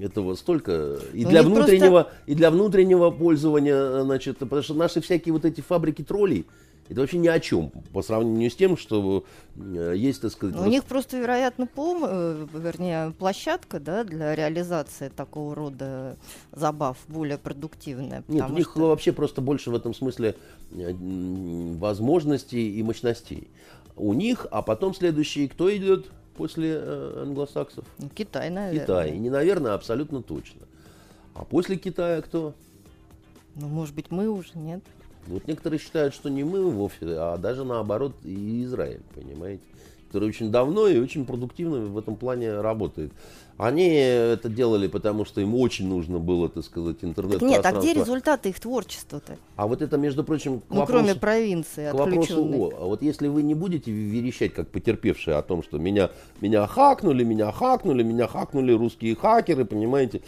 этого 0.00 0.36
столько 0.36 0.98
и 1.12 1.24
Ну, 1.24 1.30
для 1.30 1.40
них 1.42 1.52
просто- 1.52 1.70
внутреннего 1.72 2.10
и 2.26 2.34
для 2.36 2.50
внутреннего 2.52 3.10
пользования 3.10 4.02
значит 4.02 4.38
потому 4.38 4.62
что 4.62 4.74
наши 4.74 5.00
всякие 5.00 5.32
вот 5.32 5.44
эти 5.46 5.62
фабрики 5.62 6.02
троллей 6.04 6.44
это 6.92 7.00
вообще 7.00 7.18
ни 7.18 7.28
о 7.28 7.40
чем 7.40 7.70
по 7.92 8.02
сравнению 8.02 8.50
с 8.50 8.54
тем 8.54 8.76
что 8.76 9.24
э, 9.56 9.94
есть 9.96 10.22
так 10.22 10.30
сказать 10.32 10.56
У 10.56 10.64
них 10.66 10.84
просто, 10.84 11.18
вероятно, 11.18 11.66
пом, 11.66 12.04
э, 12.06 12.46
вернее, 12.54 13.12
площадка 13.18 13.80
да, 13.80 14.04
для 14.04 14.34
реализации 14.34 15.08
такого 15.08 15.54
рода 15.54 16.16
забав 16.52 16.98
более 17.08 17.38
продуктивная. 17.38 18.22
нет 18.28 18.48
у 18.48 18.52
них 18.52 18.70
что- 18.70 18.88
вообще 18.88 19.12
просто 19.12 19.40
больше 19.40 19.70
в 19.70 19.74
этом 19.74 19.94
смысле 19.94 20.36
э, 20.70 20.92
возможностей 21.78 22.78
и 22.78 22.82
мощностей 22.82 23.48
у 23.96 24.12
них 24.14 24.46
а 24.50 24.62
потом 24.62 24.94
следующий 24.94 25.48
кто 25.48 25.74
идет 25.74 26.10
после 26.36 26.78
англосаксов 26.78 27.84
ну, 27.98 28.08
Китай, 28.08 28.48
наверное. 28.50 28.80
Китай 28.80 29.16
и 29.16 29.18
не 29.18 29.28
наверное 29.30 29.72
а 29.72 29.74
абсолютно 29.74 30.22
точно 30.22 30.62
а 31.34 31.44
после 31.44 31.76
Китая 31.76 32.22
кто 32.22 32.54
Ну, 33.54 33.68
может 33.68 33.94
быть, 33.94 34.10
мы 34.10 34.28
уже, 34.30 34.50
нет? 34.54 34.82
Вот 35.26 35.46
некоторые 35.46 35.78
считают, 35.78 36.14
что 36.14 36.28
не 36.28 36.44
мы 36.44 36.68
вовсе, 36.70 36.98
а 37.02 37.36
даже 37.36 37.64
наоборот 37.64 38.14
и 38.24 38.64
Израиль, 38.64 39.02
понимаете, 39.14 39.62
который 40.08 40.28
очень 40.28 40.50
давно 40.50 40.88
и 40.88 40.98
очень 40.98 41.24
продуктивно 41.24 41.78
в 41.78 41.96
этом 41.96 42.16
плане 42.16 42.60
работает. 42.60 43.12
Они 43.58 43.86
это 43.94 44.48
делали, 44.48 44.88
потому 44.88 45.24
что 45.24 45.40
им 45.40 45.54
очень 45.54 45.86
нужно 45.86 46.18
было, 46.18 46.48
так 46.48 46.64
сказать, 46.64 46.96
интернет 47.02 47.38
Так 47.38 47.48
нет, 47.48 47.64
а 47.64 47.72
где 47.72 47.92
результаты 47.92 48.48
их 48.48 48.58
творчества-то? 48.58 49.36
А 49.56 49.66
вот 49.66 49.82
это, 49.82 49.96
между 49.98 50.24
прочим, 50.24 50.60
к 50.60 50.64
Ну, 50.70 50.80
вопросу, 50.80 51.04
кроме 51.04 51.20
провинции 51.20 51.90
к 51.90 51.94
вопросу 51.94 52.42
о. 52.42 52.72
А 52.76 52.84
вот 52.86 53.02
если 53.02 53.28
вы 53.28 53.42
не 53.42 53.54
будете 53.54 53.92
верещать, 53.92 54.52
как 54.52 54.68
потерпевшие, 54.68 55.36
о 55.36 55.42
том, 55.42 55.62
что 55.62 55.78
меня, 55.78 56.10
меня 56.40 56.66
хакнули, 56.66 57.24
меня 57.24 57.52
хакнули, 57.52 58.02
меня 58.02 58.26
хакнули 58.26 58.72
русские 58.72 59.14
хакеры, 59.14 59.64
понимаете, 59.64 60.22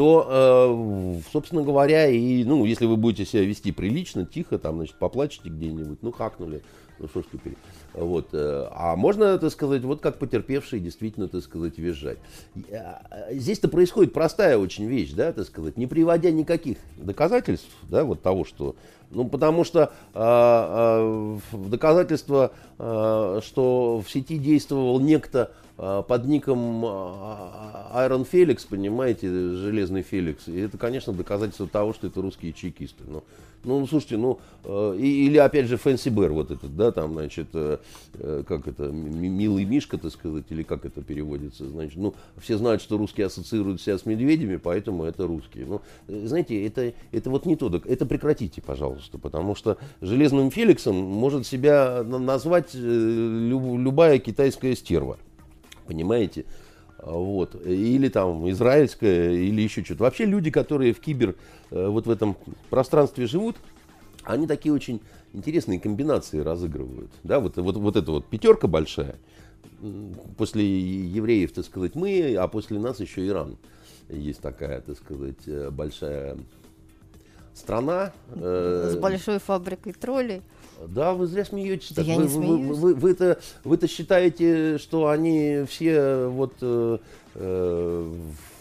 то, 0.00 0.26
э, 0.30 1.20
собственно 1.30 1.60
говоря, 1.62 2.08
и, 2.08 2.42
ну, 2.44 2.64
если 2.64 2.86
вы 2.86 2.96
будете 2.96 3.26
себя 3.30 3.44
вести 3.44 3.70
прилично, 3.70 4.24
тихо, 4.24 4.58
там, 4.58 4.76
значит, 4.76 4.94
поплачете 4.98 5.50
где-нибудь, 5.50 5.98
ну, 6.00 6.10
хакнули, 6.10 6.62
ну, 6.98 7.06
что 7.06 7.20
ж 7.20 7.24
теперь. 7.30 7.58
Вот, 7.92 8.28
э, 8.32 8.66
а 8.72 8.96
можно, 8.96 9.36
так 9.36 9.52
сказать, 9.52 9.82
вот 9.82 10.00
как 10.00 10.16
потерпевшие 10.18 10.80
действительно, 10.80 11.28
так 11.28 11.42
сказать, 11.42 11.76
визжать. 11.76 12.16
Я- 12.70 13.02
Здесь-то 13.30 13.68
происходит 13.68 14.14
простая 14.14 14.56
очень 14.56 14.86
вещь, 14.86 15.10
да, 15.12 15.34
так 15.34 15.44
сказать, 15.44 15.76
не 15.76 15.86
приводя 15.86 16.30
никаких 16.30 16.78
доказательств, 16.96 17.68
да, 17.82 18.04
вот 18.04 18.22
того, 18.22 18.46
что, 18.46 18.76
ну, 19.10 19.28
потому 19.28 19.64
что 19.64 19.92
а, 20.14 21.38
а, 21.52 21.56
в 21.56 21.68
доказательство, 21.68 22.52
а, 22.78 23.40
что 23.44 24.02
в 24.02 24.10
сети 24.10 24.38
действовал 24.38 24.98
некто 24.98 25.50
а, 25.50 25.59
под 26.06 26.26
ником 26.26 26.84
а, 26.84 28.06
Iron 28.08 28.26
Felix, 28.30 28.66
понимаете, 28.68 29.28
Железный 29.28 30.02
Феликс, 30.02 30.48
и 30.48 30.58
это, 30.60 30.76
конечно, 30.78 31.12
доказательство 31.12 31.66
того, 31.66 31.92
что 31.94 32.06
это 32.06 32.20
русские 32.20 32.52
чекисты. 32.52 33.02
Ну, 33.08 33.22
ну, 33.64 33.86
слушайте, 33.86 34.16
ну, 34.16 34.38
э, 34.64 34.96
и- 34.98 35.26
или 35.26 35.36
опять 35.36 35.66
же 35.66 35.76
Фэнси 35.76 36.08
Бэр, 36.08 36.32
вот 36.32 36.50
этот, 36.50 36.74
да, 36.76 36.92
там, 36.92 37.12
значит, 37.12 37.48
э, 37.52 37.76
э, 38.14 38.42
как 38.48 38.66
это, 38.68 38.84
ми- 38.84 39.28
милый 39.28 39.64
Мишка, 39.66 39.98
так 39.98 40.12
сказать, 40.12 40.44
или 40.50 40.62
как 40.62 40.84
это 40.86 41.02
переводится, 41.02 41.68
значит, 41.68 41.96
ну, 41.98 42.14
все 42.38 42.56
знают, 42.56 42.80
что 42.80 42.96
русские 42.96 43.26
ассоциируют 43.26 43.80
себя 43.82 43.98
с 43.98 44.06
медведями, 44.06 44.56
поэтому 44.56 45.04
это 45.04 45.26
русские. 45.26 45.66
Ну, 45.66 45.80
знаете, 46.08 46.64
это, 46.66 46.92
это 47.12 47.28
вот 47.30 47.44
не 47.44 47.56
то, 47.56 47.68
док- 47.68 47.86
это 47.86 48.06
прекратите, 48.06 48.62
пожалуйста, 48.62 49.18
потому 49.18 49.54
что 49.54 49.76
Железным 50.00 50.50
Феликсом 50.50 50.96
может 50.96 51.46
себя 51.46 52.02
на- 52.02 52.18
назвать 52.18 52.74
люб- 52.74 53.78
любая 53.78 54.18
китайская 54.18 54.74
стерва, 54.74 55.18
понимаете? 55.90 56.44
А, 56.98 57.12
Вот. 57.12 57.54
Или 57.66 58.08
там 58.08 58.48
израильская, 58.50 59.34
или 59.34 59.60
еще 59.62 59.84
что-то. 59.84 60.04
Вообще 60.04 60.24
люди, 60.24 60.50
которые 60.50 60.92
в 60.92 61.00
кибер, 61.00 61.34
э, 61.70 61.86
вот 61.88 62.06
в 62.06 62.10
этом 62.10 62.36
пространстве 62.70 63.26
живут, 63.26 63.56
они 64.22 64.46
такие 64.46 64.72
очень 64.72 65.00
интересные 65.32 65.80
комбинации 65.80 66.38
разыгрывают. 66.38 67.10
Да, 67.24 67.40
вот, 67.40 67.56
вот, 67.56 67.76
вот 67.76 67.96
эта 67.96 68.10
вот 68.10 68.26
пятерка 68.26 68.68
большая, 68.68 69.16
после 70.36 70.62
евреев, 70.64 71.52
так 71.52 71.64
сказать, 71.64 71.94
мы, 71.94 72.36
а 72.36 72.46
после 72.48 72.78
нас 72.78 73.00
еще 73.00 73.26
Иран. 73.26 73.56
Есть 74.08 74.40
такая, 74.40 74.80
так 74.80 74.96
сказать, 74.96 75.46
э, 75.46 75.70
большая 75.70 76.36
страна. 77.54 78.12
э, 78.34 78.90
С 78.92 78.96
большой 78.96 79.38
фабрикой 79.38 79.92
троллей. 79.92 80.42
Да, 80.88 81.14
вы 81.14 81.26
зря 81.26 81.44
смеетесь. 81.44 81.90
Да 81.90 81.96
так. 82.02 82.06
я 82.06 82.16
вы, 82.16 82.22
не 82.22 82.28
вы- 82.28 82.34
смеюсь. 82.34 82.78
вы- 82.78 82.94
вы-то, 82.94 83.38
вы-то 83.64 83.88
считаете, 83.88 84.78
что 84.78 85.08
они 85.08 85.64
все 85.68 86.26
вот 86.26 86.54
э, 86.60 86.98
э, 87.34 88.12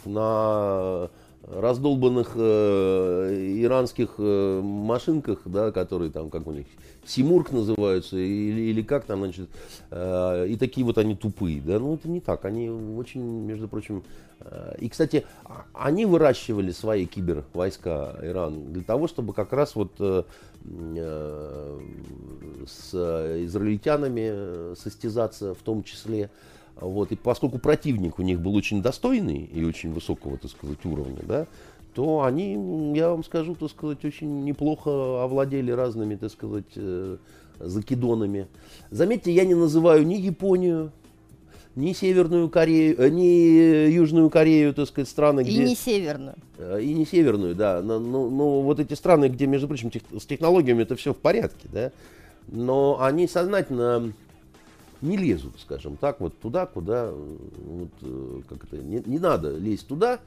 на 0.05 1.09
раздолбанных 1.49 2.31
э, 2.35 3.55
иранских 3.63 4.15
э, 4.17 4.61
машинках, 4.61 5.39
да, 5.45 5.71
которые 5.71 6.11
там, 6.11 6.29
как 6.29 6.47
у 6.47 6.51
них, 6.51 6.67
Симург 7.05 7.51
называются, 7.51 8.17
или, 8.17 8.61
или 8.61 8.81
как 8.83 9.05
там, 9.05 9.19
значит, 9.19 9.49
э, 9.89 10.47
и 10.47 10.55
такие 10.57 10.85
вот 10.85 10.97
они 10.97 11.15
тупые, 11.15 11.59
да, 11.61 11.79
ну 11.79 11.95
это 11.95 12.07
не 12.07 12.19
так, 12.21 12.45
они 12.45 12.69
очень, 12.69 13.21
между 13.21 13.67
прочим, 13.67 14.03
э, 14.41 14.75
и, 14.79 14.89
кстати, 14.89 15.25
а- 15.43 15.65
они 15.73 16.05
выращивали 16.05 16.71
свои 16.71 17.07
кибервойска 17.07 18.19
Иран 18.21 18.71
для 18.71 18.83
того, 18.83 19.07
чтобы 19.07 19.33
как 19.33 19.51
раз 19.51 19.75
вот 19.75 19.93
э, 19.99 20.23
э, 20.65 21.79
с 22.67 22.93
израильтянами 23.45 24.29
э, 24.31 24.75
состязаться 24.77 25.55
в 25.55 25.59
том 25.59 25.83
числе. 25.83 26.29
Вот, 26.81 27.11
и 27.11 27.15
поскольку 27.15 27.59
противник 27.59 28.19
у 28.19 28.21
них 28.21 28.39
был 28.39 28.55
очень 28.55 28.81
достойный 28.81 29.49
и 29.53 29.63
очень 29.63 29.91
высокого, 29.93 30.37
так 30.37 30.49
сказать, 30.51 30.83
уровня, 30.85 31.19
да, 31.23 31.47
то 31.93 32.23
они, 32.23 32.93
я 32.95 33.09
вам 33.09 33.23
скажу, 33.23 33.55
так 33.55 33.69
сказать, 33.69 34.05
очень 34.05 34.43
неплохо 34.45 35.23
овладели 35.23 35.71
разными, 35.71 36.15
так 36.15 36.31
сказать, 36.31 36.65
э, 36.75 37.17
закидонами. 37.59 38.47
Заметьте, 38.91 39.31
я 39.31 39.43
не 39.45 39.55
называю 39.55 40.05
ни 40.05 40.13
Японию, 40.15 40.91
ни 41.75 41.93
Северную 41.93 42.49
Корею, 42.49 42.95
э, 42.99 43.09
ни 43.09 43.89
Южную 43.91 44.29
Корею, 44.29 44.73
так 44.73 44.87
сказать, 44.87 45.09
страны, 45.09 45.41
И 45.41 45.45
где... 45.45 45.63
не 45.65 45.75
северную. 45.75 46.35
Э, 46.57 46.79
И 46.81 46.93
не 46.93 47.05
северную, 47.05 47.55
да. 47.55 47.81
Но, 47.81 47.99
но- 47.99 48.29
но 48.29 48.61
вот 48.61 48.79
эти 48.79 48.93
страны, 48.93 49.27
где, 49.27 49.47
между 49.47 49.67
прочим, 49.67 49.89
тех- 49.89 50.03
с 50.17 50.25
технологиями 50.25 50.83
это 50.83 50.95
все 50.95 51.13
в 51.13 51.17
порядке, 51.17 51.67
да. 51.73 51.91
Но 52.47 53.01
они 53.01 53.27
сознательно 53.27 54.13
не 55.01 55.17
лезут, 55.17 55.59
скажем 55.59 55.97
так, 55.97 56.19
вот 56.19 56.37
туда, 56.39 56.65
куда, 56.65 57.09
э, 57.11 57.37
вот, 57.65 57.89
э, 58.01 58.41
как 58.49 58.63
это, 58.65 58.77
не, 58.77 59.01
не 59.05 59.19
надо 59.19 59.57
лезть 59.57 59.87
туда, 59.87 60.19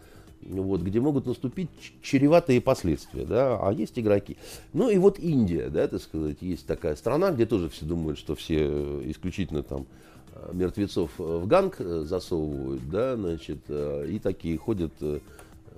вот, 0.42 0.80
где 0.80 1.00
могут 1.00 1.26
наступить 1.26 1.70
чреватые 2.02 2.60
последствия, 2.60 3.24
да, 3.24 3.58
а 3.60 3.72
есть 3.72 3.98
игроки. 3.98 4.36
Ну 4.72 4.90
и 4.90 4.98
вот 4.98 5.18
Индия, 5.18 5.68
да, 5.68 5.86
так 5.86 6.02
сказать, 6.02 6.38
есть 6.40 6.66
такая 6.66 6.96
страна, 6.96 7.30
где 7.30 7.46
тоже 7.46 7.68
все 7.68 7.84
думают, 7.84 8.18
что 8.18 8.34
все 8.34 9.02
исключительно 9.10 9.62
там 9.62 9.86
э, 10.34 10.50
мертвецов 10.52 11.10
в 11.18 11.46
ганг 11.46 11.76
засовывают, 11.78 12.88
да, 12.90 13.16
значит, 13.16 13.60
и 13.68 14.20
такие 14.22 14.56
ходят 14.58 14.92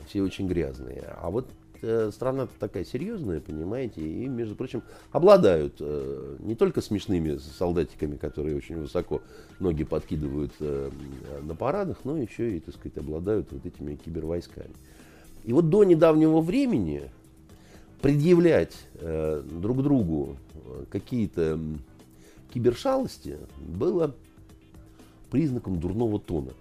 все 0.06 0.22
очень 0.22 0.48
грязные. 0.48 1.04
А 1.20 1.30
вот 1.30 1.46
э, 1.82 2.10
страна 2.12 2.48
такая 2.58 2.84
серьезная, 2.84 3.40
понимаете, 3.40 4.00
и, 4.00 4.26
между 4.28 4.54
прочим, 4.54 4.82
обладают 5.12 5.76
э, 5.80 6.36
не 6.40 6.54
только 6.54 6.80
смешными 6.80 7.36
солдатиками, 7.36 8.16
которые 8.16 8.56
очень 8.56 8.80
высоко 8.80 9.22
ноги 9.60 9.84
подкидывают 9.84 10.52
э, 10.60 10.90
на 11.42 11.54
парадах, 11.54 11.98
но 12.04 12.16
еще 12.16 12.56
и, 12.56 12.60
так 12.60 12.74
сказать, 12.74 12.98
обладают 12.98 13.52
вот 13.52 13.64
этими 13.66 13.94
кибервойсками. 13.96 14.70
И 15.44 15.52
вот 15.52 15.68
до 15.68 15.84
недавнего 15.84 16.40
времени 16.40 17.10
предъявлять 18.00 18.74
друг 19.00 19.82
другу 19.82 20.36
какие-то 20.90 21.58
кибершалости 22.52 23.38
было 23.58 24.14
признаком 25.30 25.80
дурного 25.80 26.18
тона. 26.18 26.52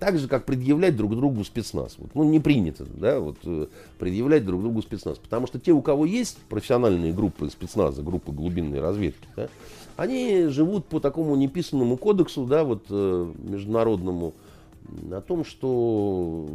Так 0.00 0.18
же, 0.18 0.26
как 0.28 0.46
предъявлять 0.46 0.96
друг 0.96 1.14
другу 1.14 1.44
спецназ. 1.44 1.96
Вот, 1.98 2.10
ну, 2.14 2.24
не 2.24 2.40
принято, 2.40 2.86
да, 2.96 3.20
вот, 3.20 3.36
э, 3.44 3.66
предъявлять 3.98 4.46
друг 4.46 4.62
другу 4.62 4.80
спецназ. 4.80 5.18
Потому 5.18 5.46
что 5.46 5.60
те, 5.60 5.72
у 5.72 5.82
кого 5.82 6.06
есть 6.06 6.38
профессиональные 6.48 7.12
группы 7.12 7.48
спецназа, 7.50 8.02
группы 8.02 8.32
глубинной 8.32 8.80
разведки, 8.80 9.28
да, 9.36 9.48
они 9.96 10.46
живут 10.46 10.86
по 10.86 11.00
такому 11.00 11.36
неписанному 11.36 11.98
кодексу, 11.98 12.46
да, 12.46 12.64
вот, 12.64 12.86
э, 12.88 13.32
международному, 13.38 14.32
о 15.12 15.20
том, 15.20 15.44
что, 15.44 16.48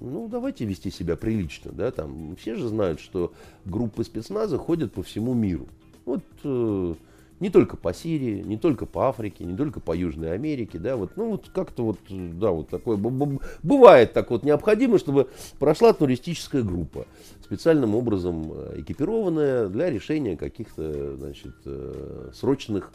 ну, 0.00 0.28
давайте 0.28 0.64
вести 0.64 0.90
себя 0.90 1.16
прилично, 1.16 1.72
да, 1.72 1.90
там, 1.90 2.34
все 2.40 2.56
же 2.56 2.66
знают, 2.66 2.98
что 3.00 3.32
группы 3.66 4.04
спецназа 4.04 4.56
ходят 4.56 4.92
по 4.92 5.02
всему 5.02 5.34
миру. 5.34 5.66
Вот, 6.06 6.22
э, 6.44 6.94
не 7.40 7.50
только 7.50 7.76
по 7.76 7.92
Сирии, 7.92 8.42
не 8.42 8.56
только 8.56 8.86
по 8.86 9.08
Африке, 9.08 9.44
не 9.44 9.56
только 9.56 9.80
по 9.80 9.94
Южной 9.94 10.32
Америке, 10.32 10.78
да, 10.78 10.96
вот, 10.96 11.16
ну, 11.16 11.32
вот 11.32 11.50
как-то 11.52 11.84
вот, 11.84 11.98
да, 12.08 12.50
вот 12.50 12.68
такое, 12.68 12.96
бывает 12.96 14.12
так 14.12 14.30
вот 14.30 14.42
необходимо, 14.42 14.98
чтобы 14.98 15.28
прошла 15.58 15.92
туристическая 15.92 16.62
группа, 16.62 17.06
специальным 17.42 17.94
образом 17.94 18.52
э, 18.52 18.80
экипированная 18.80 19.68
для 19.68 19.90
решения 19.90 20.36
каких-то, 20.36 21.16
значит, 21.16 21.54
э, 21.64 22.30
срочных 22.34 22.90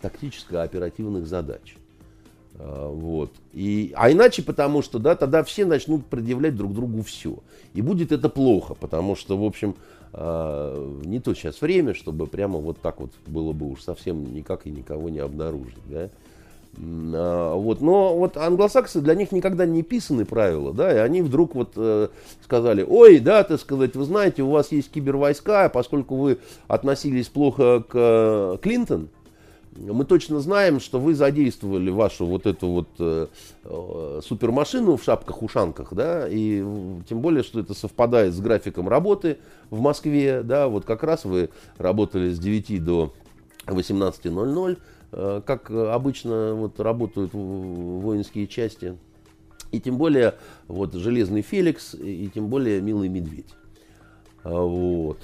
тактическо-оперативных 0.00 1.26
задач. 1.26 1.76
А, 2.58 2.88
вот. 2.88 3.32
И, 3.52 3.92
а 3.96 4.10
иначе 4.10 4.42
потому 4.42 4.82
что, 4.82 4.98
да, 4.98 5.14
тогда 5.14 5.42
все 5.42 5.64
начнут 5.64 6.06
предъявлять 6.06 6.56
друг 6.56 6.74
другу 6.74 7.02
все. 7.02 7.38
И 7.74 7.82
будет 7.82 8.12
это 8.12 8.28
плохо, 8.28 8.74
потому 8.74 9.16
что, 9.16 9.36
в 9.38 9.44
общем, 9.44 9.76
не 10.12 11.20
то 11.20 11.34
сейчас 11.34 11.60
время, 11.60 11.94
чтобы 11.94 12.26
прямо 12.26 12.58
вот 12.58 12.80
так 12.80 13.00
вот 13.00 13.10
было 13.26 13.52
бы 13.52 13.70
уж 13.70 13.82
совсем 13.82 14.34
никак 14.34 14.66
и 14.66 14.70
никого 14.70 15.08
не 15.08 15.18
обнаружить. 15.18 15.76
Да? 15.86 16.08
А, 16.80 17.54
вот, 17.54 17.80
но 17.80 18.16
вот 18.16 18.36
англосаксы 18.36 19.00
для 19.00 19.14
них 19.14 19.32
никогда 19.32 19.66
не 19.66 19.82
писаны 19.82 20.24
правила, 20.24 20.72
да, 20.72 20.92
и 20.92 20.98
они 20.98 21.22
вдруг 21.22 21.54
вот 21.54 21.72
э, 21.76 22.08
сказали, 22.44 22.84
ой, 22.88 23.18
да, 23.18 23.42
так 23.42 23.60
сказать, 23.60 23.96
вы 23.96 24.04
знаете, 24.04 24.42
у 24.42 24.50
вас 24.50 24.70
есть 24.70 24.90
кибервойска, 24.90 25.64
а 25.64 25.68
поскольку 25.68 26.16
вы 26.16 26.38
относились 26.68 27.28
плохо 27.28 27.82
к 27.88 27.92
э, 27.94 28.56
Клинтон, 28.62 29.08
мы 29.80 30.04
точно 30.04 30.40
знаем, 30.40 30.80
что 30.80 30.98
вы 30.98 31.14
задействовали 31.14 31.90
вашу 31.90 32.26
вот 32.26 32.46
эту 32.46 32.66
вот 32.68 32.88
э, 32.98 33.26
э, 33.64 34.20
супермашину 34.24 34.96
в 34.96 35.02
шапках-ушанках, 35.04 35.92
да, 35.92 36.26
и 36.28 36.64
тем 37.08 37.20
более, 37.20 37.42
что 37.42 37.60
это 37.60 37.74
совпадает 37.74 38.34
с 38.34 38.40
графиком 38.40 38.88
работы 38.88 39.38
в 39.70 39.80
Москве, 39.80 40.42
да, 40.42 40.68
вот 40.68 40.84
как 40.84 41.02
раз 41.02 41.24
вы 41.24 41.50
работали 41.76 42.30
с 42.30 42.38
9 42.38 42.84
до 42.84 43.12
18.00, 43.66 44.78
э, 45.12 45.42
как 45.44 45.70
обычно 45.70 46.54
вот 46.54 46.80
работают 46.80 47.32
воинские 47.32 48.46
части, 48.46 48.96
и 49.70 49.80
тем 49.80 49.98
более 49.98 50.34
вот 50.66 50.94
Железный 50.94 51.42
Феликс, 51.42 51.94
и 51.94 52.30
тем 52.32 52.48
более 52.48 52.80
Милый 52.80 53.08
Медведь. 53.08 53.54
Вот. 54.42 55.18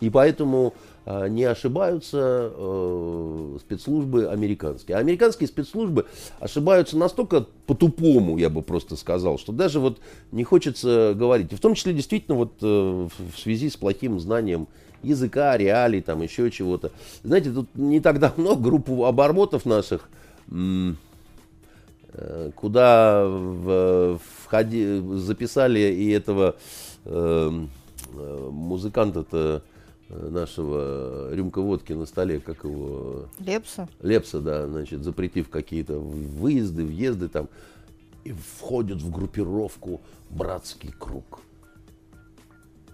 И 0.00 0.10
поэтому 0.10 0.74
а, 0.74 0.89
не 1.06 1.44
ошибаются 1.44 2.52
э, 2.52 3.58
спецслужбы 3.60 4.28
американские. 4.28 4.96
А 4.96 5.00
американские 5.00 5.48
спецслужбы 5.48 6.06
ошибаются 6.38 6.96
настолько 6.96 7.46
по-тупому, 7.66 8.38
я 8.38 8.50
бы 8.50 8.62
просто 8.62 8.96
сказал, 8.96 9.38
что 9.38 9.52
даже 9.52 9.80
вот 9.80 9.98
не 10.30 10.44
хочется 10.44 11.14
говорить. 11.16 11.52
И 11.52 11.56
в 11.56 11.60
том 11.60 11.74
числе 11.74 11.94
действительно 11.94 12.36
вот 12.36 12.52
э, 12.62 13.08
в 13.34 13.38
связи 13.38 13.70
с 13.70 13.76
плохим 13.76 14.20
знанием 14.20 14.68
языка, 15.02 15.56
реалий, 15.56 16.02
там 16.02 16.22
еще 16.22 16.50
чего-то. 16.50 16.92
Знаете, 17.22 17.50
тут 17.50 17.68
не 17.74 18.00
так 18.00 18.18
давно 18.18 18.56
группу 18.56 19.04
обормотов 19.04 19.64
наших, 19.64 20.08
э, 20.50 20.92
куда 22.54 23.24
в, 23.26 24.20
входи, 24.44 25.00
записали 25.14 25.80
и 25.80 26.10
этого 26.10 26.56
э, 27.04 27.66
э 28.12 28.48
музыканта-то 28.50 29.62
нашего 30.10 31.32
рюмка 31.32 31.60
водки 31.60 31.92
на 31.92 32.06
столе, 32.06 32.40
как 32.40 32.64
его... 32.64 33.28
Лепса? 33.38 33.88
Лепса, 34.00 34.40
да, 34.40 34.66
значит, 34.66 35.02
запретив 35.04 35.48
какие-то 35.48 35.98
выезды, 35.98 36.84
въезды 36.84 37.28
там, 37.28 37.48
и 38.24 38.32
входят 38.32 39.00
в 39.00 39.10
группировку 39.10 40.00
«Братский 40.30 40.92
круг». 40.98 41.40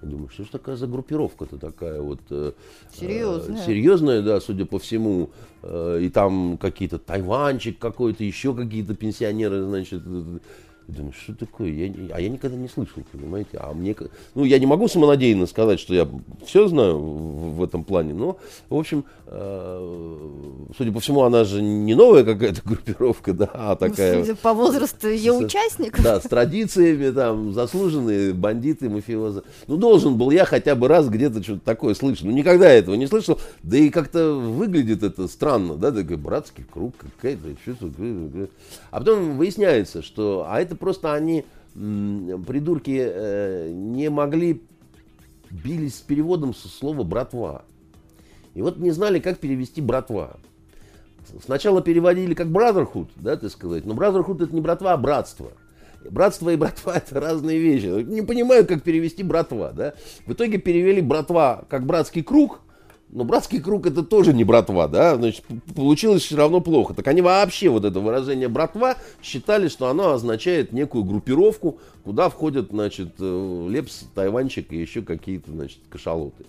Я 0.02 0.08
думаю, 0.08 0.28
что 0.28 0.44
же 0.44 0.50
такая 0.50 0.76
за 0.76 0.86
группировка-то 0.86 1.56
такая 1.56 2.00
вот... 2.00 2.20
Э, 2.30 2.52
серьезная. 2.92 3.56
Э, 3.56 3.66
серьезная, 3.66 4.22
да, 4.22 4.40
судя 4.40 4.66
по 4.66 4.78
всему. 4.78 5.30
Э, 5.62 5.98
и 6.02 6.10
там 6.10 6.58
какие-то 6.58 6.98
Тайванчик 6.98 7.78
какой-то, 7.78 8.22
еще 8.22 8.54
какие-то 8.54 8.94
пенсионеры, 8.94 9.62
значит, 9.64 10.02
Думаю, 10.88 11.12
что 11.12 11.34
такое? 11.34 11.68
Я, 11.70 11.92
а 12.12 12.20
я 12.20 12.28
никогда 12.28 12.56
не 12.56 12.68
слышал, 12.68 13.02
понимаете? 13.10 13.58
А 13.58 13.72
мне, 13.74 13.96
ну, 14.36 14.44
я 14.44 14.60
не 14.60 14.66
могу 14.66 14.86
самонадеянно 14.86 15.46
сказать, 15.46 15.80
что 15.80 15.92
я 15.94 16.08
все 16.44 16.68
знаю 16.68 16.96
в, 16.96 17.56
в 17.56 17.64
этом 17.64 17.82
плане, 17.82 18.14
но, 18.14 18.38
в 18.68 18.76
общем, 18.76 19.04
э, 19.26 20.30
судя 20.78 20.92
по 20.92 21.00
всему, 21.00 21.22
она 21.22 21.42
же 21.42 21.60
не 21.60 21.96
новая 21.96 22.22
какая-то 22.22 22.60
группировка, 22.64 23.32
да, 23.32 23.50
а 23.52 23.70
ну, 23.70 23.88
такая... 23.88 24.22
Судя 24.22 24.36
по 24.36 24.52
возрасту 24.52 25.08
ее 25.08 25.32
участников. 25.32 26.04
Да, 26.04 26.20
с 26.20 26.22
традициями, 26.22 27.10
там, 27.10 27.52
заслуженные 27.52 28.32
бандиты, 28.32 28.88
мафиозы. 28.88 29.42
Ну, 29.66 29.78
должен 29.78 30.16
был 30.16 30.30
я 30.30 30.44
хотя 30.44 30.76
бы 30.76 30.86
раз 30.86 31.08
где-то 31.08 31.42
что-то 31.42 31.64
такое 31.64 31.94
слышать. 31.94 32.24
Ну, 32.24 32.30
никогда 32.30 32.68
этого 32.68 32.94
не 32.94 33.08
слышал, 33.08 33.40
да 33.64 33.76
и 33.76 33.88
как-то 33.88 34.34
выглядит 34.34 35.02
это 35.02 35.26
странно, 35.26 35.74
да, 35.74 35.90
такой 35.90 36.16
братский 36.16 36.62
круг 36.62 36.94
какая-то, 36.96 37.56
что-то... 37.64 38.48
А 38.92 38.98
потом 39.00 39.36
выясняется, 39.36 40.00
что, 40.00 40.46
а 40.48 40.60
это 40.60 40.75
просто 40.76 41.14
они, 41.14 41.44
придурки, 41.74 42.98
э, 42.98 43.70
не 43.72 44.08
могли 44.10 44.62
бились 45.50 45.96
с 45.96 46.00
переводом 46.00 46.54
со 46.54 46.68
слова 46.68 47.02
«братва». 47.02 47.64
И 48.54 48.62
вот 48.62 48.78
не 48.78 48.90
знали, 48.90 49.18
как 49.18 49.38
перевести 49.38 49.80
«братва». 49.80 50.36
Сначала 51.44 51.82
переводили 51.82 52.34
как 52.34 52.48
«brotherhood», 52.48 53.08
да, 53.16 53.36
так 53.36 53.50
сказать. 53.50 53.84
Но 53.84 53.94
«brotherhood» 53.94 54.44
это 54.44 54.54
не 54.54 54.60
братва, 54.60 54.92
а 54.92 54.96
братство. 54.96 55.52
Братство 56.08 56.50
и 56.50 56.56
братва 56.56 56.96
это 56.96 57.20
разные 57.20 57.58
вещи. 57.58 57.86
Не 58.02 58.22
понимаю, 58.22 58.66
как 58.66 58.82
перевести 58.82 59.22
братва, 59.22 59.72
да. 59.72 59.94
В 60.24 60.32
итоге 60.32 60.58
перевели 60.58 61.00
братва 61.00 61.64
как 61.68 61.84
братский 61.84 62.22
круг, 62.22 62.60
но 63.10 63.24
братский 63.24 63.60
круг 63.60 63.86
это 63.86 64.02
тоже 64.02 64.32
не 64.32 64.44
братва, 64.44 64.88
да, 64.88 65.16
значит, 65.16 65.44
получилось 65.74 66.22
все 66.22 66.36
равно 66.36 66.60
плохо. 66.60 66.92
Так 66.92 67.06
они 67.06 67.22
вообще 67.22 67.68
вот 67.68 67.84
это 67.84 68.00
выражение 68.00 68.48
братва 68.48 68.96
считали, 69.22 69.68
что 69.68 69.88
оно 69.88 70.12
означает 70.12 70.72
некую 70.72 71.04
группировку, 71.04 71.78
куда 72.04 72.28
входят, 72.28 72.68
значит, 72.70 73.14
э, 73.18 73.68
Лепс, 73.70 74.04
Тайванчик 74.14 74.72
и 74.72 74.80
еще 74.80 75.02
какие-то, 75.02 75.52
значит, 75.52 75.78
кашалоты. 75.88 76.44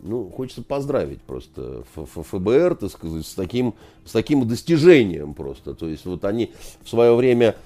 Ну, 0.00 0.30
хочется 0.30 0.62
поздравить 0.62 1.20
просто 1.22 1.82
ФБР, 1.94 2.76
так 2.76 2.90
сказать, 2.90 3.26
с 3.26 3.34
таким, 3.34 3.74
с 4.04 4.12
таким 4.12 4.46
достижением 4.46 5.34
просто. 5.34 5.74
То 5.74 5.88
есть 5.88 6.04
вот 6.04 6.24
они 6.24 6.52
в 6.82 6.88
свое 6.88 7.16
время, 7.16 7.56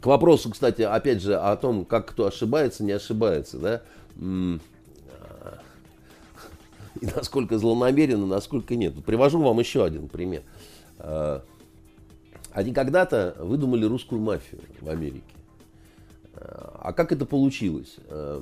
к 0.00 0.06
вопросу, 0.06 0.50
кстати, 0.50 0.80
опять 0.80 1.20
же, 1.20 1.36
о 1.36 1.54
том, 1.56 1.84
как 1.84 2.06
кто 2.06 2.26
ошибается, 2.26 2.84
не 2.84 2.92
ошибается, 2.92 3.58
да, 3.58 3.82
и 7.02 7.06
насколько 7.16 7.58
злонамеренно, 7.58 8.26
насколько 8.26 8.76
нет. 8.76 8.94
Привожу 9.04 9.42
вам 9.42 9.58
еще 9.58 9.84
один 9.84 10.08
пример. 10.08 10.44
А, 10.98 11.44
они 12.52 12.72
когда-то 12.72 13.36
выдумали 13.40 13.84
русскую 13.84 14.20
мафию 14.20 14.60
в 14.80 14.88
Америке. 14.88 15.34
А, 16.34 16.78
а 16.80 16.92
как 16.92 17.10
это 17.10 17.26
получилось? 17.26 17.96
А, 18.08 18.40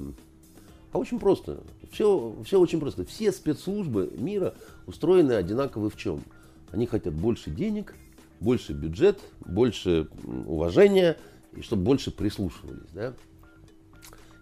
а 0.92 0.98
очень 0.98 1.18
просто. 1.18 1.60
Все, 1.90 2.36
все 2.44 2.60
очень 2.60 2.80
просто. 2.80 3.06
Все 3.06 3.32
спецслужбы 3.32 4.12
мира 4.18 4.54
устроены 4.86 5.32
одинаково 5.32 5.88
в 5.88 5.96
чем? 5.96 6.22
Они 6.70 6.84
хотят 6.84 7.14
больше 7.14 7.50
денег, 7.50 7.94
больше 8.40 8.74
бюджет, 8.74 9.20
больше 9.40 10.08
уважения, 10.46 11.16
и 11.56 11.62
чтобы 11.62 11.84
больше 11.84 12.10
прислушивались. 12.10 12.90
Да? 12.92 13.14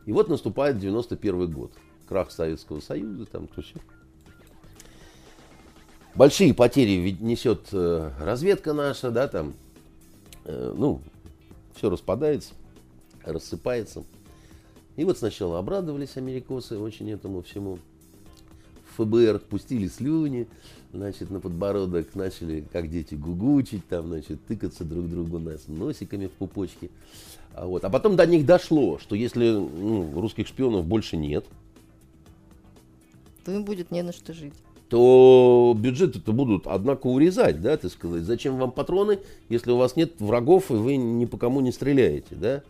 И 0.07 0.13
вот 0.13 0.29
наступает 0.29 0.81
91 0.81 1.53
год. 1.53 1.73
Крах 2.09 2.33
Советского 2.33 2.81
Союза, 2.81 3.27
там 3.27 3.47
то 3.47 3.63
все 3.63 3.77
большие 6.15 6.55
потери 6.55 7.17
несет 7.21 7.69
э, 7.73 8.11
разведка 8.21 8.73
наша, 8.73 9.11
да, 9.11 9.29
там, 9.29 9.55
э, 10.45 10.75
ну, 10.77 11.01
все 11.75 11.91
распадается, 11.91 12.55
рассыпается. 13.25 14.05
И 14.97 15.05
вот 15.05 15.19
сначала 15.19 15.59
обрадовались 15.59 16.17
америкосы 16.17 16.77
очень 16.79 17.11
этому 17.11 17.43
всему. 17.43 17.79
ФБР 18.97 19.39
пустили 19.39 19.87
слюни, 19.87 20.49
значит, 20.93 21.31
на 21.31 21.39
подбородок, 21.39 22.17
начали, 22.17 22.65
как 22.73 22.91
дети, 22.91 23.15
гугучить, 23.15 23.87
там, 23.87 24.09
значит, 24.09 24.45
тыкаться 24.47 24.85
друг 24.85 25.09
другу 25.09 25.39
нас 25.39 25.69
носиками 25.69 26.27
в 26.27 26.33
пупочки. 26.33 26.91
А, 27.55 27.67
вот. 27.67 27.85
а 27.85 27.91
потом 27.91 28.17
до 28.17 28.27
них 28.27 28.45
дошло, 28.45 28.99
что 28.99 29.15
если 29.15 29.51
ну, 29.51 30.21
русских 30.21 30.49
шпионов 30.49 30.85
больше 30.85 31.17
нет, 31.17 31.45
то 33.45 33.53
им 33.53 33.65
будет 33.65 33.91
не 33.91 34.03
на 34.03 34.13
что 34.13 34.33
жить. 34.33 34.55
То 34.89 35.75
бюджеты-то 35.77 36.33
будут, 36.33 36.67
однако, 36.67 37.07
урезать, 37.09 37.61
да, 37.61 37.77
так 37.77 37.91
сказать. 37.91 38.23
Зачем 38.23 38.57
вам 38.59 38.73
патроны, 38.73 39.19
если 39.49 39.71
у 39.71 39.77
вас 39.77 39.97
нет 39.97 40.15
врагов 40.19 40.71
и 40.71 40.75
вы 40.75 40.97
ни 40.97 41.27
по 41.27 41.37
кому 41.37 41.61
не 41.61 41.73
стреляете, 41.73 42.35
да? 42.35 42.63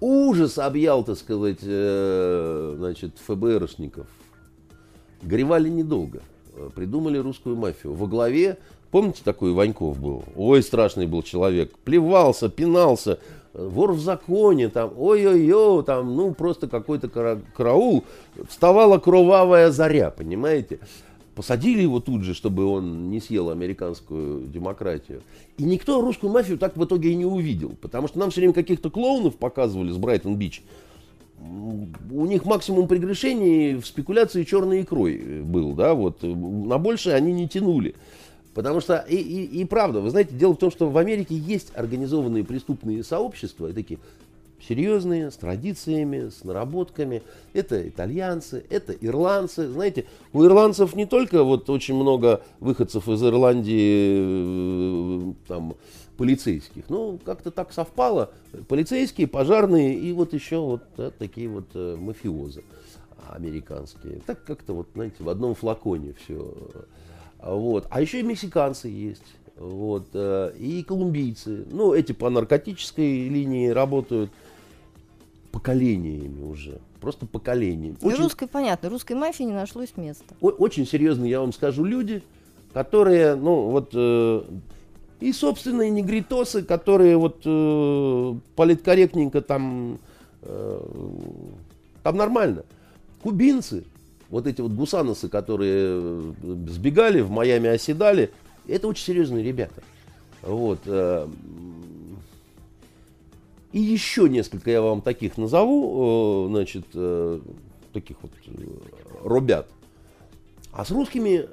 Ужас 0.00 0.58
объял, 0.58 1.04
так 1.04 1.16
сказать, 1.16 1.60
э, 1.62 2.74
значит, 2.76 3.12
ФБРшников. 3.24 4.06
Горевали 5.22 5.68
недолго. 5.68 6.22
Придумали 6.74 7.18
русскую 7.18 7.56
мафию. 7.56 7.94
Во 7.94 8.06
главе, 8.06 8.58
помните, 8.90 9.22
такой 9.24 9.52
Ваньков 9.52 9.98
был? 9.98 10.24
Ой, 10.36 10.62
страшный 10.62 11.06
был 11.06 11.22
человек. 11.22 11.78
Плевался, 11.78 12.48
пинался, 12.48 13.20
вор 13.54 13.92
в 13.92 14.00
законе, 14.00 14.68
там, 14.68 14.92
ой-ой-ой, 14.96 15.84
там, 15.84 16.14
ну, 16.14 16.34
просто 16.34 16.68
какой-то 16.68 17.08
караул. 17.54 18.04
Вставала 18.48 18.98
кровавая 18.98 19.70
заря, 19.70 20.10
понимаете? 20.10 20.80
Посадили 21.34 21.80
его 21.80 22.00
тут 22.00 22.22
же, 22.22 22.34
чтобы 22.34 22.66
он 22.66 23.10
не 23.10 23.18
съел 23.18 23.48
американскую 23.50 24.46
демократию. 24.48 25.22
И 25.56 25.64
никто 25.64 26.00
русскую 26.02 26.30
мафию 26.30 26.58
так 26.58 26.76
в 26.76 26.84
итоге 26.84 27.12
и 27.12 27.14
не 27.14 27.24
увидел. 27.24 27.70
Потому 27.80 28.08
что 28.08 28.18
нам 28.18 28.30
все 28.30 28.40
время 28.40 28.52
каких-то 28.52 28.90
клоунов 28.90 29.36
показывали 29.36 29.92
с 29.92 29.96
Брайтон-Бич. 29.96 30.62
У 31.40 32.26
них 32.26 32.44
максимум 32.44 32.86
прегрешений 32.86 33.76
в 33.76 33.86
спекуляции 33.86 34.44
черной 34.44 34.82
икрой 34.82 35.42
был. 35.42 35.72
Да, 35.72 35.94
вот. 35.94 36.22
На 36.22 36.78
большее 36.78 37.16
они 37.16 37.32
не 37.32 37.48
тянули. 37.48 37.94
Потому 38.54 38.80
что, 38.80 38.98
и, 39.08 39.16
и, 39.16 39.60
и 39.60 39.64
правда, 39.64 40.00
вы 40.00 40.10
знаете, 40.10 40.34
дело 40.34 40.52
в 40.52 40.58
том, 40.58 40.70
что 40.70 40.90
в 40.90 40.98
Америке 40.98 41.34
есть 41.34 41.72
организованные 41.74 42.44
преступные 42.44 43.02
сообщества, 43.02 43.68
и 43.68 43.72
такие 43.72 43.98
серьезные, 44.66 45.30
с 45.30 45.36
традициями, 45.36 46.28
с 46.28 46.44
наработками. 46.44 47.22
Это 47.52 47.88
итальянцы, 47.88 48.64
это 48.70 48.92
ирландцы. 48.92 49.68
Знаете, 49.68 50.06
у 50.32 50.44
ирландцев 50.44 50.94
не 50.94 51.06
только 51.06 51.44
вот 51.44 51.68
очень 51.70 51.94
много 51.94 52.42
выходцев 52.60 53.08
из 53.08 53.22
Ирландии, 53.22 55.30
э, 55.30 55.32
там, 55.48 55.74
полицейских. 56.16 56.84
Ну, 56.88 57.18
как-то 57.24 57.50
так 57.50 57.72
совпало. 57.72 58.30
Полицейские, 58.68 59.26
пожарные 59.26 59.94
и 59.94 60.12
вот 60.12 60.32
еще 60.32 60.58
вот 60.58 60.82
да, 60.96 61.10
такие 61.10 61.48
вот 61.48 61.66
э, 61.74 61.96
мафиозы 61.98 62.62
американские. 63.28 64.20
Так 64.26 64.44
как-то 64.44 64.74
вот, 64.74 64.88
знаете, 64.94 65.16
в 65.20 65.28
одном 65.28 65.54
флаконе 65.54 66.14
все. 66.22 66.54
Вот. 67.42 67.86
А 67.90 68.00
еще 68.00 68.20
и 68.20 68.22
мексиканцы 68.22 68.88
есть. 68.88 69.22
Вот, 69.56 70.08
э, 70.14 70.54
и 70.58 70.82
колумбийцы. 70.82 71.66
Ну, 71.70 71.92
эти 71.92 72.12
по 72.12 72.30
наркотической 72.30 73.28
линии 73.28 73.68
работают 73.68 74.30
поколениями 75.52 76.42
уже. 76.42 76.80
Просто 77.00 77.26
поколениями. 77.26 77.96
Очень, 78.00 78.22
русской, 78.22 78.48
понятно, 78.48 78.88
русской 78.88 79.12
мафии 79.12 79.44
не 79.44 79.52
нашлось 79.52 79.92
места. 79.96 80.34
Очень 80.40 80.86
серьезные, 80.86 81.30
я 81.30 81.40
вам 81.40 81.52
скажу, 81.52 81.84
люди, 81.84 82.22
которые, 82.72 83.34
ну, 83.34 83.70
вот, 83.70 83.90
э, 83.92 84.42
и 85.20 85.32
собственные 85.32 85.90
негритосы, 85.90 86.62
которые 86.62 87.16
вот 87.16 87.42
э, 87.44 88.34
политкорректненько 88.56 89.42
там, 89.42 89.98
э, 90.42 90.80
там 92.02 92.16
нормально. 92.16 92.64
Кубинцы, 93.22 93.84
вот 94.30 94.46
эти 94.46 94.60
вот 94.60 94.72
гусаносы, 94.72 95.28
которые 95.28 96.00
э, 96.00 96.32
сбегали, 96.68 97.20
в 97.20 97.30
Майами 97.30 97.68
оседали, 97.68 98.30
это 98.66 98.88
очень 98.88 99.04
серьезные 99.04 99.44
ребята. 99.44 99.82
Вот. 100.42 100.80
Э, 100.86 101.28
и 103.72 103.80
еще 103.80 104.28
несколько 104.28 104.70
я 104.70 104.82
вам 104.82 105.00
таких 105.00 105.38
назову, 105.38 106.46
э, 106.46 106.48
значит, 106.50 106.84
э, 106.94 107.40
таких 107.92 108.18
вот 108.22 108.30
э, 108.46 108.50
робят. 109.24 109.68
А 110.72 110.84
с 110.84 110.90
русскими 110.90 111.46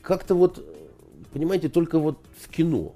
как-то 0.00 0.34
вот, 0.34 0.64
понимаете, 1.32 1.68
только 1.68 1.98
вот 1.98 2.18
в 2.38 2.48
кино. 2.48 2.94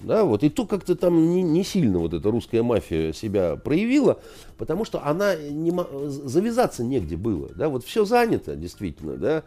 Да, 0.00 0.24
вот, 0.24 0.44
и 0.44 0.48
то 0.48 0.64
как-то 0.64 0.94
там 0.94 1.34
не, 1.34 1.42
не 1.42 1.64
сильно 1.64 1.98
вот 1.98 2.14
эта 2.14 2.30
русская 2.30 2.62
мафия 2.62 3.12
себя 3.12 3.56
проявила, 3.56 4.20
потому 4.56 4.84
что 4.84 5.04
она 5.04 5.34
не, 5.34 5.72
завязаться 6.08 6.84
негде 6.84 7.16
было. 7.16 7.48
Да, 7.56 7.68
вот 7.68 7.84
все 7.84 8.04
занято, 8.04 8.54
действительно. 8.54 9.16
Да, 9.16 9.42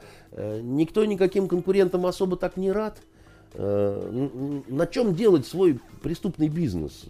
никто 0.61 1.05
никаким 1.05 1.47
конкурентам 1.47 2.05
особо 2.05 2.35
так 2.35 2.57
не 2.57 2.71
рад. 2.71 3.01
Э, 3.53 4.29
на 4.69 4.87
чем 4.87 5.13
делать 5.13 5.45
свой 5.45 5.77
преступный 6.01 6.47
бизнес? 6.47 7.05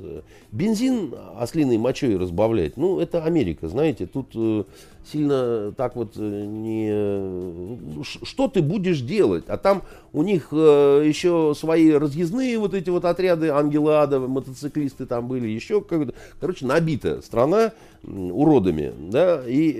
Бензин 0.52 1.14
ослиной 1.38 1.78
мочой 1.78 2.18
разбавлять, 2.18 2.78
ну, 2.78 3.00
это 3.00 3.24
Америка, 3.24 3.68
знаете, 3.68 4.08
тут 4.08 4.30
э, 4.34 4.64
сильно 5.06 5.72
так 5.78 5.96
вот 5.96 6.14
э, 6.16 6.46
не... 6.46 8.04
Что 8.04 8.48
ты 8.48 8.64
будешь 8.64 9.02
делать? 9.02 9.44
А 9.50 9.58
там 9.58 9.84
у 10.14 10.24
них 10.24 10.52
еще 10.52 11.54
свои 11.56 11.92
разъездные 11.92 12.58
вот 12.58 12.74
эти 12.74 12.89
вот 12.89 13.06
отряды, 13.06 13.50
ангелы 13.50 13.94
ада, 13.94 14.20
мотоциклисты 14.20 15.06
там 15.06 15.28
были, 15.28 15.48
еще 15.48 15.82
как-то... 15.82 16.16
Короче, 16.39 16.66
набита 16.66 17.22
страна 17.22 17.72
уродами, 18.04 18.94
да, 19.12 19.44
и 19.46 19.80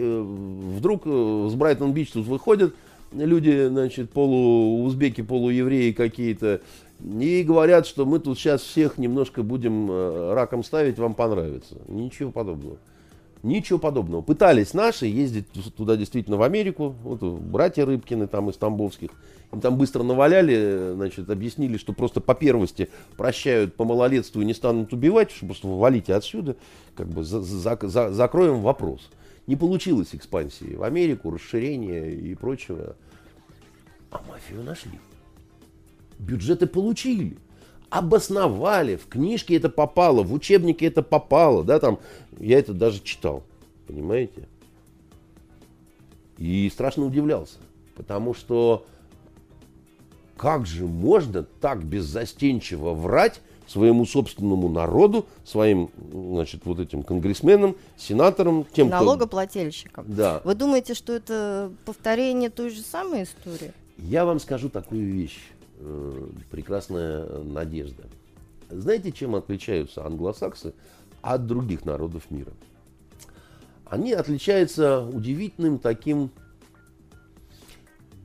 вдруг 0.78 1.08
с 1.08 1.56
Брайтон-Бич 1.56 2.12
тут 2.12 2.28
выходят, 2.28 2.76
люди, 3.12 3.68
значит, 3.68 4.12
полуузбеки, 4.12 5.22
полуевреи 5.22 5.92
какие-то, 5.92 6.62
и 7.04 7.44
говорят, 7.44 7.88
что 7.88 8.06
мы 8.06 8.20
тут 8.20 8.38
сейчас 8.38 8.62
всех 8.62 8.98
немножко 8.98 9.44
будем 9.44 9.90
э, 9.90 10.34
раком 10.34 10.64
ставить, 10.64 11.00
вам 11.00 11.16
понравится. 11.16 11.78
Ничего 11.88 12.32
подобного. 12.32 12.78
Ничего 13.44 13.80
подобного. 13.80 14.22
Пытались 14.22 14.76
наши 14.76 15.08
ездить 15.08 15.48
туда 15.76 15.96
действительно 15.96 16.38
в 16.38 16.44
Америку, 16.44 16.94
вот 17.04 17.24
братья 17.24 17.86
Рыбкины 17.86 18.28
там 18.28 18.52
из 18.52 18.58
Тамбовских. 18.58 19.10
Им 19.52 19.62
там 19.62 19.78
быстро 19.78 20.04
наваляли, 20.04 20.94
значит, 20.94 21.30
объяснили, 21.30 21.78
что 21.78 21.92
просто 21.94 22.22
по 22.22 22.36
первости 22.36 22.90
прощают 23.18 23.76
по 23.76 23.84
малолетству 23.84 24.42
и 24.42 24.46
не 24.46 24.54
станут 24.54 24.94
убивать, 24.94 25.32
что 25.32 25.48
просто 25.48 25.68
валите 25.68 26.14
отсюда, 26.14 26.56
как 26.96 27.08
бы 27.08 27.24
за, 27.24 27.42
за, 27.42 27.78
за, 27.82 28.14
закроем 28.14 28.62
вопрос. 28.62 29.10
Не 29.52 29.58
получилось 29.58 30.16
экспансии 30.16 30.76
в 30.76 30.84
Америку, 30.84 31.30
расширения 31.30 32.10
и 32.10 32.34
прочего. 32.36 32.96
А 34.10 34.24
мафию 34.26 34.64
нашли. 34.64 34.98
Бюджеты 36.20 36.68
получили. 36.68 37.38
Обосновали. 37.90 38.96
В 38.96 39.08
книжке 39.08 39.58
это 39.58 39.68
попало, 39.68 40.24
в 40.24 40.32
учебнике 40.32 40.86
это 40.86 41.04
попало. 41.04 41.66
Да, 41.66 41.82
там, 41.82 42.00
я 42.40 42.60
это 42.60 42.74
даже 42.74 43.04
читал. 43.04 43.44
Понимаете? 43.88 44.48
И 46.38 46.70
страшно 46.70 47.04
удивлялся. 47.04 47.58
Потому 47.96 48.34
что 48.34 48.86
как 50.38 50.66
же 50.66 50.88
можно 50.88 51.44
так 51.44 51.84
беззастенчиво 51.84 52.94
врать 52.94 53.42
своему 53.72 54.06
собственному 54.06 54.68
народу, 54.68 55.26
своим, 55.46 55.90
значит, 56.12 56.66
вот 56.66 56.80
этим 56.80 57.04
конгрессменам, 57.04 57.78
сенаторам, 57.98 58.66
тем, 58.74 58.90
Налогоплательщикам. 58.90 60.04
Кто... 60.04 60.14
Да. 60.14 60.42
Вы 60.44 60.56
думаете, 60.56 60.94
что 60.94 61.14
это 61.14 61.72
повторение 61.86 62.50
той 62.50 62.70
же 62.70 62.82
самой 62.82 63.24
истории? 63.24 63.72
Я 63.98 64.26
вам 64.26 64.40
скажу 64.40 64.70
такую 64.70 65.14
вещь, 65.14 65.40
э, 65.80 66.28
прекрасная 66.50 67.26
надежда. 67.44 68.04
Знаете, 68.70 69.12
чем 69.12 69.36
отличаются 69.36 70.06
англосаксы 70.06 70.74
от 71.22 71.46
других 71.46 71.86
народов 71.86 72.30
мира? 72.30 72.52
Они 73.86 74.12
отличаются 74.12 75.02
удивительным 75.02 75.80
таким 75.80 76.32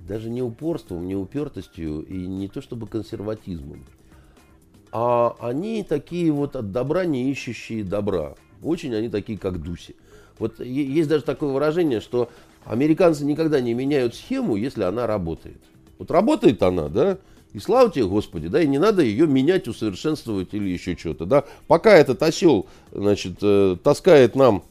даже 0.08 0.28
не 0.28 0.42
упорством, 0.42 1.06
не 1.06 1.16
упертостью 1.16 2.02
и 2.02 2.26
не 2.26 2.48
то 2.48 2.60
чтобы 2.60 2.86
консерватизмом 2.86 3.84
а 4.98 5.36
они 5.40 5.82
такие 5.82 6.32
вот 6.32 6.56
от 6.56 6.72
добра 6.72 7.04
не 7.04 7.30
ищущие 7.30 7.84
добра. 7.84 8.34
Очень 8.62 8.94
они 8.94 9.10
такие, 9.10 9.38
как 9.38 9.62
Дуси. 9.62 9.94
Вот 10.38 10.58
есть 10.58 11.10
даже 11.10 11.22
такое 11.22 11.52
выражение, 11.52 12.00
что 12.00 12.30
американцы 12.64 13.26
никогда 13.26 13.60
не 13.60 13.74
меняют 13.74 14.14
схему, 14.14 14.56
если 14.56 14.84
она 14.84 15.06
работает. 15.06 15.58
Вот 15.98 16.10
работает 16.10 16.62
она, 16.62 16.88
да, 16.88 17.18
и 17.52 17.58
слава 17.58 17.90
тебе, 17.90 18.06
Господи, 18.06 18.48
да, 18.48 18.62
и 18.62 18.66
не 18.66 18.78
надо 18.78 19.02
ее 19.02 19.26
менять, 19.26 19.68
усовершенствовать 19.68 20.54
или 20.54 20.70
еще 20.70 20.96
что-то, 20.96 21.26
да. 21.26 21.44
Пока 21.66 21.94
этот 21.94 22.22
осел, 22.22 22.64
значит, 22.90 23.36
э, 23.42 23.76
таскает 23.82 24.34
нам 24.34 24.62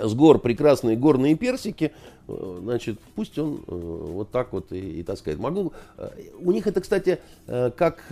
с 0.00 0.14
гор 0.14 0.38
прекрасные 0.38 0.96
горные 0.96 1.34
персики, 1.34 1.90
э, 2.28 2.58
значит, 2.62 3.00
пусть 3.16 3.36
он 3.36 3.64
э, 3.66 3.72
вот 3.72 4.30
так 4.30 4.52
вот 4.52 4.70
и, 4.70 5.00
и 5.00 5.02
таскает. 5.02 5.40
Могу, 5.40 5.72
у 6.38 6.52
них 6.52 6.68
это, 6.68 6.80
кстати, 6.80 7.18
как 7.46 8.04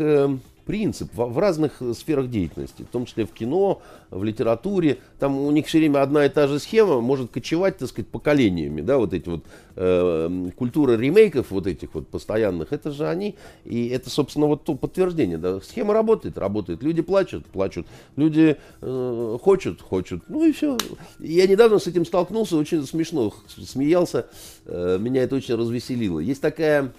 принцип 0.65 1.13
в, 1.15 1.25
в 1.25 1.39
разных 1.39 1.81
сферах 1.95 2.31
деятельности, 2.31 2.83
в 2.83 2.89
том 2.89 3.07
числе 3.07 3.27
в 3.27 3.33
кино, 3.33 3.83
в 4.11 4.25
литературе. 4.25 4.99
Там 5.19 5.39
у 5.39 5.51
них 5.51 5.67
все 5.67 5.79
время 5.79 6.03
одна 6.03 6.27
и 6.27 6.29
та 6.29 6.47
же 6.47 6.59
схема 6.59 7.01
может 7.01 7.31
кочевать, 7.31 7.79
так 7.79 7.89
сказать, 7.89 8.09
поколениями, 8.09 8.81
да, 8.81 8.99
вот 8.99 9.13
эти 9.13 9.29
вот 9.29 9.45
э, 9.77 10.51
культура 10.57 10.97
ремейков 10.97 11.51
вот 11.51 11.67
этих 11.67 11.95
вот 11.95 12.09
постоянных, 12.09 12.73
это 12.73 12.91
же 12.91 13.09
они, 13.09 13.37
и 13.65 13.89
это, 13.89 14.11
собственно, 14.11 14.47
вот 14.47 14.65
то 14.65 14.75
подтверждение, 14.75 15.39
да, 15.39 15.61
схема 15.61 15.95
работает, 15.95 16.39
работает, 16.39 16.83
люди 16.83 17.03
плачут, 17.03 17.47
плачут, 17.47 17.87
люди 18.17 18.57
э, 18.81 19.39
хочут, 19.41 19.81
хочут, 19.81 20.23
ну 20.29 20.45
и 20.45 20.53
все. 20.53 20.77
Я 21.19 21.47
недавно 21.47 21.79
с 21.79 21.87
этим 21.87 22.05
столкнулся, 22.05 22.57
очень 22.57 22.85
смешно, 22.87 23.33
смеялся, 23.47 24.27
э, 24.67 24.99
меня 25.01 25.23
это 25.23 25.37
очень 25.37 25.55
развеселило. 25.55 26.21
Есть 26.21 26.41
такая 26.41 26.93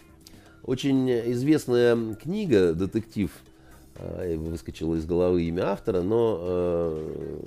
очень 0.65 1.09
известная 1.31 2.15
книга, 2.15 2.73
детектив, 2.73 3.31
э, 3.95 4.35
выскочила 4.37 4.95
из 4.95 5.05
головы 5.05 5.43
имя 5.43 5.71
автора, 5.71 6.01
но 6.01 6.37
э, 6.39 7.41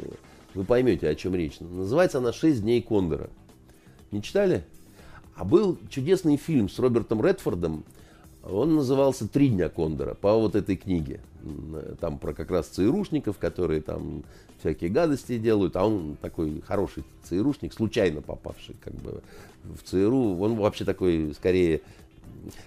вы 0.54 0.64
поймете, 0.64 1.08
о 1.08 1.14
чем 1.14 1.34
речь. 1.34 1.60
Называется 1.60 2.18
она 2.18 2.32
«Шесть 2.32 2.62
дней 2.62 2.82
Кондора». 2.82 3.30
Не 4.10 4.22
читали? 4.22 4.64
А 5.36 5.44
был 5.44 5.78
чудесный 5.88 6.36
фильм 6.36 6.68
с 6.68 6.78
Робертом 6.78 7.24
Редфордом. 7.24 7.84
Он 8.42 8.74
назывался 8.74 9.28
«Три 9.28 9.50
дня 9.50 9.68
Кондора» 9.68 10.14
по 10.14 10.34
вот 10.34 10.56
этой 10.56 10.76
книге. 10.76 11.20
Там 12.00 12.18
про 12.18 12.32
как 12.32 12.50
раз 12.50 12.66
ЦРУшников, 12.68 13.38
которые 13.38 13.82
там 13.82 14.24
всякие 14.58 14.90
гадости 14.90 15.38
делают. 15.38 15.76
А 15.76 15.86
он 15.86 16.16
такой 16.20 16.60
хороший 16.66 17.04
ЦРУшник, 17.24 17.72
случайно 17.72 18.22
попавший 18.22 18.74
как 18.82 18.94
бы 18.94 19.22
в 19.62 19.82
ЦРУ. 19.84 20.38
Он 20.40 20.56
вообще 20.56 20.84
такой, 20.84 21.32
скорее, 21.34 21.82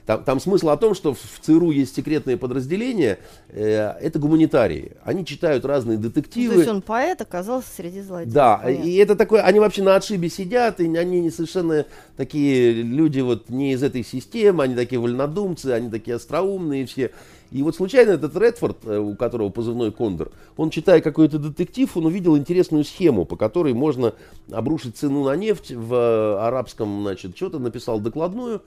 там, 0.06 0.24
там 0.24 0.40
смысл 0.40 0.70
о 0.70 0.78
том, 0.78 0.94
что 0.94 1.14
в 1.14 1.20
ЦРУ 1.42 1.72
есть 1.72 1.96
секретные 1.96 2.38
подразделения, 2.38 3.20
э, 3.50 3.94
это 4.02 4.20
гуманитарии. 4.20 4.94
Они 5.04 5.26
читают 5.26 5.66
разные 5.66 5.98
детективы. 5.98 6.54
То 6.54 6.60
есть 6.60 6.72
он 6.72 6.82
поэт 6.82 7.22
оказался 7.22 7.70
среди 7.76 8.02
злодеев. 8.02 8.34
Да, 8.34 8.58
Понятно. 8.58 8.84
и 8.84 8.96
это 8.96 9.16
такое, 9.16 9.42
они 9.42 9.60
вообще 9.60 9.84
на 9.84 9.96
отшибе 9.96 10.30
сидят, 10.30 10.80
и 10.80 10.96
они 10.96 11.30
совершенно 11.30 11.86
такие 12.18 12.74
люди 12.74 13.20
вот 13.20 13.50
не 13.50 13.74
из 13.74 13.84
этой 13.84 14.04
системы, 14.04 14.64
они 14.64 14.76
такие 14.76 15.00
вольнодумцы, 15.00 15.68
они 15.68 15.90
такие 15.90 16.16
остроумные 16.16 16.86
все. 16.86 17.12
И 17.52 17.64
вот 17.64 17.76
случайно 17.76 18.12
этот 18.12 18.36
Редфорд, 18.38 18.78
э, 18.86 18.98
у 18.98 19.16
которого 19.16 19.50
позывной 19.50 19.92
Кондор, 19.92 20.32
он, 20.56 20.70
читая 20.70 21.02
какой-то 21.02 21.38
детектив, 21.38 21.96
он 21.98 22.06
увидел 22.06 22.38
интересную 22.38 22.86
схему, 22.86 23.26
по 23.26 23.36
которой 23.36 23.74
можно 23.74 24.14
обрушить 24.50 24.96
цену 24.96 25.26
на 25.26 25.36
нефть 25.36 25.72
в 25.72 25.94
э, 25.94 26.38
арабском, 26.40 27.02
значит, 27.02 27.36
что-то 27.36 27.60
написал 27.60 28.00
докладную, 28.00 28.62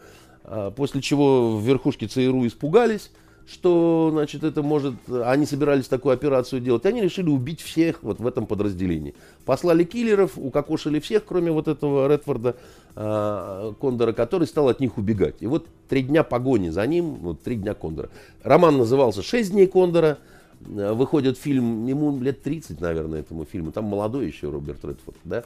после 0.76 1.00
чего 1.00 1.56
в 1.56 1.66
верхушке 1.66 2.06
ЦРУ 2.06 2.46
испугались, 2.46 3.10
что, 3.46 4.08
значит, 4.12 4.42
это 4.42 4.62
может... 4.62 4.94
Они 5.08 5.44
собирались 5.44 5.86
такую 5.86 6.14
операцию 6.14 6.60
делать. 6.60 6.86
Они 6.86 7.02
решили 7.02 7.28
убить 7.28 7.60
всех 7.60 8.02
вот 8.02 8.18
в 8.18 8.26
этом 8.26 8.46
подразделении. 8.46 9.14
Послали 9.44 9.84
киллеров, 9.84 10.32
укокошили 10.36 10.98
всех, 10.98 11.24
кроме 11.26 11.52
вот 11.52 11.68
этого 11.68 12.08
Редфорда 12.08 12.56
э, 12.96 13.72
Кондора, 13.80 14.12
который 14.12 14.46
стал 14.46 14.68
от 14.68 14.80
них 14.80 14.96
убегать. 14.96 15.36
И 15.40 15.46
вот 15.46 15.66
три 15.88 16.02
дня 16.02 16.22
погони 16.22 16.70
за 16.70 16.86
ним, 16.86 17.16
вот 17.16 17.42
три 17.42 17.56
дня 17.56 17.74
Кондора. 17.74 18.08
Роман 18.42 18.78
назывался 18.78 19.22
«Шесть 19.22 19.52
дней 19.52 19.66
Кондора». 19.66 20.18
Выходит 20.60 21.36
фильм, 21.36 21.86
ему 21.86 22.18
лет 22.20 22.42
30, 22.42 22.80
наверное, 22.80 23.20
этому 23.20 23.44
фильму. 23.44 23.72
Там 23.72 23.84
молодой 23.84 24.26
еще 24.26 24.48
Роберт 24.48 24.82
Редфорд, 24.82 25.18
да. 25.24 25.44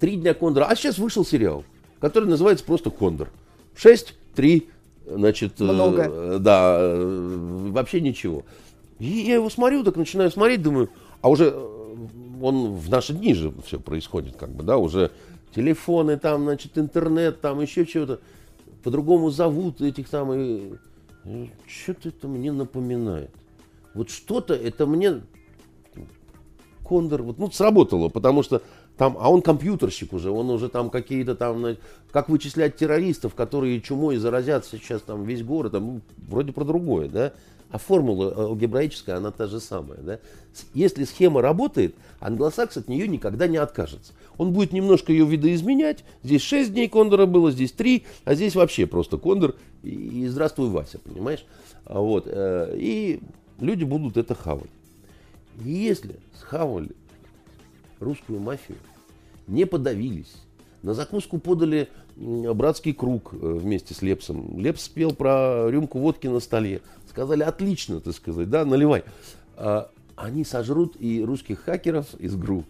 Три 0.00 0.16
дня 0.16 0.32
Кондора. 0.32 0.64
А 0.64 0.76
сейчас 0.76 0.96
вышел 0.96 1.26
сериал, 1.26 1.64
который 2.00 2.28
называется 2.28 2.64
просто 2.64 2.88
«Кондор». 2.90 3.28
6, 3.78 4.14
3, 4.34 4.68
значит, 5.06 5.60
Много. 5.60 6.10
Э, 6.10 6.38
да, 6.40 6.76
э, 6.80 7.70
вообще 7.70 8.00
ничего. 8.00 8.44
И 8.98 9.06
я 9.06 9.34
его 9.34 9.48
смотрю, 9.50 9.84
так 9.84 9.96
начинаю 9.96 10.30
смотреть, 10.32 10.62
думаю, 10.62 10.90
а 11.22 11.30
уже 11.30 11.52
э, 11.54 11.96
он 12.42 12.72
в 12.72 12.90
наши 12.90 13.12
дни 13.12 13.34
же 13.34 13.52
все 13.64 13.78
происходит, 13.78 14.36
как 14.36 14.50
бы, 14.50 14.64
да, 14.64 14.78
уже 14.78 15.12
телефоны 15.54 16.18
там, 16.18 16.42
значит, 16.42 16.76
интернет, 16.76 17.40
там 17.40 17.60
еще 17.60 17.86
чего-то, 17.86 18.20
по-другому 18.82 19.30
зовут 19.30 19.80
этих 19.80 20.08
там, 20.08 20.32
и 20.34 20.72
что-то 21.66 22.08
это 22.08 22.26
мне 22.26 22.50
напоминает. 22.50 23.30
Вот 23.94 24.10
что-то 24.10 24.54
это 24.54 24.86
мне 24.86 25.22
Кондор, 26.84 27.22
вот, 27.22 27.38
ну, 27.38 27.50
сработало, 27.50 28.08
потому 28.08 28.42
что 28.42 28.62
там, 28.98 29.16
а 29.20 29.30
он 29.30 29.42
компьютерщик 29.42 30.12
уже, 30.12 30.30
он 30.30 30.50
уже 30.50 30.68
там 30.68 30.90
какие-то 30.90 31.36
там, 31.36 31.76
как 32.10 32.28
вычислять 32.28 32.76
террористов, 32.76 33.34
которые 33.34 33.80
чумой 33.80 34.16
заразятся 34.16 34.76
сейчас 34.76 35.02
там 35.02 35.24
весь 35.24 35.44
город, 35.44 35.72
там, 35.72 35.86
ну, 35.86 36.00
вроде 36.28 36.52
про 36.52 36.64
другое, 36.64 37.08
да. 37.08 37.32
А 37.70 37.78
формула 37.78 38.34
алгебраическая, 38.34 39.16
она 39.16 39.30
та 39.30 39.46
же 39.46 39.60
самая, 39.60 40.00
да. 40.00 40.18
Если 40.74 41.04
схема 41.04 41.42
работает, 41.42 41.94
англосакс 42.18 42.76
от 42.76 42.88
нее 42.88 43.06
никогда 43.06 43.46
не 43.46 43.58
откажется. 43.58 44.14
Он 44.36 44.52
будет 44.52 44.72
немножко 44.72 45.12
ее 45.12 45.26
видоизменять. 45.26 46.02
Здесь 46.24 46.42
6 46.42 46.72
дней 46.72 46.88
кондора 46.88 47.26
было, 47.26 47.52
здесь 47.52 47.72
3, 47.72 48.04
а 48.24 48.34
здесь 48.34 48.56
вообще 48.56 48.86
просто 48.86 49.16
кондор 49.16 49.54
и, 49.84 49.90
и 50.24 50.26
здравствуй, 50.26 50.70
Вася, 50.70 50.98
понимаешь? 50.98 51.44
А 51.84 52.00
вот, 52.00 52.24
э, 52.26 52.74
и 52.76 53.20
люди 53.60 53.84
будут 53.84 54.16
это 54.16 54.34
хавать. 54.34 54.70
И 55.64 55.70
если 55.70 56.16
схавали 56.34 56.90
русскую 58.00 58.40
мафию, 58.40 58.78
не 59.46 59.64
подавились. 59.66 60.34
На 60.82 60.94
закуску 60.94 61.38
подали 61.38 61.88
братский 62.16 62.92
круг 62.92 63.32
э, 63.32 63.36
вместе 63.36 63.94
с 63.94 64.02
Лепсом. 64.02 64.58
Лепс 64.58 64.84
спел 64.84 65.12
про 65.12 65.68
рюмку 65.70 65.98
водки 65.98 66.26
на 66.26 66.40
столе. 66.40 66.82
Сказали, 67.08 67.42
отлично, 67.42 68.00
так 68.00 68.14
сказать, 68.14 68.50
да, 68.50 68.64
наливай. 68.64 69.04
А, 69.56 69.90
они 70.16 70.44
сожрут 70.44 70.96
и 70.98 71.24
русских 71.24 71.60
хакеров 71.60 72.14
из 72.14 72.34
ГРУ. 72.36 72.64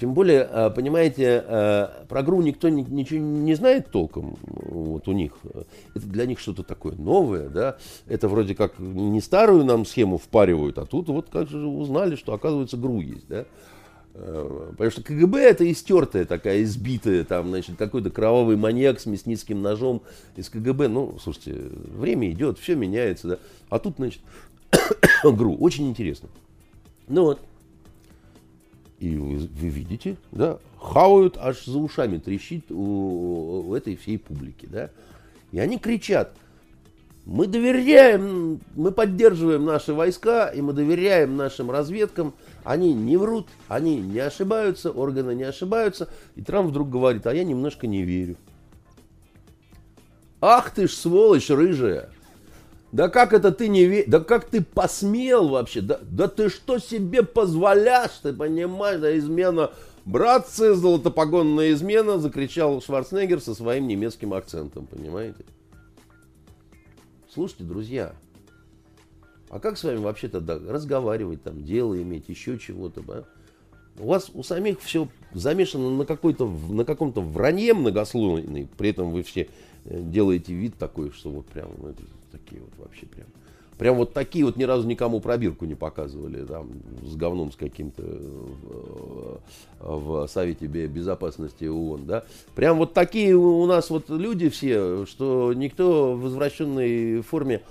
Тем 0.00 0.14
более, 0.14 0.42
а, 0.42 0.70
понимаете, 0.70 1.44
а, 1.46 2.04
про 2.08 2.22
ГРУ 2.22 2.42
никто 2.42 2.68
ничего 2.68 3.20
не 3.20 3.54
знает 3.54 3.90
толком 3.90 4.36
вот 4.42 5.06
у 5.06 5.12
них. 5.12 5.32
Это 5.94 6.06
для 6.06 6.26
них 6.26 6.40
что-то 6.40 6.62
такое 6.62 6.94
новое, 6.96 7.48
да. 7.48 7.76
Это 8.06 8.28
вроде 8.28 8.54
как 8.54 8.78
не 8.78 9.20
старую 9.20 9.64
нам 9.64 9.84
схему 9.84 10.18
впаривают, 10.18 10.78
а 10.78 10.86
тут 10.86 11.08
вот 11.08 11.30
как 11.30 11.48
же 11.48 11.66
узнали, 11.66 12.16
что 12.16 12.32
оказывается 12.32 12.76
ГРУ 12.76 13.00
есть, 13.00 13.28
да. 13.28 13.44
Э, 14.14 14.68
потому 14.70 14.90
что 14.90 15.02
КГБ 15.02 15.40
это 15.40 15.70
истертая 15.70 16.24
такая, 16.24 16.62
избитая, 16.62 17.24
там, 17.24 17.48
значит, 17.48 17.76
какой-то 17.76 18.10
кровавый 18.10 18.56
маньяк 18.56 19.00
с 19.00 19.06
мясницким 19.06 19.60
ножом 19.60 20.02
из 20.36 20.48
КГБ. 20.48 20.88
Ну, 20.88 21.18
слушайте, 21.20 21.52
время 21.52 22.30
идет, 22.30 22.58
все 22.58 22.76
меняется, 22.76 23.28
да. 23.28 23.38
А 23.70 23.78
тут, 23.78 23.96
значит, 23.96 24.20
ГРУ. 25.24 25.56
Очень 25.56 25.88
интересно. 25.88 26.28
Ну 27.08 27.24
вот. 27.24 27.40
И 29.00 29.16
вы, 29.16 29.38
вы 29.38 29.68
видите, 29.68 30.16
да, 30.30 30.58
хавают, 30.80 31.36
аж 31.36 31.64
за 31.64 31.78
ушами 31.78 32.18
трещит 32.18 32.70
у, 32.70 33.64
у 33.66 33.74
этой 33.74 33.96
всей 33.96 34.18
публики, 34.18 34.66
да. 34.66 34.90
И 35.50 35.58
они 35.58 35.78
кричат, 35.78 36.34
мы 37.26 37.46
доверяем, 37.46 38.60
мы 38.74 38.92
поддерживаем 38.92 39.64
наши 39.64 39.94
войска, 39.94 40.48
и 40.48 40.60
мы 40.60 40.74
доверяем 40.74 41.36
нашим 41.36 41.70
разведкам. 41.70 42.34
Они 42.64 42.92
не 42.92 43.16
врут, 43.16 43.48
они 43.68 43.96
не 43.96 44.18
ошибаются, 44.18 44.90
органы 44.90 45.34
не 45.34 45.44
ошибаются. 45.44 46.08
И 46.36 46.42
Трамп 46.42 46.68
вдруг 46.68 46.90
говорит, 46.90 47.26
а 47.26 47.34
я 47.34 47.44
немножко 47.44 47.86
не 47.86 48.02
верю. 48.02 48.36
Ах 50.40 50.70
ты 50.72 50.86
ж 50.86 50.92
сволочь 50.92 51.48
рыжая. 51.48 52.10
Да 52.92 53.08
как 53.08 53.32
это 53.32 53.50
ты 53.50 53.68
не 53.68 53.86
веришь? 53.86 54.04
Да 54.08 54.20
как 54.20 54.44
ты 54.44 54.62
посмел 54.62 55.48
вообще? 55.48 55.80
Да, 55.80 55.98
да 56.02 56.28
ты 56.28 56.50
что 56.50 56.78
себе 56.78 57.22
позволяешь? 57.22 58.20
Ты 58.22 58.34
понимаешь, 58.34 59.00
да 59.00 59.16
измена. 59.16 59.70
Братцы, 60.04 60.74
золотопогонная 60.74 61.72
измена, 61.72 62.18
закричал 62.18 62.82
Шварценеггер 62.82 63.40
со 63.40 63.54
своим 63.54 63.88
немецким 63.88 64.34
акцентом, 64.34 64.86
понимаете? 64.86 65.44
Слушайте, 67.34 67.64
друзья, 67.64 68.14
а 69.50 69.58
как 69.58 69.76
с 69.76 69.82
вами 69.82 69.96
вообще 69.96 70.28
тогда 70.28 70.56
разговаривать, 70.56 71.42
там, 71.42 71.64
дело 71.64 72.00
иметь, 72.00 72.28
еще 72.28 72.60
чего-то, 72.60 73.02
да? 73.02 73.24
У 73.98 74.06
вас 74.06 74.30
у 74.34 74.44
самих 74.44 74.80
все 74.80 75.08
замешано 75.32 75.90
на, 75.90 76.06
какой-то, 76.06 76.46
на 76.46 76.84
каком-то 76.84 77.20
вранье 77.20 77.74
многослойный, 77.74 78.68
при 78.78 78.90
этом 78.90 79.10
вы 79.10 79.24
все 79.24 79.48
э, 79.84 80.00
делаете 80.00 80.54
вид 80.54 80.76
такой, 80.78 81.10
что 81.10 81.28
вот 81.30 81.46
прям, 81.46 81.70
ну, 81.78 81.88
это, 81.88 82.04
такие 82.30 82.60
вот 82.60 82.70
вообще 82.78 83.06
прям. 83.06 83.26
Прям 83.78 83.96
вот 83.96 84.12
такие 84.12 84.44
вот 84.44 84.56
ни 84.56 84.64
разу 84.64 84.86
никому 84.86 85.20
пробирку 85.20 85.64
не 85.64 85.74
показывали, 85.74 86.44
там, 86.44 86.70
с 87.02 87.16
говном 87.16 87.52
с 87.52 87.56
каким-то 87.56 88.02
в, 88.02 89.40
в 89.80 90.28
Совете 90.28 90.66
Безопасности 90.66 91.64
ООН, 91.64 92.06
да. 92.06 92.24
Прям 92.54 92.78
вот 92.78 92.94
такие 92.94 93.34
у 93.34 93.66
нас 93.66 93.90
вот 93.90 94.08
люди 94.10 94.48
все, 94.48 95.06
что 95.06 95.52
никто 95.52 96.14
в 96.14 96.22
возвращенной 96.22 97.20
форме 97.22 97.62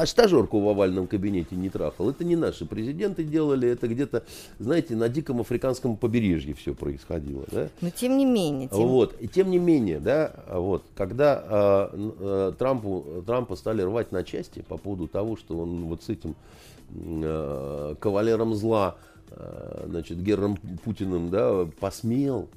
а 0.00 0.06
стажерку 0.06 0.58
в 0.60 0.68
овальном 0.68 1.06
кабинете 1.06 1.54
не 1.54 1.70
трахал. 1.70 2.10
Это 2.10 2.24
не 2.24 2.34
наши 2.34 2.66
президенты 2.66 3.22
делали, 3.22 3.68
это 3.68 3.86
где-то, 3.86 4.24
знаете, 4.58 4.96
на 4.96 5.08
диком 5.08 5.40
африканском 5.40 5.96
побережье 5.96 6.54
все 6.54 6.74
происходило. 6.74 7.44
Да? 7.52 7.68
Но 7.80 7.90
тем 7.90 8.18
не 8.18 8.24
менее. 8.24 8.68
Тем... 8.68 8.88
Вот. 8.88 9.14
И 9.20 9.28
тем 9.28 9.50
не 9.50 9.58
менее, 9.58 10.00
да, 10.00 10.34
вот, 10.48 10.84
когда 10.96 11.90
э, 11.94 12.12
э, 12.18 12.52
Трампу, 12.58 13.22
Трампа 13.24 13.54
стали 13.54 13.82
рвать 13.82 14.10
на 14.10 14.24
части 14.24 14.64
по 14.66 14.78
поводу 14.78 15.06
того, 15.06 15.36
что 15.36 15.58
он 15.58 15.84
вот 15.84 16.02
с 16.02 16.08
этим 16.08 16.34
э, 16.90 17.94
кавалером 18.00 18.54
зла, 18.54 18.96
э, 19.30 19.84
значит, 19.88 20.18
Гером 20.18 20.56
Путиным, 20.84 21.30
да, 21.30 21.68
посмел. 21.78 22.48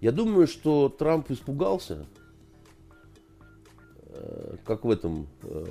Я 0.00 0.12
думаю, 0.12 0.46
что 0.46 0.88
Трамп 0.88 1.30
испугался, 1.30 2.06
как 4.64 4.84
в 4.84 4.90
этом, 4.90 5.26
э, 5.42 5.64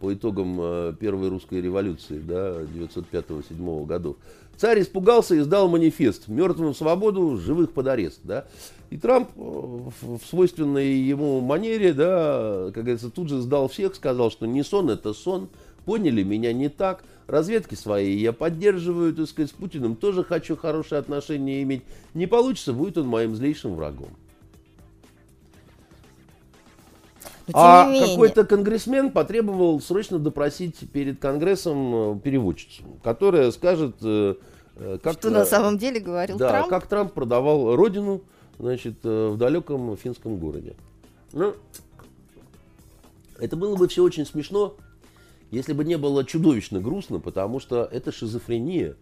по 0.00 0.12
итогам 0.14 0.58
э, 0.60 0.94
Первой 0.98 1.28
русской 1.28 1.60
революции, 1.60 2.18
да, 2.18 2.62
905-7 2.62 3.86
годов. 3.86 4.16
Царь 4.56 4.82
испугался 4.82 5.34
и 5.34 5.40
сдал 5.40 5.68
манифест 5.68 6.28
«Мертвым 6.28 6.74
свободу, 6.74 7.36
живых 7.36 7.72
под 7.72 7.88
арест». 7.88 8.20
Да? 8.24 8.46
И 8.90 8.98
Трамп 8.98 9.30
в 9.36 10.20
свойственной 10.28 10.94
ему 10.96 11.40
манере, 11.40 11.92
да, 11.92 12.70
как 12.74 12.84
говорится, 12.84 13.10
тут 13.10 13.28
же 13.28 13.40
сдал 13.40 13.68
всех, 13.68 13.94
сказал, 13.94 14.30
что 14.30 14.46
не 14.46 14.62
сон, 14.62 14.90
это 14.90 15.14
сон, 15.14 15.48
поняли 15.84 16.22
меня 16.22 16.52
не 16.52 16.68
так, 16.68 17.04
разведки 17.26 17.74
свои 17.74 18.16
я 18.16 18.32
поддерживаю, 18.32 19.14
так 19.14 19.28
сказать, 19.28 19.50
с 19.50 19.54
Путиным 19.54 19.96
тоже 19.96 20.24
хочу 20.24 20.56
хорошие 20.56 20.98
отношения 20.98 21.62
иметь. 21.62 21.82
Не 22.14 22.26
получится, 22.26 22.72
будет 22.72 22.98
он 22.98 23.06
моим 23.06 23.34
злейшим 23.34 23.74
врагом. 23.74 24.10
А 27.54 27.92
какой-то 27.92 28.44
конгрессмен 28.44 29.10
потребовал 29.10 29.80
срочно 29.80 30.18
допросить 30.18 30.76
перед 30.92 31.18
Конгрессом 31.18 32.16
э, 32.16 32.20
переводчицу, 32.20 32.82
которая 33.02 33.50
скажет, 33.50 33.96
э, 34.02 34.34
э, 34.76 34.98
как, 35.02 35.14
что 35.14 35.30
на 35.30 35.44
самом 35.44 35.78
деле 35.78 36.00
говорил 36.00 36.38
да, 36.38 36.48
Трамп. 36.48 36.68
как 36.68 36.86
Трамп 36.86 37.12
продавал 37.12 37.76
родину 37.76 38.22
значит, 38.58 39.02
в 39.04 39.36
далеком 39.36 39.96
финском 39.96 40.36
городе. 40.36 40.74
Ну, 41.32 41.54
это 43.38 43.56
было 43.56 43.76
бы 43.76 43.88
все 43.88 44.02
очень 44.02 44.26
смешно, 44.26 44.76
если 45.50 45.72
бы 45.72 45.84
не 45.84 45.96
было 45.96 46.24
чудовищно 46.24 46.80
грустно, 46.80 47.20
потому 47.20 47.60
что 47.60 47.88
это 47.90 48.12
шизофрения, 48.12 48.96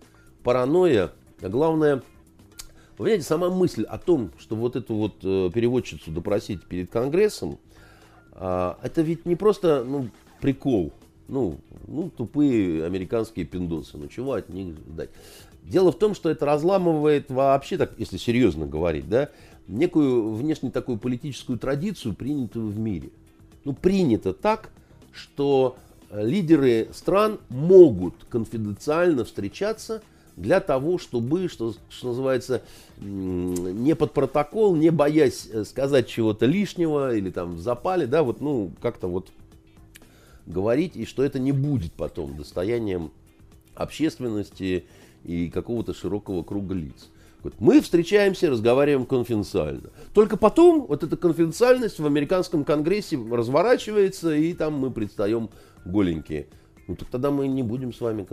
паранойя, 0.44 1.10
а 1.42 1.48
главное, 1.48 1.96
вы 1.96 2.02
понимаете, 3.04 3.24
сама 3.24 3.50
мысль 3.50 3.82
о 3.82 3.98
том, 3.98 4.30
что 4.38 4.54
вот 4.54 4.76
эту 4.76 4.94
вот 4.94 5.20
переводчицу 5.20 6.10
допросить 6.10 6.64
перед 6.66 6.90
Конгрессом, 6.90 7.58
а, 8.40 8.78
это 8.82 9.02
ведь 9.02 9.26
не 9.26 9.36
просто 9.36 9.84
ну, 9.84 10.08
прикол. 10.40 10.92
Ну, 11.26 11.58
ну, 11.86 12.08
тупые 12.08 12.84
американские 12.84 13.44
пиндосы. 13.44 13.98
Ну, 13.98 14.08
чего 14.08 14.32
от 14.32 14.48
них 14.48 14.76
ждать? 14.76 15.10
Дело 15.62 15.92
в 15.92 15.98
том, 15.98 16.14
что 16.14 16.30
это 16.30 16.46
разламывает 16.46 17.30
вообще, 17.30 17.76
так, 17.76 17.92
если 17.98 18.16
серьезно 18.16 18.64
говорить, 18.64 19.08
да, 19.08 19.28
некую 19.66 20.32
внешне 20.32 20.70
такую 20.70 20.98
политическую 20.98 21.58
традицию, 21.58 22.14
принятую 22.14 22.68
в 22.68 22.78
мире. 22.78 23.10
Ну, 23.64 23.74
принято 23.74 24.32
так, 24.32 24.70
что 25.12 25.76
лидеры 26.10 26.88
стран 26.92 27.38
могут 27.50 28.14
конфиденциально 28.30 29.24
встречаться– 29.24 30.02
для 30.38 30.60
того, 30.60 30.98
чтобы, 30.98 31.48
что, 31.48 31.74
что 31.90 32.08
называется, 32.08 32.62
не 32.98 33.94
под 33.94 34.12
протокол, 34.12 34.76
не 34.76 34.90
боясь 34.90 35.48
э, 35.52 35.64
сказать 35.64 36.08
чего-то 36.08 36.46
лишнего 36.46 37.14
или 37.14 37.30
там 37.30 37.56
в 37.56 37.60
запале, 37.60 38.06
да, 38.06 38.22
вот, 38.22 38.40
ну, 38.40 38.70
как-то 38.80 39.08
вот 39.08 39.30
говорить, 40.46 40.96
и 40.96 41.04
что 41.04 41.24
это 41.24 41.38
не 41.38 41.52
будет 41.52 41.92
потом 41.92 42.36
достоянием 42.36 43.10
общественности 43.74 44.86
и 45.24 45.50
какого-то 45.50 45.92
широкого 45.92 46.42
круга 46.42 46.74
лиц. 46.74 47.10
Мы 47.58 47.80
встречаемся, 47.80 48.50
разговариваем 48.50 49.06
конфиденциально. 49.06 49.90
Только 50.12 50.36
потом 50.36 50.86
вот 50.86 51.04
эта 51.04 51.16
конфиденциальность 51.16 51.98
в 51.98 52.06
американском 52.06 52.64
конгрессе 52.64 53.18
разворачивается, 53.30 54.34
и 54.34 54.52
там 54.54 54.74
мы 54.74 54.90
предстаем 54.90 55.48
голенькие. 55.84 56.48
Ну 56.88 56.96
так 56.96 57.08
тогда 57.08 57.30
мы 57.30 57.46
не 57.48 57.62
будем 57.62 57.92
с 57.92 58.00
вами 58.00 58.26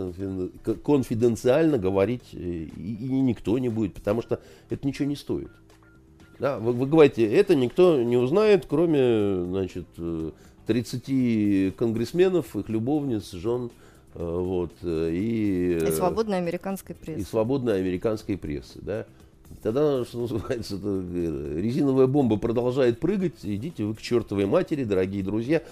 конфиденциально 0.82 1.76
говорить, 1.76 2.24
э, 2.32 2.38
и, 2.38 2.96
и 3.02 3.20
никто 3.20 3.58
не 3.58 3.68
будет, 3.68 3.92
потому 3.94 4.22
что 4.22 4.40
это 4.70 4.86
ничего 4.86 5.06
не 5.06 5.14
стоит. 5.14 5.50
Да, 6.38 6.58
вы, 6.58 6.72
вы 6.72 6.86
говорите, 6.86 7.30
это 7.30 7.54
никто 7.54 8.02
не 8.02 8.16
узнает, 8.16 8.64
кроме 8.66 9.44
значит, 9.44 9.86
30 10.66 11.04
э, 11.08 11.72
конгрессменов, 11.76 12.56
их 12.56 12.70
любовниц, 12.70 13.32
жен, 13.32 13.70
э, 14.14 14.24
вот, 14.24 14.72
и, 14.82 15.78
и 15.86 15.92
свободной 15.92 16.38
американской 16.38 16.94
прессы. 16.94 17.20
И 17.20 17.24
свободной 17.24 17.78
американской 17.78 18.38
прессы, 18.38 18.78
да. 18.80 19.06
Тогда, 19.62 20.04
что 20.06 20.22
называется, 20.22 20.76
резиновая 20.76 22.06
бомба 22.06 22.38
продолжает 22.38 23.00
прыгать, 23.00 23.34
идите 23.42 23.84
вы 23.84 23.94
к 23.94 24.00
чертовой 24.00 24.46
матери, 24.46 24.82
дорогие 24.82 25.22
друзья 25.22 25.62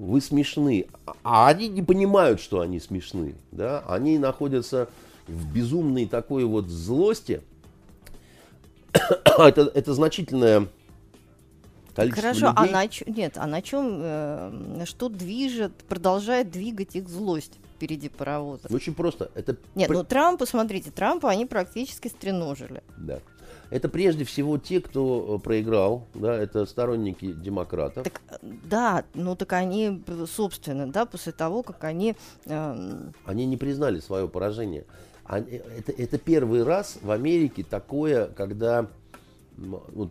вы 0.00 0.20
смешны. 0.20 0.86
А 1.22 1.48
они 1.48 1.68
не 1.68 1.82
понимают, 1.82 2.40
что 2.40 2.60
они 2.60 2.80
смешны. 2.80 3.34
Да? 3.52 3.84
Они 3.86 4.18
находятся 4.18 4.88
в 5.28 5.52
безумной 5.52 6.06
такой 6.06 6.44
вот 6.44 6.68
злости. 6.68 7.42
это, 8.92 9.70
это 9.74 9.94
значительное 9.94 10.68
количество 11.94 12.22
Хорошо, 12.22 12.46
людей. 12.48 12.54
а 12.56 12.72
на, 12.72 13.12
нет, 13.14 13.32
а 13.36 13.46
на 13.46 13.62
чем, 13.62 14.00
э, 14.02 14.84
что 14.86 15.08
движет, 15.10 15.74
продолжает 15.84 16.50
двигать 16.50 16.96
их 16.96 17.08
злость? 17.08 17.58
впереди 17.80 18.10
паровоза. 18.10 18.68
Очень 18.70 18.92
просто. 18.92 19.30
Это... 19.34 19.56
Нет, 19.74 19.88
ну 19.88 20.04
Трампа, 20.04 20.44
смотрите, 20.44 20.90
Трампа 20.90 21.30
они 21.30 21.46
практически 21.46 22.08
стреножили. 22.08 22.82
Да. 22.98 23.20
Это 23.70 23.88
прежде 23.88 24.24
всего 24.24 24.58
те, 24.58 24.80
кто 24.80 25.36
э, 25.38 25.42
проиграл, 25.42 26.06
да, 26.14 26.34
это 26.36 26.66
сторонники 26.66 27.32
демократов. 27.32 28.04
Так, 28.04 28.20
да, 28.42 29.04
ну 29.14 29.36
так 29.36 29.52
они, 29.52 30.02
собственно, 30.26 30.90
да, 30.90 31.06
после 31.06 31.32
того, 31.32 31.62
как 31.62 31.84
они... 31.84 32.16
Э... 32.46 33.10
Они 33.24 33.46
не 33.46 33.56
признали 33.56 34.00
свое 34.00 34.28
поражение. 34.28 34.84
Они, 35.24 35.46
это, 35.52 35.92
это 35.92 36.18
первый 36.18 36.64
раз 36.64 36.98
в 37.00 37.12
Америке 37.12 37.64
такое, 37.68 38.26
когда 38.26 38.88
вот, 39.56 40.10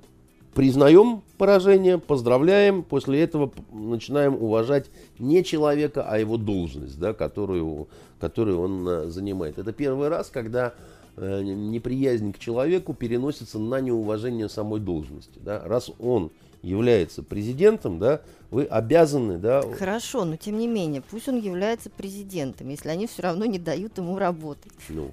признаем 0.53 1.21
поражение, 1.37 1.97
поздравляем, 1.97 2.81
после 2.81 3.21
этого 3.21 3.51
начинаем 3.73 4.35
уважать 4.35 4.89
не 5.19 5.43
человека, 5.43 6.05
а 6.07 6.17
его 6.17 6.37
должность, 6.37 6.97
да, 6.97 7.13
которую, 7.13 7.89
которую 8.21 8.61
он 8.61 8.87
э, 8.87 9.09
занимает. 9.09 9.57
Это 9.57 9.73
первый 9.73 10.07
раз, 10.07 10.29
когда 10.29 10.73
Э, 10.73 10.77
неприязнь 11.19 12.33
к 12.33 12.39
человеку 12.39 12.93
переносится 12.93 13.59
на 13.59 13.81
неуважение 13.81 14.49
самой 14.49 14.79
должности. 14.79 15.39
Да? 15.39 15.61
Раз 15.65 15.91
он 15.99 16.31
является 16.61 17.23
президентом, 17.23 17.99
да, 17.99 18.21
вы 18.51 18.65
обязаны, 18.65 19.37
да. 19.37 19.61
Хорошо, 19.77 20.25
но 20.25 20.35
тем 20.35 20.57
не 20.57 20.67
менее, 20.67 21.01
пусть 21.01 21.29
он 21.29 21.39
является 21.39 21.89
президентом, 21.89 22.69
если 22.69 22.89
они 22.89 23.07
все 23.07 23.21
равно 23.21 23.45
не 23.45 23.59
дают 23.59 23.97
ему 23.97 24.17
работать. 24.17 24.73
Ну, 24.89 25.11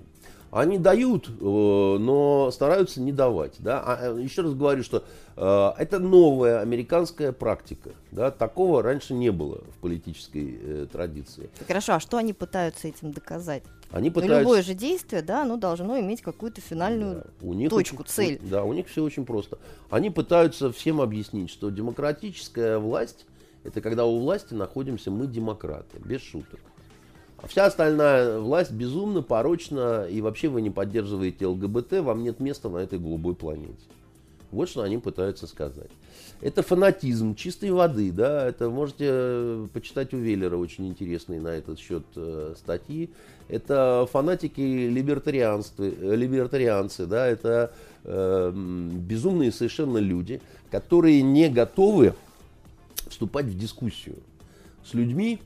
они 0.50 0.78
дают, 0.78 1.28
э, 1.28 1.32
но 1.40 2.50
стараются 2.50 3.00
не 3.00 3.12
давать. 3.12 3.54
Да? 3.58 3.82
А, 3.84 3.98
э, 4.16 4.22
еще 4.22 4.42
раз 4.42 4.54
говорю, 4.54 4.82
что 4.82 5.04
э, 5.36 5.72
это 5.78 5.98
новая 5.98 6.60
американская 6.60 7.32
практика. 7.32 7.90
Да? 8.10 8.30
Такого 8.30 8.82
раньше 8.82 9.12
не 9.12 9.30
было 9.30 9.60
в 9.76 9.80
политической 9.80 10.86
традиции. 10.86 11.50
Хорошо, 11.66 11.94
а 11.94 12.00
что 12.00 12.16
они 12.16 12.32
пытаются 12.32 12.88
этим 12.88 13.12
доказать? 13.12 13.64
Они 13.96 14.10
пытаются... 14.10 14.40
любое 14.40 14.62
же 14.62 14.74
действие, 14.74 15.22
да, 15.22 15.42
оно 15.42 15.56
должно 15.56 15.98
иметь 15.98 16.20
какую-то 16.20 16.60
финальную 16.60 17.14
да, 17.14 17.30
у 17.40 17.54
них 17.54 17.70
точку, 17.70 18.02
очень, 18.02 18.12
цель. 18.12 18.40
Да, 18.42 18.62
у 18.62 18.74
них 18.74 18.88
все 18.88 19.02
очень 19.02 19.24
просто. 19.24 19.58
Они 19.88 20.10
пытаются 20.10 20.70
всем 20.70 21.00
объяснить, 21.00 21.48
что 21.48 21.70
демократическая 21.70 22.76
власть– 22.76 23.24
это 23.64 23.80
когда 23.80 24.04
у 24.04 24.18
власти 24.20 24.52
находимся 24.52 25.10
мы 25.10 25.26
демократы, 25.26 25.98
без 25.98 26.20
шуток. 26.20 26.60
А 27.38 27.46
вся 27.46 27.64
остальная 27.64 28.38
власть 28.38 28.70
безумно, 28.70 29.22
порочна, 29.22 30.06
и 30.06 30.20
вообще 30.20 30.48
вы 30.48 30.60
не 30.60 30.70
поддерживаете 30.70 31.46
ЛГБТ, 31.46 32.00
вам 32.00 32.22
нет 32.22 32.38
места 32.38 32.68
на 32.68 32.78
этой 32.78 32.98
голубой 32.98 33.34
планете. 33.34 33.80
Вот 34.50 34.68
что 34.68 34.82
они 34.82 34.98
пытаются 34.98 35.46
сказать. 35.46 35.90
Это 36.42 36.62
фанатизм 36.62 37.34
чистой 37.34 37.70
воды, 37.70 38.12
да, 38.12 38.46
это 38.46 38.68
можете 38.68 39.06
э, 39.08 39.66
почитать 39.72 40.12
у 40.12 40.18
Веллера 40.18 40.56
очень 40.56 40.86
интересные 40.86 41.40
на 41.40 41.48
этот 41.48 41.78
счет 41.78 42.04
э, 42.14 42.54
статьи. 42.58 43.10
Это 43.48 44.06
фанатики 44.12 44.60
либертарианцы, 44.60 45.72
э, 45.78 46.14
либертарианцы 46.14 47.06
да, 47.06 47.26
это 47.26 47.72
э, 48.04 48.52
безумные 48.54 49.50
совершенно 49.50 49.96
люди, 49.96 50.42
которые 50.70 51.22
не 51.22 51.48
готовы 51.48 52.14
вступать 53.08 53.46
в 53.46 53.58
дискуссию 53.58 54.16
с 54.84 54.92
людьми, 54.92 55.40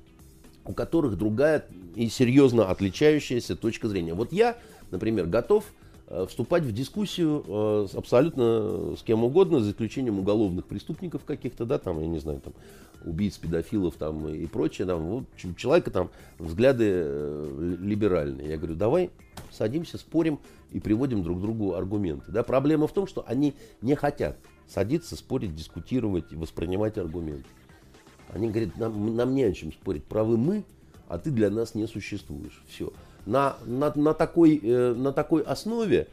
у 0.65 0.73
которых 0.73 1.17
другая 1.17 1.67
и 1.95 2.09
серьезно 2.09 2.69
отличающаяся 2.69 3.55
точка 3.55 3.89
зрения. 3.89 4.15
Вот 4.15 4.33
я, 4.33 4.57
например, 4.91 5.27
готов 5.27 5.65
вступать 6.27 6.65
в 6.65 6.73
дискуссию 6.73 7.45
э, 7.47 7.87
с 7.91 7.95
абсолютно 7.95 8.97
с 8.97 9.03
кем 9.03 9.25
угодно, 9.25 9.61
за 9.61 9.71
исключением 9.71 10.19
уголовных 10.19 10.67
преступников 10.67 11.25
каких-то, 11.25 11.65
да, 11.65 11.79
там, 11.79 12.01
я 12.01 12.07
не 12.09 12.19
знаю, 12.19 12.41
там, 12.41 12.53
убийц, 13.05 13.39
педофилов 13.39 13.97
там 13.97 14.29
и 14.29 14.47
прочее, 14.47 14.87
там, 14.87 15.07
вот, 15.07 15.25
человека 15.57 15.91
там 15.91 16.11
взгляды 16.39 16.85
э, 16.89 17.77
либеральные. 17.81 18.49
Я 18.49 18.57
говорю, 18.57 18.75
давай 18.75 19.11
садимся, 19.51 19.99
спорим 19.99 20.41
и 20.73 20.81
приводим 20.81 21.23
друг 21.23 21.41
другу 21.41 21.75
аргументы. 21.75 22.31
Да? 22.33 22.43
Проблема 22.43 22.87
в 22.87 22.93
том, 22.93 23.07
что 23.07 23.25
они 23.27 23.55
не 23.81 23.95
хотят 23.95 24.37
садиться, 24.69 25.17
спорить, 25.17 25.55
дискутировать 25.55 26.33
и 26.33 26.37
воспринимать 26.37 26.99
аргументы. 26.99 27.49
Они 28.29 28.49
говорят, 28.49 28.77
нам, 28.77 29.17
нам 29.17 29.35
не 29.35 29.45
о 29.45 29.53
чем 29.53 29.73
спорить, 29.73 30.05
правы 30.05 30.37
мы, 30.37 30.65
а 31.09 31.19
ты 31.19 31.31
для 31.31 31.51
нас 31.51 31.75
не 31.75 31.87
существуешь. 31.87 32.63
Все. 32.69 32.93
На, 33.27 33.57
на, 33.65 33.93
на, 33.95 34.15
такой, 34.15 34.61
э, 34.63 34.95
на 34.95 35.13
такой 35.13 35.43
основе 35.43 36.09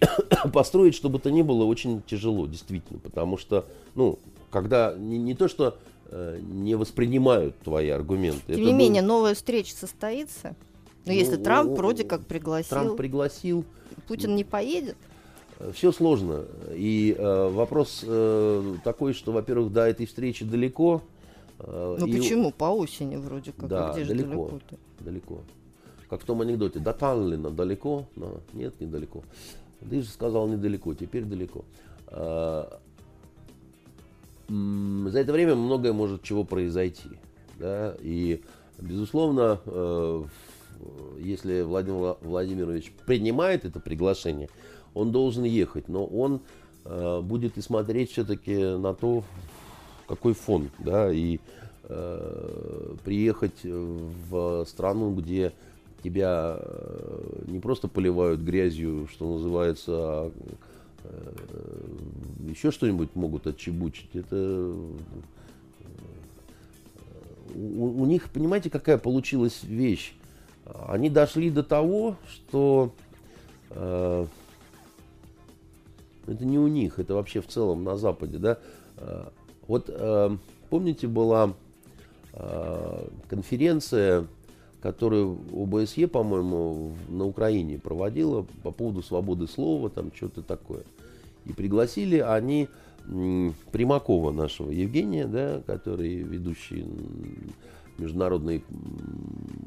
построить, 0.52 0.94
чтобы 0.94 1.18
это 1.18 1.30
не 1.30 1.42
было, 1.42 1.64
очень 1.64 2.02
тяжело, 2.02 2.46
действительно. 2.46 3.00
Потому 3.00 3.36
что, 3.36 3.66
ну, 3.94 4.18
когда 4.50 4.94
не, 4.96 5.18
не 5.18 5.34
то, 5.34 5.48
что 5.48 5.76
э, 6.06 6.40
не 6.40 6.74
воспринимают 6.74 7.58
твои 7.58 7.88
аргументы. 7.88 8.54
Тем 8.54 8.64
не 8.64 8.72
менее, 8.72 9.02
новая 9.02 9.34
встреча 9.34 9.74
состоится. 9.74 10.54
Но 11.04 11.12
ну, 11.12 11.18
если 11.18 11.36
ну, 11.36 11.44
Трамп 11.44 11.70
вроде 11.76 12.04
как 12.04 12.26
пригласил. 12.26 12.70
Трамп 12.70 12.96
пригласил. 12.96 13.64
Путин 14.06 14.36
не 14.36 14.44
поедет? 14.44 14.96
Все 15.72 15.92
сложно. 15.92 16.44
И 16.74 17.14
э, 17.16 17.48
вопрос 17.50 18.04
э, 18.06 18.74
такой, 18.84 19.12
что, 19.12 19.32
во-первых, 19.32 19.72
до 19.72 19.86
этой 19.86 20.06
встречи 20.06 20.44
далеко. 20.44 21.02
Э, 21.58 21.96
ну 21.98 22.06
и... 22.06 22.18
почему? 22.18 22.50
По 22.50 22.64
осени 22.64 23.16
вроде 23.16 23.52
как. 23.52 23.68
Да, 23.68 23.90
а 23.90 23.92
где 23.92 24.04
далеко, 24.04 24.30
же 24.30 24.30
далеко-то? 24.30 24.76
Далеко. 25.00 25.40
Как 26.12 26.20
в 26.20 26.24
том 26.26 26.42
анекдоте. 26.42 26.78
До 26.78 26.92
Таллина 26.92 27.48
далеко? 27.48 28.04
Но 28.16 28.40
нет, 28.52 28.78
недалеко. 28.82 29.22
Ты 29.88 30.02
же 30.02 30.08
сказал 30.10 30.46
недалеко, 30.46 30.92
теперь 30.92 31.24
далеко. 31.24 31.64
Э, 32.08 32.64
за 34.46 35.18
это 35.18 35.32
время 35.32 35.54
многое 35.54 35.94
может 35.94 36.22
чего 36.22 36.44
произойти. 36.44 37.08
Да? 37.58 37.94
И, 38.00 38.42
безусловно, 38.78 39.58
э, 39.64 40.24
если 41.18 41.62
Владимир 41.62 42.18
Владимирович 42.20 42.92
принимает 43.06 43.64
это 43.64 43.80
приглашение, 43.80 44.50
он 44.92 45.12
должен 45.12 45.44
ехать, 45.44 45.88
но 45.88 46.04
он 46.04 46.42
э, 46.84 47.20
будет 47.22 47.56
и 47.56 47.62
смотреть 47.62 48.10
все-таки 48.10 48.76
на 48.76 48.92
то, 48.92 49.24
какой 50.06 50.34
фон, 50.34 50.68
да, 50.78 51.10
и 51.10 51.40
э, 51.84 52.96
приехать 53.02 53.64
в 53.64 54.66
страну, 54.66 55.14
где 55.14 55.54
тебя 56.02 56.56
э, 56.58 57.44
не 57.46 57.60
просто 57.60 57.88
поливают 57.88 58.40
грязью, 58.40 59.08
что 59.10 59.32
называется, 59.34 59.92
а 59.92 60.32
э, 61.04 61.32
еще 62.48 62.70
что-нибудь 62.70 63.14
могут 63.14 63.46
отчебучить. 63.46 64.10
Это 64.14 64.36
э, 64.36 64.88
у, 67.54 68.02
у 68.02 68.06
них, 68.06 68.28
понимаете, 68.30 68.70
какая 68.70 68.98
получилась 68.98 69.62
вещь? 69.62 70.14
Они 70.86 71.10
дошли 71.10 71.50
до 71.50 71.62
того, 71.64 72.16
что 72.30 72.94
это 73.70 74.28
не 76.26 76.58
у 76.58 76.68
них, 76.68 76.98
это 76.98 77.14
вообще 77.14 77.40
в 77.40 77.48
целом 77.48 77.82
на 77.82 77.96
Западе, 77.96 78.38
да. 78.38 78.58
Вот 79.66 79.90
помните, 80.70 81.08
была 81.08 81.54
конференция, 83.28 84.28
которую 84.82 85.38
ОБСЕ, 85.52 86.08
по-моему, 86.08 86.92
на 87.08 87.24
Украине 87.24 87.78
проводила 87.78 88.44
по 88.64 88.72
поводу 88.72 89.02
свободы 89.02 89.46
слова, 89.46 89.88
там 89.88 90.10
что-то 90.12 90.42
такое. 90.42 90.82
И 91.44 91.52
пригласили 91.52 92.18
они 92.18 92.68
Примакова 93.72 94.30
нашего 94.32 94.70
Евгения, 94.70 95.26
да, 95.26 95.62
который 95.66 96.16
ведущий 96.16 96.84
международной, 97.98 98.64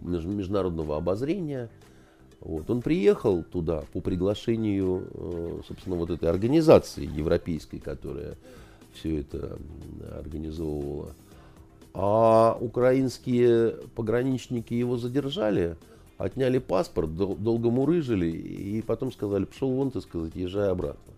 международного 0.04 0.98
обозрения. 0.98 1.70
Вот. 2.40 2.70
Он 2.70 2.82
приехал 2.82 3.44
туда 3.44 3.84
по 3.94 4.02
приглашению, 4.02 5.08
э, 5.14 5.62
собственно, 5.68 5.96
вот 5.96 6.12
этой 6.12 6.30
организации 6.30 7.06
европейской, 7.06 7.80
которая 7.80 8.36
все 8.94 9.20
это 9.22 9.58
организовывала. 10.18 11.14
А 11.98 12.58
украинские 12.60 13.78
пограничники 13.96 14.74
его 14.74 14.98
задержали, 14.98 15.78
отняли 16.18 16.58
паспорт, 16.58 17.16
долго 17.16 17.70
мурыжили, 17.70 18.28
и 18.28 18.82
потом 18.82 19.14
сказали, 19.14 19.46
пошел 19.46 19.72
вон, 19.72 19.92
ты 19.92 20.02
сказать, 20.02 20.36
езжай 20.36 20.70
обратно. 20.70 21.14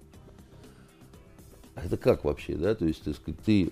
А 1.74 1.84
это 1.84 1.98
как 1.98 2.24
вообще, 2.24 2.54
да? 2.54 2.76
То 2.76 2.86
есть, 2.86 3.04
ты, 3.04 3.34
ты 3.44 3.72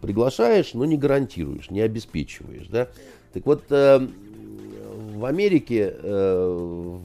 приглашаешь, 0.00 0.74
но 0.74 0.84
не 0.84 0.96
гарантируешь, 0.96 1.70
не 1.70 1.80
обеспечиваешь, 1.80 2.68
да? 2.68 2.88
Так 3.32 3.44
вот, 3.44 3.64
э, 3.70 4.06
в 5.16 5.24
Америке 5.24 5.92
э, 5.92 6.98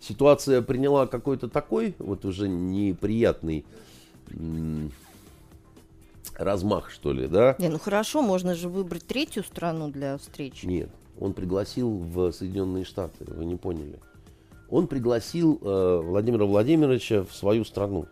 ситуация 0.00 0.62
приняла 0.62 1.08
какой-то 1.08 1.48
такой, 1.48 1.96
вот 1.98 2.24
уже 2.24 2.48
неприятный 2.48 3.64
размах, 6.40 6.90
что 6.90 7.12
ли, 7.12 7.26
да? 7.26 7.56
Не, 7.58 7.68
ну 7.68 7.78
хорошо, 7.78 8.22
можно 8.22 8.54
же 8.54 8.68
выбрать 8.68 9.06
третью 9.06 9.44
страну 9.44 9.88
для 9.88 10.18
встречи. 10.18 10.66
Нет, 10.66 10.90
он 11.18 11.32
пригласил 11.32 11.90
в 11.90 12.32
Соединенные 12.32 12.84
Штаты, 12.84 13.24
вы 13.26 13.44
не 13.44 13.56
поняли. 13.56 13.98
Он 14.68 14.86
пригласил 14.86 15.58
э, 15.60 16.00
Владимира 16.04 16.44
Владимировича 16.44 17.24
в 17.24 17.34
свою 17.34 17.64
страну. 17.64 18.06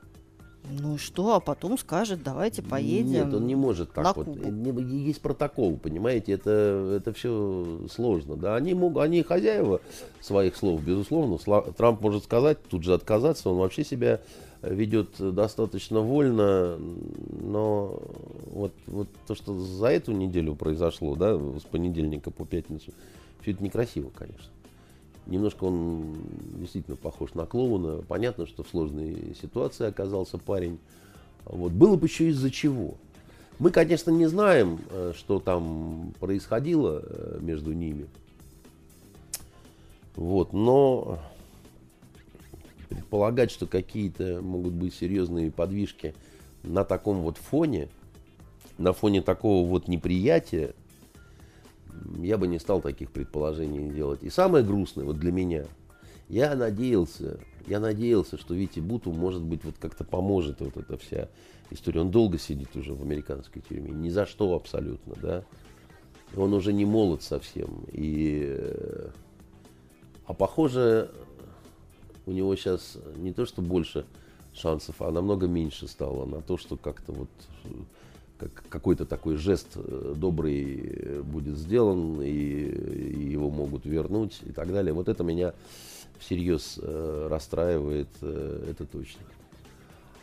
Ну 0.71 0.99
что, 0.99 1.35
а 1.35 1.41
потом 1.41 1.79
скажет, 1.79 2.23
давайте 2.23 2.63
поедем. 2.63 3.11
Нет, 3.11 3.35
он 3.35 3.47
не 3.47 3.55
может 3.55 3.93
так 3.93 4.17
вот. 4.17 4.29
Есть 4.29 5.23
протокол, 5.23 5.79
понимаете, 5.79 6.33
это, 6.33 6.97
это 6.97 7.13
все 7.13 7.87
сложно. 7.91 8.37
Да, 8.37 8.57
они 8.57 8.75
могут, 8.75 9.03
они 9.03 9.23
хозяева 9.23 9.81
своих 10.21 10.57
слов, 10.57 10.83
безусловно. 10.83 11.39
Трамп 11.73 12.03
может 12.03 12.25
сказать, 12.25 12.59
тут 12.69 12.83
же 12.83 12.93
отказаться, 12.93 13.49
он 13.49 13.57
вообще 13.57 13.85
себя 13.85 14.21
ведет 14.63 15.11
достаточно 15.19 16.01
вольно, 16.01 16.79
но 17.43 18.03
вот, 18.51 18.73
вот 18.87 19.09
то, 19.27 19.35
что 19.35 19.59
за 19.59 19.89
эту 19.89 20.13
неделю 20.13 20.55
произошло, 20.55 21.15
да, 21.15 21.37
с 21.37 21.63
понедельника 21.63 22.31
по 22.31 22.45
пятницу, 22.45 22.93
все 23.43 23.53
это 23.53 23.63
некрасиво, 23.63 24.11
конечно. 24.15 24.51
Немножко 25.27 25.65
он 25.65 26.17
действительно 26.55 26.97
похож 26.97 27.35
на 27.35 27.45
клоуна. 27.45 28.03
Понятно, 28.09 28.47
что 28.47 28.63
в 28.63 28.69
сложной 28.69 29.37
ситуации 29.41 29.87
оказался 29.87 30.39
парень. 30.39 30.79
Вот. 31.45 31.73
Было 31.73 31.97
бы 31.97 32.07
еще 32.07 32.29
из-за 32.29 32.51
чего. 32.51 32.95
Мы, 33.59 33.71
конечно, 33.71 34.11
не 34.11 34.27
знаем, 34.27 34.81
э, 34.91 35.13
что 35.17 35.39
там 35.39 36.15
происходило 36.19 37.03
э, 37.05 37.39
между 37.43 37.73
ними. 37.73 38.07
Вот, 40.17 40.53
но 40.53 41.19
предполагать, 42.89 43.51
что 43.51 43.67
какие-то 43.67 44.41
могут 44.43 44.75
быть 44.75 44.95
серьезные 44.95 45.51
подвижки 45.51 46.15
на 46.63 46.85
таком 46.85 47.21
вот 47.21 47.39
фоне, 47.39 47.89
на 48.79 48.93
фоне 48.93 49.23
такого 49.23 49.67
вот 49.67 49.89
неприятия, 49.89 50.75
я 52.19 52.39
бы 52.39 52.47
не 52.47 52.59
стал 52.59 52.81
таких 52.81 53.11
предположений 53.11 53.91
делать. 53.91 54.23
И 54.23 54.31
самое 54.31 54.65
грустное 54.65 55.05
вот 55.05 55.19
для 55.19 55.33
меня, 55.33 55.65
я 56.29 56.55
надеялся, 56.55 57.39
я 57.67 57.81
надеялся, 57.81 58.39
что 58.39 58.55
Вити 58.55 58.81
Буту, 58.81 59.13
может 59.13 59.43
быть, 59.43 59.65
вот 59.65 59.77
как-то 59.79 60.05
поможет 60.05 60.61
вот 60.61 60.77
эта 60.77 60.97
вся 60.97 61.29
история. 61.71 62.01
Он 62.01 62.11
долго 62.11 62.39
сидит 62.39 62.75
уже 62.77 62.95
в 62.95 63.03
американской 63.03 63.63
тюрьме, 63.63 63.91
ни 63.91 64.09
за 64.09 64.27
что 64.27 64.55
абсолютно, 64.55 65.15
да. 65.21 65.45
Он 66.37 66.53
уже 66.53 66.73
не 66.73 66.85
молод 66.85 67.23
совсем. 67.23 67.85
И, 67.91 68.55
э, 68.57 69.11
а 70.27 70.35
похоже, 70.35 71.11
у 72.29 72.33
него 72.33 72.55
сейчас 72.57 72.99
не 73.17 73.33
то, 73.33 73.47
что 73.47 73.63
больше 73.63 74.05
шансов, 74.55 74.97
а 75.01 75.11
намного 75.11 75.47
меньше 75.47 75.89
стало 75.89 76.27
на 76.27 76.43
то, 76.43 76.59
что 76.59 76.77
как-то 76.77 77.13
вот 77.13 77.29
как 78.39 78.51
какой-то 78.69 79.05
такой 79.05 79.35
жест 79.35 79.67
э, 79.75 80.15
добрый 80.15 80.93
э, 80.95 81.23
будет 81.23 81.57
сделан, 81.57 82.23
и, 82.23 83.33
его 83.33 83.51
могут 83.51 83.85
вернуть 83.85 84.39
и 84.47 84.53
так 84.53 84.71
далее. 84.71 84.93
Вот 84.93 85.09
это 85.09 85.25
меня 85.25 85.55
всерьез 86.21 86.79
э, 86.81 87.29
расстраивает, 87.29 88.09
э, 88.23 88.71
это 88.71 88.87
точно. 88.87 89.23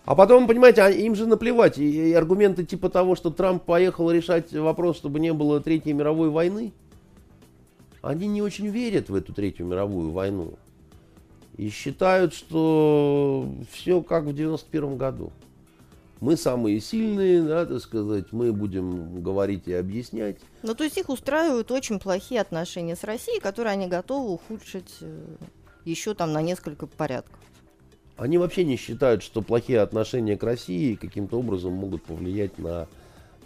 А 0.05 0.15
потом, 0.15 0.47
понимаете, 0.47 0.83
а 0.83 0.89
им 0.89 1.13
же 1.15 1.25
наплевать. 1.25 1.77
И, 1.77 2.11
и 2.11 2.13
аргументы 2.13 2.63
типа 2.63 2.89
того, 2.89 3.15
что 3.15 3.31
Трамп 3.31 3.63
поехал 3.63 4.09
решать 4.09 4.53
вопрос, 4.53 4.95
чтобы 4.95 5.19
не 5.19 5.33
было 5.33 5.59
Третьей 5.59 5.91
мировой 5.91 6.29
войны, 6.29 6.71
они 8.01 8.27
не 8.27 8.41
очень 8.41 8.67
верят 8.67 9.09
в 9.09 9.15
эту 9.15 9.33
Третью 9.33 9.65
мировую 9.65 10.11
войну. 10.11 10.53
И 11.57 11.69
считают, 11.69 12.33
что 12.33 13.49
все 13.71 14.01
как 14.01 14.25
в 14.25 14.33
91 14.33 14.97
году 14.97 15.31
мы 16.19 16.37
самые 16.37 16.79
сильные, 16.79 17.43
да, 17.43 17.65
так 17.65 17.79
сказать, 17.79 18.31
мы 18.31 18.51
будем 18.51 19.21
говорить 19.21 19.67
и 19.67 19.73
объяснять. 19.73 20.37
Ну, 20.63 20.73
то 20.73 20.83
есть 20.83 20.97
их 20.97 21.09
устраивают 21.09 21.71
очень 21.71 21.99
плохие 21.99 22.41
отношения 22.41 22.95
с 22.95 23.03
Россией, 23.03 23.39
которые 23.39 23.73
они 23.73 23.87
готовы 23.87 24.31
ухудшить 24.31 24.97
э, 25.01 25.25
еще 25.83 26.13
там 26.13 26.33
на 26.33 26.41
несколько 26.41 26.87
порядков. 26.87 27.39
Они 28.17 28.37
вообще 28.37 28.63
не 28.63 28.77
считают, 28.77 29.23
что 29.23 29.41
плохие 29.41 29.81
отношения 29.81 30.37
к 30.37 30.43
России 30.43 30.95
каким-то 30.95 31.37
образом 31.37 31.73
могут 31.73 32.03
повлиять 32.03 32.57
на 32.57 32.87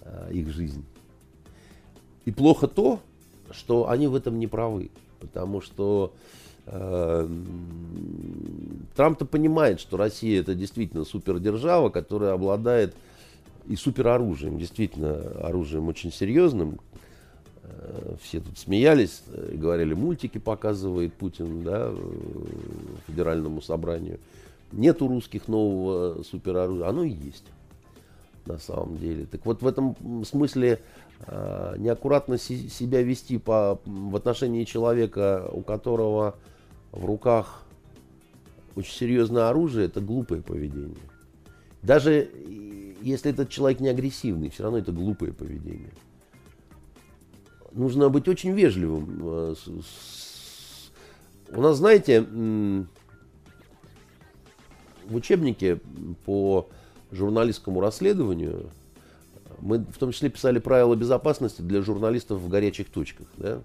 э, 0.02 0.30
их 0.32 0.50
жизнь. 0.50 0.86
И 2.26 2.32
плохо 2.32 2.68
то, 2.68 3.00
что 3.52 3.90
они 3.90 4.08
в 4.08 4.16
этом 4.16 4.40
не 4.40 4.48
правы. 4.48 4.92
Потому 5.20 5.60
что 5.60 6.14
э, 6.14 6.39
Трамп-то 8.96 9.26
понимает, 9.26 9.80
что 9.80 9.98
Россия 9.98 10.42
это 10.42 10.54
действительно 10.54 11.06
супердержава, 11.06 11.90
которая 11.90 12.34
обладает 12.34 12.94
и 13.68 13.76
супероружием, 13.76 14.58
действительно 14.58 15.20
оружием 15.42 15.88
очень 15.88 16.12
серьезным. 16.12 16.80
Э, 17.64 18.16
все 18.22 18.40
тут 18.40 18.58
смеялись 18.58 19.24
и 19.52 19.56
говорили, 19.56 19.94
мультики 19.94 20.38
показывает 20.38 21.14
Путин 21.14 21.64
да, 21.64 21.94
федеральному 23.08 23.62
собранию. 23.62 24.20
Нету 24.72 25.08
русских 25.08 25.48
нового 25.48 26.24
супероружия. 26.24 26.88
Оно 26.88 27.04
и 27.04 27.10
есть 27.12 27.46
на 28.46 28.58
самом 28.58 28.98
деле. 28.98 29.26
Так 29.26 29.46
вот 29.46 29.62
в 29.62 29.68
этом 29.68 29.96
смысле 30.26 30.82
э, 31.26 31.76
неаккуратно 31.78 32.38
себя 32.38 33.02
вести 33.02 33.38
по, 33.38 33.80
в 33.86 34.16
отношении 34.16 34.64
человека, 34.64 35.50
у 35.52 35.62
которого 35.62 36.36
в 36.92 37.06
руках 37.06 37.64
очень 38.76 38.94
серьезное 38.94 39.50
оружие, 39.50 39.88
это 39.88 40.02
глупое 40.02 40.42
поведение. 40.42 40.98
Даже 41.82 42.30
если 43.02 43.32
этот 43.32 43.50
человек 43.50 43.80
не 43.80 43.90
агрессивный, 43.90 44.50
все 44.50 44.64
равно 44.64 44.80
это 44.80 44.92
глупое 44.92 45.34
поведение. 45.34 45.92
Нужно 47.72 48.10
быть 48.10 48.28
очень 48.28 48.52
вежливым. 48.52 49.20
Э, 49.22 49.56
у 51.52 51.62
нас, 51.62 51.78
знаете, 51.78 52.22
в 52.22 52.86
учебнике 55.16 55.80
по 56.26 56.70
журналистскому 57.12 57.80
расследованию 57.82 58.70
мы 59.60 59.80
в 59.80 59.98
том 59.98 60.12
числе 60.12 60.30
писали 60.30 60.60
правила 60.60 60.96
безопасности 60.96 61.62
для 61.62 61.82
журналистов 61.82 62.40
в 62.40 62.50
горячих 62.50 62.90
точках. 62.90 63.28
Да? 63.38 63.62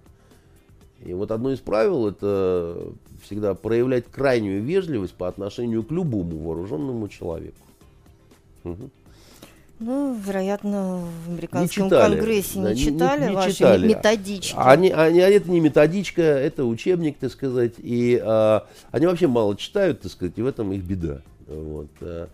И 1.05 1.13
вот 1.13 1.31
одно 1.31 1.53
из 1.53 1.61
правил 1.61 2.09
это 2.09 2.93
всегда 3.23 3.55
проявлять 3.55 4.07
крайнюю 4.11 4.63
вежливость 4.63 5.15
по 5.15 5.29
отношению 5.29 5.83
к 5.83 5.91
любому 5.91 6.39
вооруженному 6.39 7.09
человеку. 7.09 7.57
Угу. 8.65 8.91
Ну, 9.81 10.15
вероятно, 10.15 11.05
в 11.27 11.31
американском 11.31 11.85
не 11.85 11.91
читали, 11.91 12.15
конгрессе 12.15 12.59
не 12.59 12.65
да, 12.65 12.75
читали 12.75 13.21
не, 13.23 13.29
не, 13.29 13.35
ваши 13.35 13.53
читали. 13.53 13.89
методички. 13.89 14.55
Они, 14.57 14.91
они, 14.91 15.19
это 15.19 15.51
не 15.51 15.61
методичка, 15.61 16.23
это 16.23 16.65
учебник, 16.65 17.19
так 17.19 17.33
сказать. 17.33 17.75
И 17.79 18.21
а, 18.23 18.67
они 18.93 19.07
вообще 19.07 19.27
мало 19.27 19.57
читают, 19.57 20.01
так 20.01 20.13
сказать, 20.13 20.35
и 20.37 20.43
в 20.43 20.47
этом 20.47 20.73
их 20.73 20.83
беда. 20.83 21.23
Вот. 21.49 21.89
Э, 22.01 22.29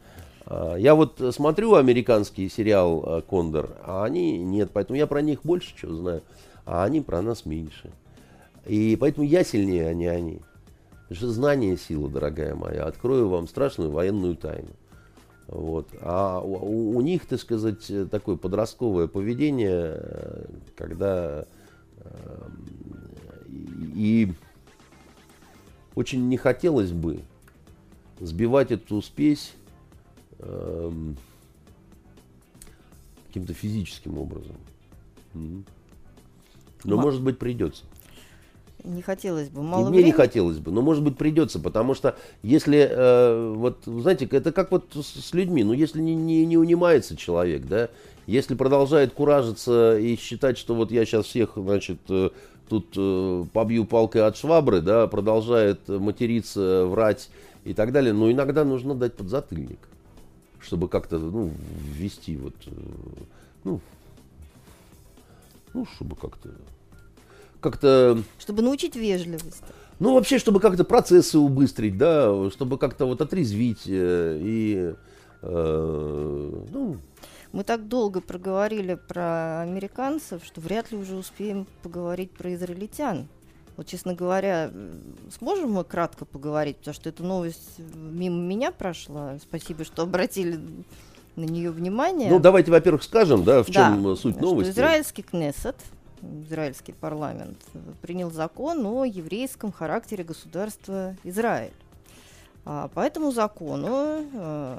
а, 0.46 0.76
я 0.76 0.94
вот 0.94 1.20
смотрю 1.34 1.74
американский 1.74 2.48
сериал 2.50 3.02
э, 3.06 3.22
«Кондор», 3.28 3.70
а 3.84 4.04
они 4.04 4.38
нет, 4.38 4.70
поэтому 4.72 4.98
я 4.98 5.06
про 5.06 5.22
них 5.22 5.40
больше 5.42 5.74
чего 5.80 5.94
знаю, 5.94 6.22
а 6.66 6.84
они 6.84 7.00
про 7.00 7.22
нас 7.22 7.46
меньше. 7.46 7.90
И 8.66 8.96
поэтому 8.96 9.26
я 9.26 9.44
сильнее, 9.44 9.88
а 9.88 9.94
не 9.94 10.06
они. 10.06 10.40
Потому 11.08 11.16
что 11.16 11.30
знание– 11.32 11.76
сила, 11.78 12.08
дорогая 12.08 12.54
моя. 12.54 12.84
Открою 12.84 13.28
вам 13.28 13.48
страшную 13.48 13.90
военную 13.90 14.36
тайну. 14.36 14.70
Вот. 15.48 15.88
А 16.00 16.40
у, 16.40 16.96
у 16.96 17.00
них, 17.00 17.26
так 17.26 17.40
сказать, 17.40 17.90
такое 18.10 18.36
подростковое 18.36 19.08
поведение, 19.08 19.96
э, 19.98 20.44
когда 20.76 21.46
и 23.94 24.32
очень 25.94 26.28
не 26.28 26.36
хотелось 26.36 26.92
бы, 26.92 27.20
сбивать 28.20 28.70
эту 28.70 29.02
спесь 29.02 29.52
эм, 30.38 31.16
каким-то 33.26 33.54
физическим 33.54 34.18
образом. 34.18 34.56
Но, 35.34 36.96
может 36.96 37.22
быть, 37.22 37.38
придется. 37.38 37.84
Не 38.84 39.02
хотелось 39.02 39.48
бы, 39.48 39.62
мало 39.62 39.82
Мне 39.82 39.90
времени. 39.90 40.06
не 40.06 40.12
хотелось 40.12 40.58
бы, 40.58 40.70
но 40.70 40.82
может 40.82 41.02
быть 41.02 41.16
придется, 41.16 41.58
потому 41.58 41.94
что 41.94 42.16
если, 42.42 42.88
э, 42.90 43.54
вот, 43.54 43.78
знаете, 43.84 44.26
это 44.30 44.52
как 44.52 44.70
вот 44.70 44.86
с, 44.94 45.28
с 45.28 45.34
людьми, 45.34 45.64
ну 45.64 45.72
если 45.72 46.00
не, 46.00 46.14
не, 46.14 46.46
не 46.46 46.56
унимается 46.56 47.16
человек, 47.16 47.66
да, 47.66 47.88
если 48.26 48.54
продолжает 48.54 49.12
куражиться 49.12 49.98
и 49.98 50.16
считать, 50.16 50.56
что 50.56 50.74
вот 50.74 50.92
я 50.92 51.04
сейчас 51.04 51.26
всех, 51.26 51.52
значит, 51.56 51.98
э, 52.08 52.30
тут 52.68 52.86
э, 52.96 53.44
побью 53.52 53.84
палкой 53.84 54.26
от 54.26 54.36
швабры, 54.36 54.80
да, 54.80 55.06
продолжает 55.08 55.88
материться, 55.88 56.86
врать 56.86 57.28
и 57.64 57.74
так 57.74 57.92
далее. 57.92 58.12
Но 58.12 58.30
иногда 58.30 58.64
нужно 58.64 58.94
дать 58.94 59.14
подзатыльник, 59.14 59.80
чтобы 60.60 60.88
как-то 60.88 61.18
ну, 61.18 61.50
ввести 61.94 62.36
вот, 62.36 62.54
э, 62.66 62.70
ну, 63.64 63.80
ну, 65.74 65.86
чтобы 65.96 66.16
как-то, 66.16 66.50
как-то... 67.60 68.22
Чтобы 68.38 68.62
научить 68.62 68.96
вежливости. 68.96 69.62
Ну, 69.98 70.14
вообще, 70.14 70.38
чтобы 70.38 70.60
как-то 70.60 70.84
процессы 70.84 71.38
убыстрить, 71.38 71.98
да, 71.98 72.50
чтобы 72.50 72.78
как-то 72.78 73.04
вот 73.04 73.20
отрезвить 73.20 73.82
э, 73.86 74.38
и, 74.40 74.94
э, 75.42 76.64
ну... 76.72 76.96
Мы 77.52 77.64
так 77.64 77.88
долго 77.88 78.20
проговорили 78.20 78.94
про 78.94 79.62
американцев, 79.62 80.44
что 80.44 80.60
вряд 80.60 80.92
ли 80.92 80.98
уже 80.98 81.16
успеем 81.16 81.66
поговорить 81.82 82.30
про 82.30 82.54
израильтян. 82.54 83.26
Вот, 83.76 83.86
честно 83.88 84.14
говоря, 84.14 84.70
сможем 85.38 85.72
мы 85.72 85.84
кратко 85.84 86.24
поговорить, 86.24 86.76
потому 86.76 86.94
что 86.94 87.08
эта 87.08 87.22
новость 87.22 87.78
мимо 87.78 88.40
меня 88.40 88.70
прошла. 88.72 89.38
Спасибо, 89.42 89.84
что 89.84 90.02
обратили 90.02 90.60
на 91.34 91.44
нее 91.44 91.70
внимание. 91.70 92.30
Ну, 92.30 92.38
давайте, 92.38 92.70
во-первых, 92.70 93.02
скажем, 93.02 93.42
да, 93.42 93.62
в 93.62 93.70
чем 93.70 94.04
да, 94.04 94.16
суть 94.16 94.40
новости. 94.40 94.70
Что 94.70 94.80
израильский 94.80 95.22
Кнессет, 95.22 95.76
израильский 96.22 96.92
парламент, 96.92 97.58
принял 98.02 98.30
закон 98.30 98.84
о 98.86 99.04
еврейском 99.04 99.72
характере 99.72 100.24
государства 100.24 101.16
Израиль. 101.24 101.72
А 102.64 102.88
по 102.88 103.00
этому 103.00 103.32
закону 103.32 104.26
э, 104.32 104.78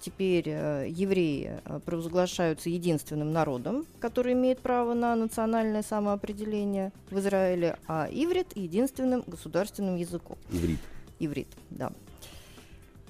теперь 0.00 0.44
э, 0.46 0.86
евреи 0.88 1.60
э, 1.64 1.80
провозглашаются 1.84 2.68
единственным 2.68 3.32
народом, 3.32 3.86
который 4.00 4.34
имеет 4.34 4.60
право 4.60 4.94
на 4.94 5.16
национальное 5.16 5.82
самоопределение 5.82 6.92
в 7.10 7.18
Израиле, 7.18 7.78
а 7.88 8.06
иврит– 8.10 8.48
единственным 8.54 9.24
государственным 9.26 9.96
языком. 9.96 10.36
Иврит. 10.50 10.80
Иврит, 11.18 11.48
да. 11.70 11.90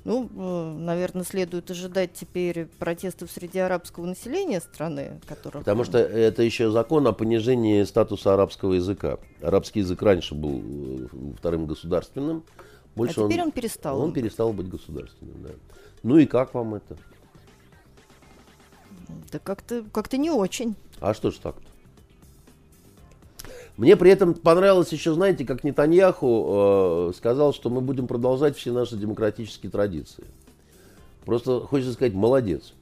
Ну, 0.04 0.28
э, 0.34 0.78
наверное, 0.78 1.24
следует 1.24 1.70
ожидать 1.70 2.14
теперь 2.14 2.66
протестов 2.78 3.30
среди 3.30 3.58
арабского 3.58 4.06
населения 4.06 4.60
страны, 4.60 5.20
которых... 5.26 5.60
Потому 5.60 5.84
что 5.84 5.98
это 5.98 6.42
еще 6.42 6.70
закон 6.70 7.06
о 7.06 7.12
понижении 7.12 7.82
статуса 7.84 8.34
арабского 8.34 8.74
языка. 8.74 9.18
Арабский 9.42 9.80
язык 9.80 10.00
раньше 10.02 10.34
был 10.34 11.08
вторым 11.38 11.66
государственным. 11.66 12.44
Больше 12.96 13.20
а 13.20 13.26
теперь 13.26 13.40
он, 13.40 13.46
он 13.46 13.52
перестал. 13.52 14.00
Он 14.00 14.12
перестал 14.12 14.52
быть 14.52 14.68
государственным, 14.68 15.42
да. 15.42 15.50
Ну 16.02 16.16
и 16.16 16.26
как 16.26 16.54
вам 16.54 16.74
это? 16.74 16.96
Да 19.30 19.38
как-то 19.38 19.84
как 19.92 20.12
не 20.12 20.30
очень. 20.30 20.76
А 21.00 21.14
что 21.14 21.30
ж 21.30 21.36
так-то? 21.36 21.69
Мне 23.80 23.96
при 23.96 24.10
этом 24.10 24.34
понравилось 24.34 24.92
еще, 24.92 25.14
знаете, 25.14 25.46
как 25.46 25.64
Нетаньяху 25.64 27.08
э, 27.08 27.12
сказал, 27.16 27.54
что 27.54 27.70
мы 27.70 27.80
будем 27.80 28.06
продолжать 28.06 28.54
все 28.58 28.72
наши 28.72 28.94
демократические 28.94 29.72
традиции. 29.72 30.24
Просто 31.24 31.60
хочется 31.60 31.94
сказать, 31.94 32.12
молодец. 32.12 32.74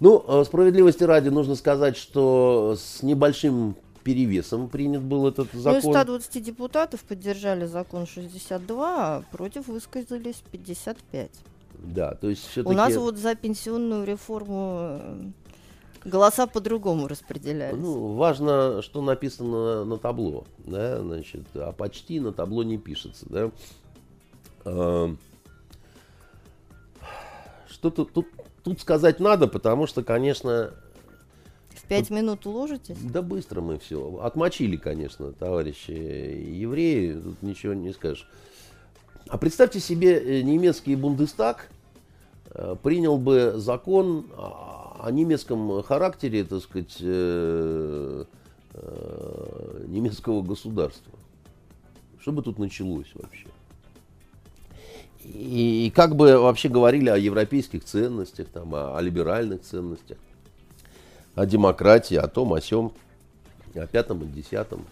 Ну, 0.00 0.22
э, 0.28 0.44
справедливости 0.44 1.02
ради 1.02 1.30
нужно 1.30 1.54
сказать, 1.54 1.96
что 1.96 2.76
с 2.78 3.02
небольшим 3.02 3.74
перевесом 4.04 4.68
принят 4.68 5.00
был 5.02 5.26
этот 5.26 5.50
закон. 5.54 5.80
Ну, 5.82 5.92
120 5.92 6.44
депутатов 6.44 7.00
поддержали 7.04 7.64
закон 7.64 8.06
62, 8.06 8.86
а 8.86 9.22
против 9.32 9.68
высказались 9.68 10.42
55. 10.52 11.30
Да, 11.78 12.14
то 12.16 12.28
есть 12.28 12.46
все-таки... 12.46 12.74
У 12.74 12.76
нас 12.76 12.94
вот 12.96 13.16
за 13.16 13.34
пенсионную 13.34 14.04
реформу 14.04 14.76
э, 14.80 15.22
голоса 16.08 16.46
по-другому 16.46 17.06
распределялись. 17.06 17.78
Ну, 17.78 18.14
важно, 18.14 18.82
что 18.82 19.02
написано 19.02 19.84
на 19.84 19.98
табло, 19.98 20.44
да, 20.58 21.00
значит, 21.00 21.44
а 21.54 21.72
почти 21.72 22.20
на 22.20 22.32
табло 22.32 22.62
не 22.62 22.78
пишется, 22.78 23.26
да. 23.28 23.50
А, 24.64 25.14
что 27.68 27.90
тут, 27.90 28.12
тут, 28.64 28.80
сказать 28.80 29.20
надо, 29.20 29.46
потому 29.46 29.86
что, 29.86 30.02
конечно... 30.02 30.74
В 31.70 31.86
пять 31.86 32.08
тут, 32.08 32.16
минут 32.16 32.46
уложитесь? 32.46 32.98
Да 32.98 33.22
быстро 33.22 33.60
мы 33.60 33.78
все. 33.78 34.18
Отмочили, 34.20 34.76
конечно, 34.76 35.32
товарищи 35.32 35.92
евреи, 35.92 37.14
тут 37.14 37.42
ничего 37.42 37.74
не 37.74 37.92
скажешь. 37.92 38.28
А 39.28 39.38
представьте 39.38 39.78
себе, 39.78 40.18
э, 40.18 40.42
немецкий 40.42 40.96
Бундестаг 40.96 41.68
э, 42.50 42.76
принял 42.82 43.18
бы 43.18 43.54
закон 43.56 44.26
о 44.98 45.10
немецком 45.10 45.82
характере, 45.82 46.44
так 46.44 46.62
сказать, 46.62 46.96
э, 47.00 48.24
немецкого 49.86 50.42
государства. 50.42 51.12
Что 52.20 52.32
бы 52.32 52.42
тут 52.42 52.58
началось 52.58 53.10
вообще? 53.14 53.48
и, 55.34 55.86
и 55.86 55.90
как 55.90 56.16
бы 56.16 56.38
вообще 56.38 56.68
говорили 56.68 57.08
о 57.08 57.16
европейских 57.16 57.84
ценностях, 57.84 58.48
там, 58.48 58.74
о, 58.74 58.96
о 58.96 59.00
либеральных 59.00 59.62
ценностях, 59.62 60.18
о 61.34 61.46
демократии, 61.46 62.16
о 62.16 62.28
том, 62.28 62.52
о 62.52 62.60
сем, 62.60 62.92
о 63.74 63.86
пятом, 63.86 64.22
о 64.22 64.24
десятом. 64.24 64.84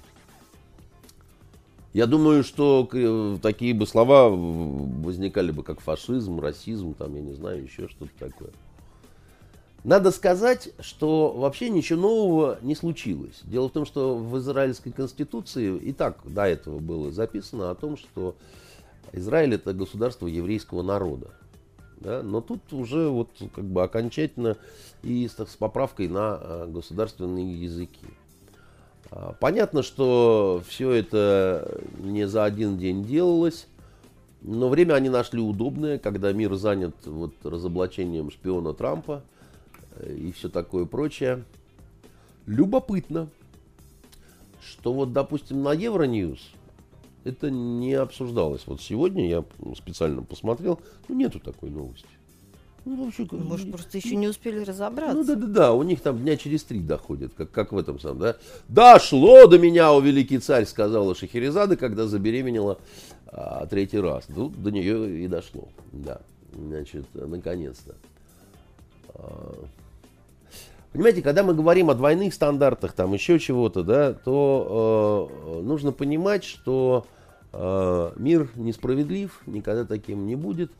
Я 1.92 2.06
думаю, 2.06 2.44
что 2.44 3.38
такие 3.40 3.72
бы 3.72 3.86
слова 3.86 4.28
возникали 4.28 5.50
бы, 5.50 5.62
как 5.62 5.80
фашизм, 5.80 6.40
расизм, 6.40 6.92
там, 6.94 7.14
я 7.14 7.22
не 7.22 7.32
знаю, 7.32 7.62
еще 7.62 7.88
что-то 7.88 8.12
такое. 8.18 8.50
Надо 9.86 10.10
сказать, 10.10 10.70
что 10.80 11.30
вообще 11.30 11.70
ничего 11.70 12.00
нового 12.00 12.58
не 12.60 12.74
случилось. 12.74 13.40
Дело 13.44 13.68
в 13.68 13.72
том, 13.72 13.86
что 13.86 14.16
в 14.16 14.36
израильской 14.38 14.90
конституции 14.90 15.76
и 15.76 15.92
так 15.92 16.18
до 16.24 16.42
этого 16.42 16.80
было 16.80 17.12
записано 17.12 17.70
о 17.70 17.76
том, 17.76 17.96
что 17.96 18.34
Израиль 19.12 19.54
это 19.54 19.72
государство 19.72 20.26
еврейского 20.26 20.82
народа. 20.82 21.28
Да? 22.00 22.24
Но 22.24 22.40
тут 22.40 22.72
уже 22.72 23.08
вот 23.08 23.28
как 23.54 23.64
бы 23.64 23.84
окончательно 23.84 24.56
и 25.04 25.28
с, 25.28 25.38
с 25.38 25.54
поправкой 25.54 26.08
на 26.08 26.34
а, 26.34 26.66
государственные 26.66 27.62
языки. 27.62 28.06
А, 29.12 29.36
понятно, 29.38 29.84
что 29.84 30.64
все 30.66 30.90
это 30.90 31.80
не 32.00 32.26
за 32.26 32.42
один 32.42 32.76
день 32.76 33.04
делалось, 33.04 33.68
но 34.42 34.68
время 34.68 34.94
они 34.94 35.10
нашли 35.10 35.40
удобное, 35.40 36.00
когда 36.00 36.32
мир 36.32 36.56
занят 36.56 36.96
вот 37.04 37.34
разоблачением 37.44 38.32
шпиона 38.32 38.74
Трампа– 38.74 39.22
и 40.04 40.32
все 40.32 40.48
такое 40.48 40.84
прочее. 40.84 41.44
Любопытно, 42.46 43.28
что 44.60 44.92
вот, 44.92 45.12
допустим, 45.12 45.62
на 45.62 45.72
Евроньюз 45.72 46.38
это 47.24 47.50
не 47.50 47.94
обсуждалось. 47.94 48.62
Вот 48.66 48.80
сегодня 48.80 49.28
я 49.28 49.44
специально 49.76 50.22
посмотрел, 50.22 50.80
ну 51.08 51.16
нету 51.16 51.40
такой 51.40 51.70
новости. 51.70 52.06
Ну, 52.84 53.04
вообще, 53.04 53.26
Может, 53.32 53.72
просто 53.72 53.98
еще 53.98 54.14
не 54.14 54.28
успели 54.28 54.60
разобраться. 54.60 55.16
Ну 55.16 55.24
да, 55.24 55.34
да, 55.34 55.46
да, 55.46 55.72
у 55.72 55.82
них 55.82 56.00
там 56.00 56.20
дня 56.20 56.36
через 56.36 56.62
три 56.62 56.78
доходят, 56.78 57.34
как, 57.34 57.50
как 57.50 57.72
в 57.72 57.78
этом 57.78 57.98
самом, 57.98 58.20
да. 58.20 58.36
Дошло 58.68 59.48
до 59.48 59.58
меня, 59.58 59.92
о 59.92 59.98
великий 59.98 60.38
царь, 60.38 60.66
сказала 60.66 61.16
Шахерезада, 61.16 61.76
когда 61.76 62.06
забеременела 62.06 62.78
а, 63.26 63.66
третий 63.66 63.98
раз. 63.98 64.26
Ну, 64.28 64.50
до 64.50 64.70
нее 64.70 65.24
и 65.24 65.26
дошло, 65.26 65.68
да. 65.90 66.20
Значит, 66.54 67.06
наконец-то. 67.12 67.96
Понимаете, 70.96 71.20
когда 71.20 71.42
мы 71.42 71.52
говорим 71.52 71.90
о 71.90 71.94
двойных 71.94 72.32
стандартах, 72.32 72.94
там 72.94 73.12
еще 73.12 73.38
чего-то, 73.38 73.82
да, 73.82 74.14
то 74.14 75.30
э, 75.58 75.60
нужно 75.60 75.92
понимать, 75.92 76.42
что 76.42 77.06
э, 77.52 78.12
мир 78.16 78.48
несправедлив, 78.54 79.42
никогда 79.44 79.84
таким 79.84 80.26
не 80.26 80.36
будет. 80.36 80.72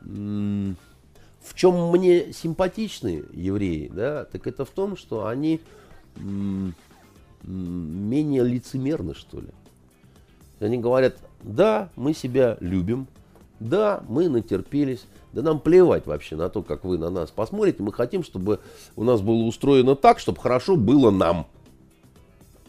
В 0.00 1.54
чем 1.56 1.90
мне 1.90 2.32
симпатичны 2.32 3.24
евреи, 3.32 3.90
да, 3.92 4.26
так 4.26 4.46
это 4.46 4.64
в 4.64 4.70
том, 4.70 4.96
что 4.96 5.26
они 5.26 5.60
менее 7.42 8.44
лицемерны, 8.44 9.16
что 9.16 9.40
ли. 9.40 9.48
Они 10.60 10.78
говорят, 10.78 11.16
да, 11.42 11.88
мы 11.96 12.14
себя 12.14 12.58
любим, 12.60 13.08
да, 13.60 14.02
мы 14.08 14.28
натерпелись, 14.28 15.04
да 15.32 15.42
нам 15.42 15.60
плевать 15.60 16.06
вообще 16.06 16.36
на 16.36 16.48
то, 16.48 16.62
как 16.62 16.84
вы 16.84 16.98
на 16.98 17.10
нас 17.10 17.30
посмотрите. 17.30 17.82
Мы 17.82 17.92
хотим, 17.92 18.22
чтобы 18.22 18.60
у 18.96 19.04
нас 19.04 19.20
было 19.20 19.42
устроено 19.44 19.96
так, 19.96 20.18
чтобы 20.18 20.40
хорошо 20.40 20.76
было 20.76 21.10
нам. 21.10 21.46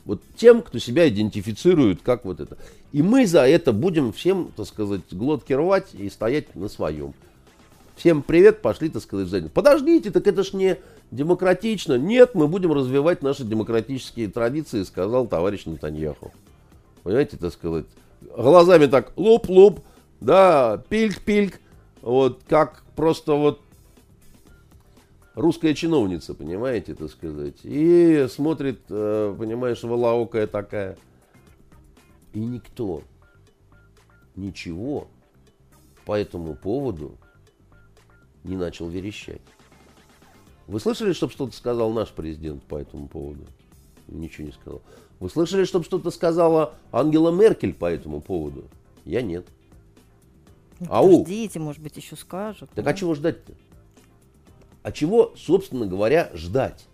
Вот 0.06 0.22
тем, 0.36 0.62
кто 0.62 0.80
себя 0.80 1.08
идентифицирует 1.08 2.02
как 2.02 2.26
вот 2.26 2.40
это. 2.40 2.58
И 2.92 3.04
мы 3.04 3.28
за 3.28 3.48
это 3.48 3.72
будем 3.72 4.12
всем, 4.12 4.52
так 4.56 4.66
сказать, 4.66 5.02
глотки 5.12 5.54
рвать 5.54 5.94
и 5.94 6.10
стоять 6.10 6.56
на 6.56 6.68
своем. 6.68 7.14
Всем 7.96 8.24
привет, 8.24 8.62
пошли, 8.62 8.90
так 8.90 9.04
сказать, 9.04 9.28
в 9.28 9.50
Подождите, 9.50 10.10
так 10.10 10.26
это 10.26 10.44
ж 10.44 10.54
не 10.54 10.78
демократично. 11.12 11.98
Нет, 11.98 12.34
мы 12.34 12.48
будем 12.48 12.72
развивать 12.72 13.22
наши 13.22 13.44
демократические 13.44 14.30
традиции, 14.30 14.84
сказал 14.84 15.28
товарищ 15.28 15.66
Натаньяху. 15.66 16.32
Понимаете, 17.04 17.38
так 17.38 17.54
сказать, 17.54 17.86
глазами 18.22 18.86
так 18.86 19.12
луп-луп, 19.16 19.82
да, 20.20 20.84
пильк-пильк, 20.90 21.60
вот 22.02 22.44
как 22.48 22.84
просто 22.96 23.34
вот 23.34 23.62
русская 25.36 25.74
чиновница, 25.74 26.34
понимаете, 26.34 26.96
так 26.96 27.10
сказать. 27.10 27.58
И 27.64 28.28
смотрит, 28.30 28.82
э, 28.90 29.36
понимаешь, 29.38 29.84
волоокая 29.84 30.48
такая. 30.48 30.98
И 32.34 32.40
никто 32.40 33.02
ничего 34.36 35.08
по 36.06 36.18
этому 36.18 36.56
поводу 36.56 37.18
не 38.44 38.56
начал 38.56 38.90
верещать. 38.90 39.42
Вы 40.68 40.80
слышали, 40.80 41.14
чтобы 41.14 41.34
что-то 41.34 41.56
сказал 41.56 41.92
наш 41.92 42.10
президент 42.10 42.64
по 42.64 42.76
этому 42.76 43.08
поводу? 43.08 43.46
Ничего 44.08 44.48
не 44.48 44.54
сказал. 44.54 44.82
Вы 45.20 45.30
слышали, 45.30 45.64
чтобы 45.64 45.86
что-то 45.86 46.12
сказала 46.12 46.76
Ангела 46.92 47.32
Меркель 47.32 47.74
по 47.74 47.86
этому 47.86 48.22
поводу? 48.22 48.66
Я 49.04 49.22
нет. 49.22 49.48
Ну, 50.80 50.88
Ау. 50.90 51.26
Ждите, 51.26 51.60
может 51.60 51.82
быть, 51.82 51.98
еще 51.98 52.16
скажут. 52.16 52.70
Так 52.74 52.86
да? 52.86 52.92
а 52.92 52.94
чего 52.94 53.14
ждать-то? 53.16 53.54
А 54.82 54.92
чего, 54.92 55.34
собственно 55.36 55.86
говоря, 55.86 56.32
ждать? 56.34 56.86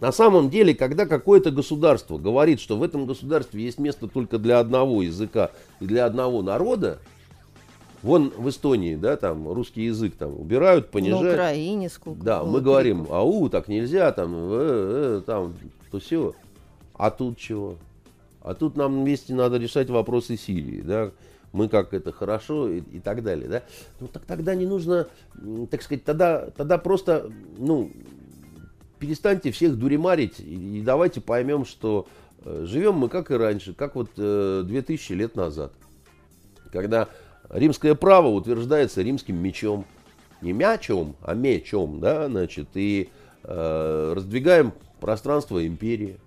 На 0.00 0.12
самом 0.12 0.50
деле, 0.50 0.74
когда 0.74 1.06
какое-то 1.06 1.50
государство 1.50 2.18
говорит, 2.18 2.60
что 2.60 2.76
в 2.76 2.82
этом 2.82 3.06
государстве 3.06 3.64
есть 3.64 3.78
место 3.78 4.08
только 4.08 4.38
для 4.38 4.58
одного 4.58 5.02
языка 5.02 5.52
и 5.80 5.86
для 5.86 6.04
одного 6.04 6.42
народа, 6.42 6.98
вон 8.02 8.30
в 8.36 8.48
Эстонии, 8.48 8.96
да, 8.96 9.16
там 9.16 9.50
русский 9.50 9.84
язык 9.84 10.16
там 10.16 10.38
убирают, 10.38 10.90
понижают. 10.90 11.24
На 11.24 11.32
Украине 11.32 11.88
сколько. 11.88 12.22
Да, 12.22 12.44
мы 12.44 12.60
говорим, 12.60 13.06
ау, 13.08 13.48
так 13.48 13.68
нельзя, 13.68 14.12
там, 14.12 14.34
э, 14.34 15.20
э, 15.20 15.22
там, 15.24 15.54
то 15.90 15.98
все. 15.98 16.34
А 16.94 17.10
тут 17.10 17.38
чего? 17.38 17.76
А 18.42 18.52
тут 18.54 18.76
нам 18.76 19.02
вместе 19.02 19.32
надо 19.34 19.56
решать 19.56 19.88
вопросы 19.88 20.36
Сирии, 20.36 20.82
да 20.82 21.12
мы 21.56 21.68
как 21.68 21.94
это 21.94 22.12
хорошо 22.12 22.68
и, 22.68 22.80
и 22.80 23.00
так 23.00 23.22
далее, 23.22 23.48
да, 23.48 23.62
ну 23.98 24.08
так 24.08 24.24
тогда 24.24 24.54
не 24.54 24.66
нужно, 24.66 25.08
так 25.70 25.82
сказать, 25.82 26.04
тогда, 26.04 26.50
тогда 26.56 26.78
просто, 26.78 27.30
ну, 27.56 27.90
перестаньте 28.98 29.50
всех 29.50 29.76
дуремарить 29.76 30.38
и, 30.40 30.78
и 30.78 30.82
давайте 30.82 31.20
поймем, 31.20 31.64
что 31.64 32.06
э, 32.44 32.64
живем 32.66 32.94
мы 32.94 33.08
как 33.08 33.30
и 33.30 33.34
раньше, 33.34 33.74
как 33.74 33.94
вот 33.94 34.10
э, 34.16 34.62
2000 34.66 35.12
лет 35.12 35.34
назад, 35.34 35.72
когда 36.70 37.08
римское 37.48 37.94
право 37.94 38.28
утверждается 38.28 39.02
римским 39.02 39.36
мечом, 39.36 39.86
не 40.42 40.52
мячом, 40.52 41.16
а 41.22 41.34
мечом, 41.34 42.00
да, 42.00 42.28
значит, 42.28 42.68
и 42.74 43.08
э, 43.42 44.12
раздвигаем 44.14 44.72
пространство 45.00 45.66
империи, 45.66 46.18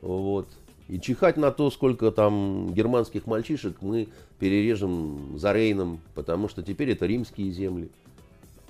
вот. 0.00 0.48
И 0.88 0.98
чихать 0.98 1.36
на 1.36 1.50
то, 1.50 1.70
сколько 1.70 2.10
там 2.10 2.72
германских 2.72 3.26
мальчишек 3.26 3.76
мы 3.82 4.08
перережем 4.38 5.38
за 5.38 5.52
Рейном, 5.52 6.00
потому 6.14 6.48
что 6.48 6.62
теперь 6.62 6.90
это 6.90 7.04
римские 7.04 7.50
земли. 7.50 7.90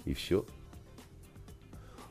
И 0.05 0.15
все. 0.15 0.45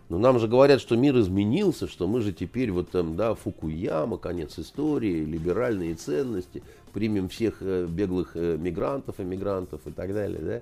Но 0.07 0.17
нам 0.17 0.39
же 0.39 0.47
говорят, 0.47 0.79
что 0.79 0.95
мир 0.95 1.19
изменился, 1.19 1.87
что 1.87 2.07
мы 2.07 2.21
же 2.21 2.31
теперь 2.31 2.71
вот 2.71 2.89
там, 2.91 3.17
да, 3.17 3.35
Фукуяма, 3.35 4.17
конец 4.17 4.57
истории, 4.57 5.25
либеральные 5.25 5.95
ценности, 5.95 6.63
примем 6.93 7.27
всех 7.27 7.57
э, 7.59 7.85
беглых 7.85 8.31
э, 8.35 8.57
мигрантов, 8.57 9.19
эмигрантов 9.19 9.85
и 9.85 9.91
так 9.91 10.13
далее, 10.13 10.39
да. 10.39 10.61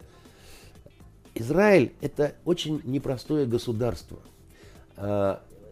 Израиль 1.36 1.92
это 2.02 2.34
очень 2.46 2.82
непростое 2.86 3.46
государство. 3.46 4.18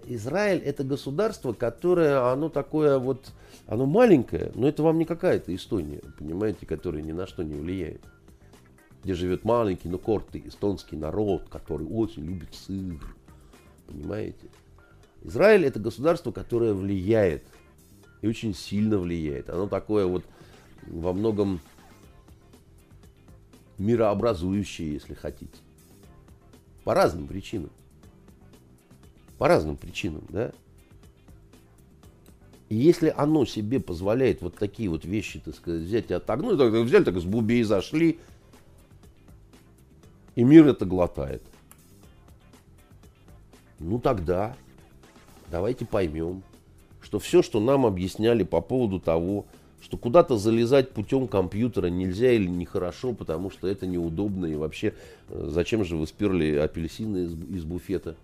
Израиль 0.06 0.60
это 0.60 0.84
государство, 0.84 1.54
которое, 1.54 2.32
оно 2.32 2.50
такое 2.50 2.98
вот, 3.00 3.32
оно 3.68 3.86
маленькое, 3.86 4.52
но 4.56 4.68
это 4.68 4.84
вам 4.84 4.98
не 4.98 5.06
какая-то 5.06 5.56
Эстония, 5.56 6.02
понимаете, 6.18 6.66
которая 6.66 7.02
ни 7.02 7.12
на 7.12 7.28
что 7.28 7.44
не 7.44 7.56
влияет. 7.56 8.02
Где 9.04 9.14
живет 9.14 9.44
маленький, 9.44 9.90
но 9.90 9.98
корты, 9.98 10.42
эстонский 10.46 10.96
народ, 10.96 11.50
который 11.50 11.88
очень 11.88 12.26
любит 12.26 12.54
сыр, 12.54 13.02
понимаете. 13.88 14.48
Израиль 15.24 15.66
это 15.66 15.80
государство, 15.80 16.32
которое 16.32 16.74
влияет, 16.74 17.44
и 18.22 18.28
очень 18.28 18.54
сильно 18.54 18.98
влияет. 18.98 19.50
Оно 19.50 19.68
такое 19.68 20.06
вот 20.06 20.24
во 20.88 21.14
многом 21.14 21.60
мирообразующее, 23.78 24.94
если 24.94 25.14
хотите. 25.14 25.58
По 26.84 26.94
разным 26.94 27.28
причинам. 27.28 27.72
По 29.38 29.48
разным 29.48 29.78
причинам, 29.78 30.24
да. 30.30 30.52
И 32.70 32.76
если 32.76 33.14
оно 33.16 33.46
себе 33.46 33.80
позволяет 33.80 34.42
вот 34.42 34.56
такие 34.56 34.90
вот 34.90 35.06
вещи, 35.06 35.40
так 35.40 35.56
сказать, 35.56 35.84
взять 35.84 36.10
и 36.10 36.14
отогнуть, 36.14 36.58
так, 36.58 36.74
взяли, 36.74 37.04
так 37.04 37.18
с 37.18 37.24
бубей 37.24 37.64
зашли, 37.64 38.20
и 40.36 40.44
мир 40.44 40.68
это 40.68 40.86
глотает. 40.86 41.44
Ну 43.80 44.00
тогда 44.00 44.56
давайте 45.52 45.86
поймем, 45.86 46.42
что 47.02 47.20
все, 47.20 47.44
что 47.44 47.60
нам 47.60 47.86
объясняли 47.86 48.44
по 48.44 48.62
поводу 48.62 49.00
того, 49.00 49.46
что 49.82 49.98
куда-то 49.98 50.38
залезать 50.38 50.92
путем 50.92 51.28
компьютера 51.28 51.88
нельзя 51.88 52.32
или 52.32 52.48
нехорошо, 52.48 53.14
потому 53.14 53.52
что 53.52 53.68
это 53.68 53.86
неудобно. 53.86 54.46
И 54.46 54.56
вообще, 54.56 54.94
э, 55.28 55.50
зачем 55.52 55.84
же 55.84 55.98
вы 55.98 56.08
сперли 56.08 56.56
апельсины 56.56 57.26
из, 57.26 57.34
из 57.34 57.66
буфета? 57.66 58.16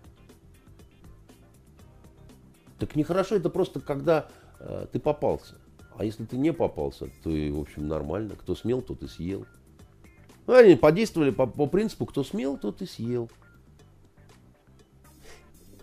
Так 2.79 2.95
нехорошо 2.95 3.35
это 3.35 3.49
просто 3.49 3.79
когда 3.79 4.27
э, 4.59 4.87
ты 4.91 4.99
попался. 4.99 5.55
А 5.97 6.05
если 6.05 6.23
ты 6.23 6.37
не 6.37 6.53
попался, 6.53 7.09
то, 7.23 7.29
и, 7.29 7.51
в 7.51 7.59
общем, 7.59 7.87
нормально. 7.87 8.35
Кто 8.35 8.55
смел, 8.55 8.81
тот 8.81 9.03
и 9.03 9.07
съел. 9.07 9.45
Ну, 10.47 10.53
они 10.53 10.75
подействовали 10.75 11.29
по, 11.29 11.45
по 11.45 11.67
принципу, 11.67 12.05
кто 12.05 12.23
смел, 12.23 12.57
тот 12.57 12.81
и 12.81 12.85
съел. 12.85 13.29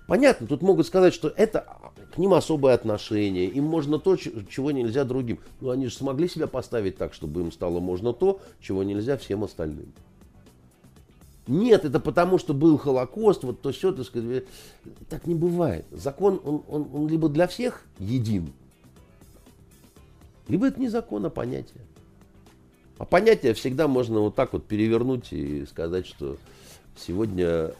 Понятно, 0.09 0.47
тут 0.47 0.63
могут 0.63 0.87
сказать, 0.87 1.13
что 1.13 1.29
это 1.29 1.67
к 2.15 2.19
ним 2.19 2.33
особое 2.33 2.75
отношение, 2.75 3.47
им 3.47 3.65
можно 3.65 3.99
то, 3.99 4.17
чего 4.17 4.71
нельзя 4.71 5.05
другим. 5.05 5.39
Но 5.61 5.71
они 5.71 5.87
же 5.87 5.95
смогли 5.95 6.29
себя 6.29 6.47
поставить 6.47 6.97
так, 6.97 7.13
чтобы 7.13 7.43
им 7.43 7.53
стало 7.53 7.81
можно 7.81 8.13
то, 8.13 8.41
чего 8.61 8.83
нельзя 8.83 9.17
всем 9.19 9.45
остальным. 9.45 9.93
Нет, 11.47 11.85
это 11.85 12.01
потому, 12.01 12.39
что 12.39 12.55
был 12.55 12.77
Холокост, 12.77 13.45
вот 13.45 13.61
то 13.61 13.71
все, 13.71 13.93
так 13.93 14.07
сказать. 14.07 14.45
Так 15.09 15.27
не 15.27 15.35
бывает. 15.35 15.87
Закон, 15.93 16.41
он, 16.45 16.63
он, 16.69 16.89
он 16.93 17.09
либо 17.09 17.29
для 17.29 17.47
всех 17.47 17.85
един, 17.99 18.53
либо 20.49 20.67
это 20.67 20.81
не 20.81 20.89
закон, 20.89 21.25
а 21.27 21.31
понятие. 21.31 21.83
А 22.99 23.05
понятие 23.05 23.55
всегда 23.55 23.89
можно 23.89 24.21
вот 24.21 24.35
так 24.35 24.53
вот 24.53 24.65
перевернуть 24.65 25.33
и 25.33 25.67
сказать, 25.67 26.07
что 26.07 26.37
сегодня 26.97 27.73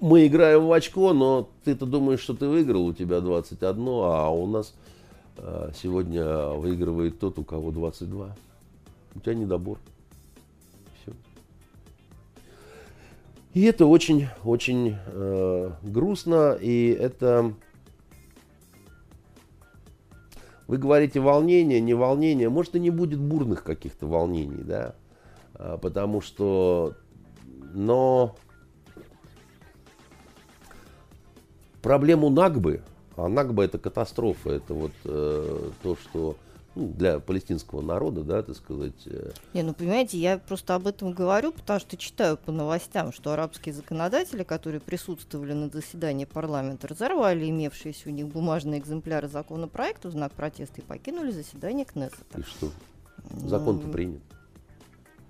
мы 0.00 0.26
играем 0.26 0.66
в 0.66 0.72
очко, 0.72 1.12
но 1.12 1.48
ты-то 1.64 1.86
думаешь, 1.86 2.20
что 2.20 2.34
ты 2.34 2.48
выиграл, 2.48 2.86
у 2.86 2.92
тебя 2.92 3.20
21, 3.20 3.76
а 3.88 4.28
у 4.30 4.46
нас 4.46 4.74
э, 5.36 5.70
сегодня 5.80 6.48
выигрывает 6.48 7.18
тот, 7.18 7.38
у 7.38 7.44
кого 7.44 7.70
22. 7.70 8.36
У 9.14 9.20
тебя 9.20 9.34
недобор. 9.34 9.78
И 13.56 13.62
это 13.62 13.86
очень, 13.86 14.28
очень 14.44 14.98
э, 15.06 15.70
грустно, 15.82 16.58
и 16.60 16.88
это... 16.90 17.54
Вы 20.66 20.76
говорите 20.76 21.20
волнение, 21.20 21.80
не 21.80 21.94
волнение. 21.94 22.50
Может, 22.50 22.74
и 22.74 22.80
не 22.80 22.90
будет 22.90 23.18
бурных 23.18 23.64
каких-то 23.64 24.06
волнений, 24.06 24.62
да? 24.62 24.94
А, 25.54 25.78
потому 25.78 26.20
что... 26.20 26.96
Но 27.72 28.36
проблему 31.80 32.28
Нагбы, 32.28 32.82
а 33.16 33.26
Нагба 33.26 33.64
это 33.64 33.78
катастрофа, 33.78 34.50
это 34.50 34.74
вот 34.74 34.92
э, 35.04 35.70
то, 35.82 35.96
что 35.96 36.36
ну, 36.76 36.88
для 36.88 37.20
палестинского 37.20 37.80
народа, 37.80 38.22
да, 38.22 38.42
так 38.42 38.54
сказать. 38.54 39.06
Э... 39.06 39.30
Не, 39.54 39.62
ну 39.62 39.72
понимаете, 39.72 40.18
я 40.18 40.38
просто 40.38 40.74
об 40.74 40.86
этом 40.86 41.12
говорю, 41.12 41.52
потому 41.52 41.80
что 41.80 41.96
читаю 41.96 42.36
по 42.36 42.52
новостям, 42.52 43.12
что 43.12 43.32
арабские 43.32 43.74
законодатели, 43.74 44.42
которые 44.42 44.80
присутствовали 44.80 45.54
на 45.54 45.70
заседании 45.70 46.26
парламента, 46.26 46.86
разорвали 46.86 47.48
имевшиеся 47.48 48.10
у 48.10 48.12
них 48.12 48.28
бумажные 48.28 48.78
экземпляры 48.78 49.26
законопроекта 49.26 50.08
в 50.08 50.12
знак 50.12 50.32
протеста 50.32 50.82
и 50.82 50.84
покинули 50.84 51.30
заседание 51.30 51.86
Кнессета. 51.86 52.40
И 52.40 52.42
что? 52.42 52.70
Закон-то 53.30 53.86
ну... 53.86 53.92
принят. 53.92 54.22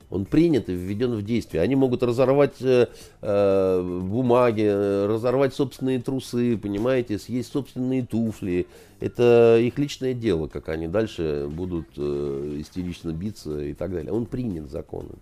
Он 0.09 0.25
принят 0.25 0.69
и 0.69 0.73
введен 0.73 1.15
в 1.15 1.23
действие. 1.23 1.63
Они 1.63 1.75
могут 1.75 2.03
разорвать 2.03 2.61
э, 2.61 2.87
э, 3.23 4.01
бумаги, 4.03 5.07
разорвать 5.07 5.53
собственные 5.53 6.01
трусы, 6.01 6.57
понимаете, 6.57 7.19
съесть 7.19 7.51
собственные 7.51 8.07
туфли. 8.07 8.69
Это 9.01 9.59
их 9.61 9.79
личное 9.79 10.15
дело, 10.15 10.47
как 10.47 10.69
они 10.69 10.87
дальше 10.87 11.49
будут 11.51 11.89
э, 11.97 12.57
истерично 12.61 13.11
биться 13.11 13.61
и 13.61 13.73
так 13.73 13.93
далее. 13.93 14.13
Он 14.13 14.27
принят 14.27 14.71
законом. 14.71 15.19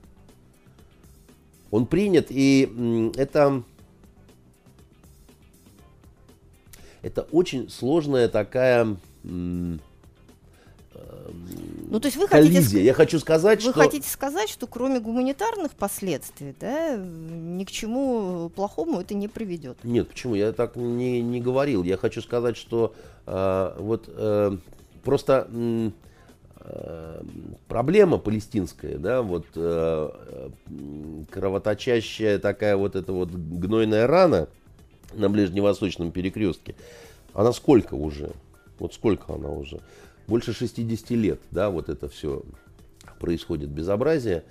Он 1.70 1.86
принят, 1.86 2.27
и 2.28 3.12
это, 3.16 3.62
это 7.01 7.23
очень 7.32 7.70
сложная 7.70 8.28
такая... 8.28 8.97
Э, 9.24 9.77
ну, 11.95 12.01
то 12.01 12.07
есть 12.07 12.16
вы 12.16 12.27
хотите, 12.27 12.82
Я 12.82 12.93
хочу 12.93 13.20
сказать, 13.20 13.62
вы 13.62 13.70
что... 13.70 13.81
хотите 13.81 14.09
сказать, 14.09 14.49
что 14.49 14.66
кроме 14.66 14.99
гуманитарных 14.99 15.73
последствий, 15.73 16.55
да, 16.59 16.97
ни 16.97 17.65
к 17.65 17.70
чему 17.70 18.49
плохому 18.49 19.01
это 19.01 19.15
не 19.15 19.28
приведет? 19.28 19.78
Нет, 19.85 20.09
почему? 20.09 20.35
Я 20.35 20.53
так 20.53 20.77
не, 20.77 21.23
не 21.23 21.41
говорил. 21.41 21.85
Я 21.85 21.97
хочу 21.97 22.20
сказать, 22.20 22.57
что 22.57 22.95
э, 23.27 23.77
вот 23.78 24.09
э, 24.09 24.57
просто 25.05 25.49
э, 26.59 27.23
проблема 27.69 28.19
палестинская, 28.19 28.99
да, 28.99 29.23
вот 29.23 29.47
э, 29.55 30.51
кровоточащая 31.31 32.39
такая 32.41 32.77
вот 32.77 32.97
эта 32.97 33.12
вот 33.12 33.31
гнойная 33.31 34.07
рана 34.07 34.49
на 35.12 35.28
ближневосточном 35.31 36.11
перекрестке, 36.11 36.74
она 37.35 37.53
сколько 37.53 37.95
уже? 37.95 38.32
Вот 38.78 38.95
сколько 38.95 39.35
она 39.35 39.51
уже? 39.51 39.81
Больше 40.27 40.53
60 40.53 41.11
лет, 41.11 41.41
да, 41.51 41.71
вот 41.71 41.89
это 41.89 42.09
все 42.09 42.43
происходит 43.19 43.71
безобразие. 43.71 44.45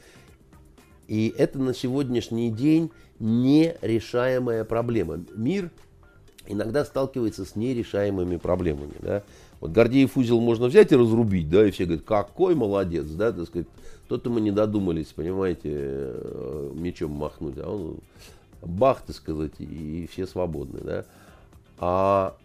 И 1.08 1.34
это 1.38 1.60
на 1.60 1.74
сегодняшний 1.74 2.50
день 2.50 2.92
нерешаемая 3.20 4.64
проблема. 4.64 5.20
Мир 5.36 5.70
иногда 6.48 6.86
сталкивается 6.86 7.46
с 7.46 7.56
нерешаемыми 7.56 8.38
проблемами. 8.38 8.94
Да? 9.00 9.24
Вот 9.60 9.72
Гордеев 9.72 10.18
узел 10.18 10.42
можно 10.42 10.68
взять 10.68 10.92
и 10.92 10.96
разрубить, 10.96 11.50
да, 11.50 11.66
и 11.66 11.72
все 11.72 11.86
говорят, 11.86 12.04
какой 12.06 12.56
молодец, 12.56 13.06
да, 13.06 13.32
так 13.32 13.48
сказать, 13.48 13.68
то-то 14.08 14.30
мы 14.30 14.42
не 14.42 14.52
додумались, 14.52 15.08
понимаете, 15.08 15.70
э, 15.72 16.72
мечом 16.74 17.12
махнуть, 17.12 17.58
а 17.58 17.70
он 17.70 17.98
бах, 18.62 19.04
так 19.04 19.16
сказать, 19.16 19.54
и 19.60 20.08
все 20.12 20.28
свободны, 20.28 20.82
да. 20.82 21.06
А 21.78 22.36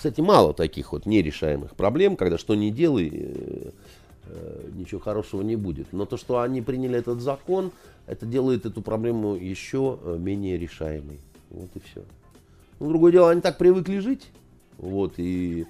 кстати, 0.00 0.22
мало 0.22 0.54
таких 0.54 0.92
вот 0.92 1.04
нерешаемых 1.04 1.76
проблем, 1.76 2.16
когда 2.16 2.38
что 2.38 2.54
не 2.54 2.70
делай, 2.70 3.10
э, 3.12 3.70
э, 4.28 4.70
ничего 4.72 4.98
хорошего 4.98 5.42
не 5.42 5.56
будет. 5.56 5.92
Но 5.92 6.06
то, 6.06 6.16
что 6.16 6.40
они 6.40 6.62
приняли 6.62 6.98
этот 6.98 7.20
закон, 7.20 7.70
это 8.06 8.24
делает 8.24 8.64
эту 8.64 8.80
проблему 8.80 9.34
еще 9.34 9.98
э, 10.02 10.16
менее 10.18 10.56
решаемой. 10.56 11.20
Вот 11.50 11.68
и 11.74 11.80
все. 11.80 12.02
Ну, 12.78 12.88
другое 12.88 13.12
дело, 13.12 13.30
они 13.30 13.42
так 13.42 13.58
привыкли 13.58 13.98
жить. 13.98 14.30
Вот, 14.78 15.18
и 15.18 15.66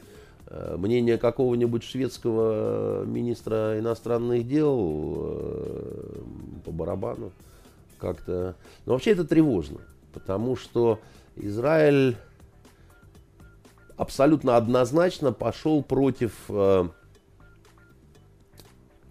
мнение 0.76 1.18
какого-нибудь 1.18 1.82
шведского 1.82 3.04
министра 3.04 3.80
иностранных 3.80 4.46
дел 4.46 4.76
по 6.64 6.70
барабану 6.70 7.32
как-то... 7.98 8.54
Но 8.86 8.92
вообще 8.92 9.10
это 9.10 9.24
тревожно, 9.24 9.80
потому 10.12 10.54
что 10.54 11.00
Израиль 11.34 12.16
абсолютно 14.00 14.56
однозначно 14.56 15.30
пошел 15.30 15.82
против 15.82 16.32
э, 16.48 16.88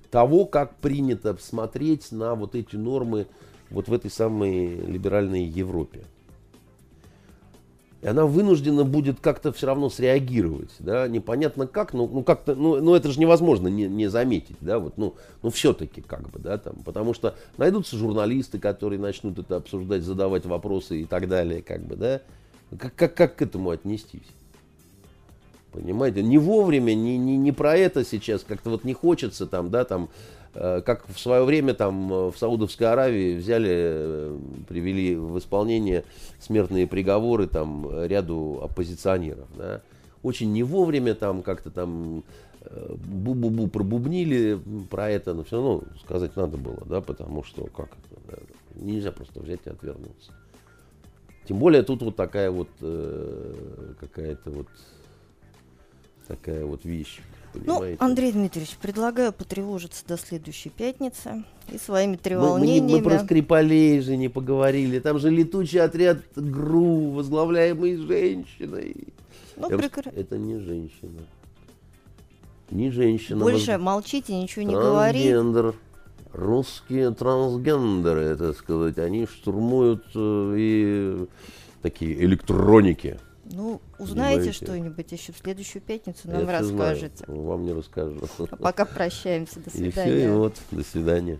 того, 0.09 0.45
как 0.45 0.77
принято 0.77 1.37
смотреть 1.39 2.11
на 2.11 2.33
вот 2.33 2.55
эти 2.55 2.75
нормы 2.75 3.27
вот 3.69 3.87
в 3.87 3.93
этой 3.93 4.09
самой 4.09 4.77
либеральной 4.77 5.43
Европе. 5.43 6.05
И 8.01 8.07
она 8.07 8.25
вынуждена 8.25 8.83
будет 8.83 9.19
как-то 9.19 9.53
все 9.53 9.67
равно 9.67 9.91
среагировать, 9.91 10.71
да, 10.79 11.07
непонятно 11.07 11.67
как, 11.67 11.93
но 11.93 12.07
ну 12.07 12.23
как-то, 12.23 12.55
ну, 12.55 12.81
ну 12.81 12.95
это 12.95 13.11
же 13.11 13.19
невозможно 13.19 13.67
не, 13.67 13.87
не 13.87 14.07
заметить, 14.07 14.57
да, 14.59 14.79
вот, 14.79 14.97
ну, 14.97 15.13
ну 15.43 15.51
все-таки 15.51 16.01
как 16.01 16.31
бы, 16.31 16.39
да, 16.39 16.57
там, 16.57 16.77
потому 16.83 17.13
что 17.13 17.35
найдутся 17.57 17.95
журналисты, 17.95 18.57
которые 18.57 18.99
начнут 18.99 19.37
это 19.37 19.57
обсуждать, 19.57 20.01
задавать 20.01 20.47
вопросы 20.47 21.01
и 21.01 21.05
так 21.05 21.27
далее, 21.27 21.61
как 21.61 21.85
бы, 21.85 21.95
да, 21.95 22.21
как, 22.79 22.95
как, 22.95 23.13
как 23.13 23.35
к 23.35 23.41
этому 23.43 23.69
отнестись? 23.69 24.25
Понимаете, 25.71 26.23
не 26.23 26.37
вовремя, 26.37 26.93
не, 26.95 27.17
не, 27.17 27.37
не 27.37 27.51
про 27.51 27.77
это 27.77 28.03
сейчас, 28.03 28.43
как-то 28.43 28.71
вот 28.71 28.83
не 28.83 28.93
хочется 28.93 29.45
там, 29.45 29.69
да, 29.69 29.85
там, 29.85 30.09
э, 30.55 30.81
как 30.81 31.07
в 31.07 31.19
свое 31.19 31.43
время 31.43 31.75
там 31.75 32.11
э, 32.11 32.31
в 32.31 32.37
Саудовской 32.37 32.87
Аравии 32.87 33.37
взяли, 33.37 33.69
э, 33.71 34.37
привели 34.67 35.15
в 35.15 35.37
исполнение 35.37 36.05
смертные 36.39 36.87
приговоры 36.87 37.45
там 37.45 37.87
ряду 38.05 38.59
оппозиционеров, 38.63 39.47
да. 39.55 39.81
Очень 40.23 40.51
не 40.51 40.63
вовремя 40.63 41.13
там 41.13 41.43
как-то 41.43 41.69
там 41.69 42.23
э, 42.61 42.95
бу-бу-бу 42.95 43.69
пробубнили 43.69 44.59
про 44.89 45.09
это, 45.09 45.35
но 45.35 45.43
все 45.43 45.57
равно 45.57 45.83
сказать 46.03 46.35
надо 46.35 46.57
было, 46.57 46.83
да, 46.85 46.99
потому 47.01 47.43
что 47.43 47.65
как 47.67 47.89
это, 47.89 48.21
да, 48.27 48.37
нельзя 48.81 49.11
просто 49.11 49.39
взять 49.39 49.61
и 49.65 49.69
отвернуться. 49.69 50.33
Тем 51.47 51.57
более 51.57 51.83
тут 51.83 52.01
вот 52.01 52.15
такая 52.15 52.49
вот 52.51 52.69
э, 52.81 53.93
какая-то 53.99 54.51
вот 54.51 54.67
такая 56.29 56.63
вот 56.63 56.85
вещь. 56.85 57.19
Ну, 57.55 57.79
Понимаете? 57.79 57.97
Андрей 58.03 58.31
Дмитриевич, 58.31 58.77
предлагаю 58.79 59.33
потревожиться 59.33 60.05
до 60.07 60.17
следующей 60.17 60.69
пятницы 60.69 61.43
и 61.73 61.79
своими 61.79 62.11
мы, 62.11 62.11
мы, 62.11 62.15
не- 62.15 62.17
треволнениями. 62.23 62.91
мы 62.91 63.01
про 63.03 63.19
Скрипалей 63.19 63.99
же 64.01 64.15
не 64.17 64.29
поговорили. 64.29 64.99
Там 64.99 65.17
же 65.17 65.31
летучий 65.31 65.81
отряд 65.81 66.19
ГРУ, 66.35 67.09
возглавляемый 67.09 67.97
женщиной. 67.97 68.95
Ну, 69.57 69.67
ск- 69.69 70.13
Это 70.15 70.37
не 70.37 70.59
женщина. 70.59 71.19
Не 72.69 72.91
женщина. 72.91 73.39
Больше 73.39 73.73
воз- 73.73 73.81
молчите, 73.81 74.39
ничего 74.39 74.63
не 74.63 74.73
говорите. 74.75 75.31
Трансгендер. 75.31 75.73
Русские 76.31 77.11
трансгендеры, 77.15 78.37
так 78.37 78.55
сказать, 78.55 78.99
они 78.99 79.25
штурмуют 79.25 80.05
э, 80.13 80.53
и 80.55 81.25
такие 81.81 82.13
электроники. 82.23 83.19
Ну, 83.51 83.81
узнаете 83.97 84.51
что-нибудь 84.51 85.11
еще 85.11 85.31
в 85.33 85.37
следующую 85.37 85.81
пятницу, 85.81 86.21
Я 86.25 86.33
нам 86.33 86.43
знаю, 86.43 86.59
расскажете. 86.61 87.23
Вам 87.27 87.65
не 87.65 87.73
расскажу. 87.73 88.19
А 88.51 88.55
пока 88.55 88.85
прощаемся. 88.85 89.59
До 89.59 89.69
И 89.69 89.71
все, 89.71 89.87
и 89.87 89.91
свидания. 89.91 90.31
вот, 90.31 90.55
до 90.71 90.83
свидания. 90.83 91.39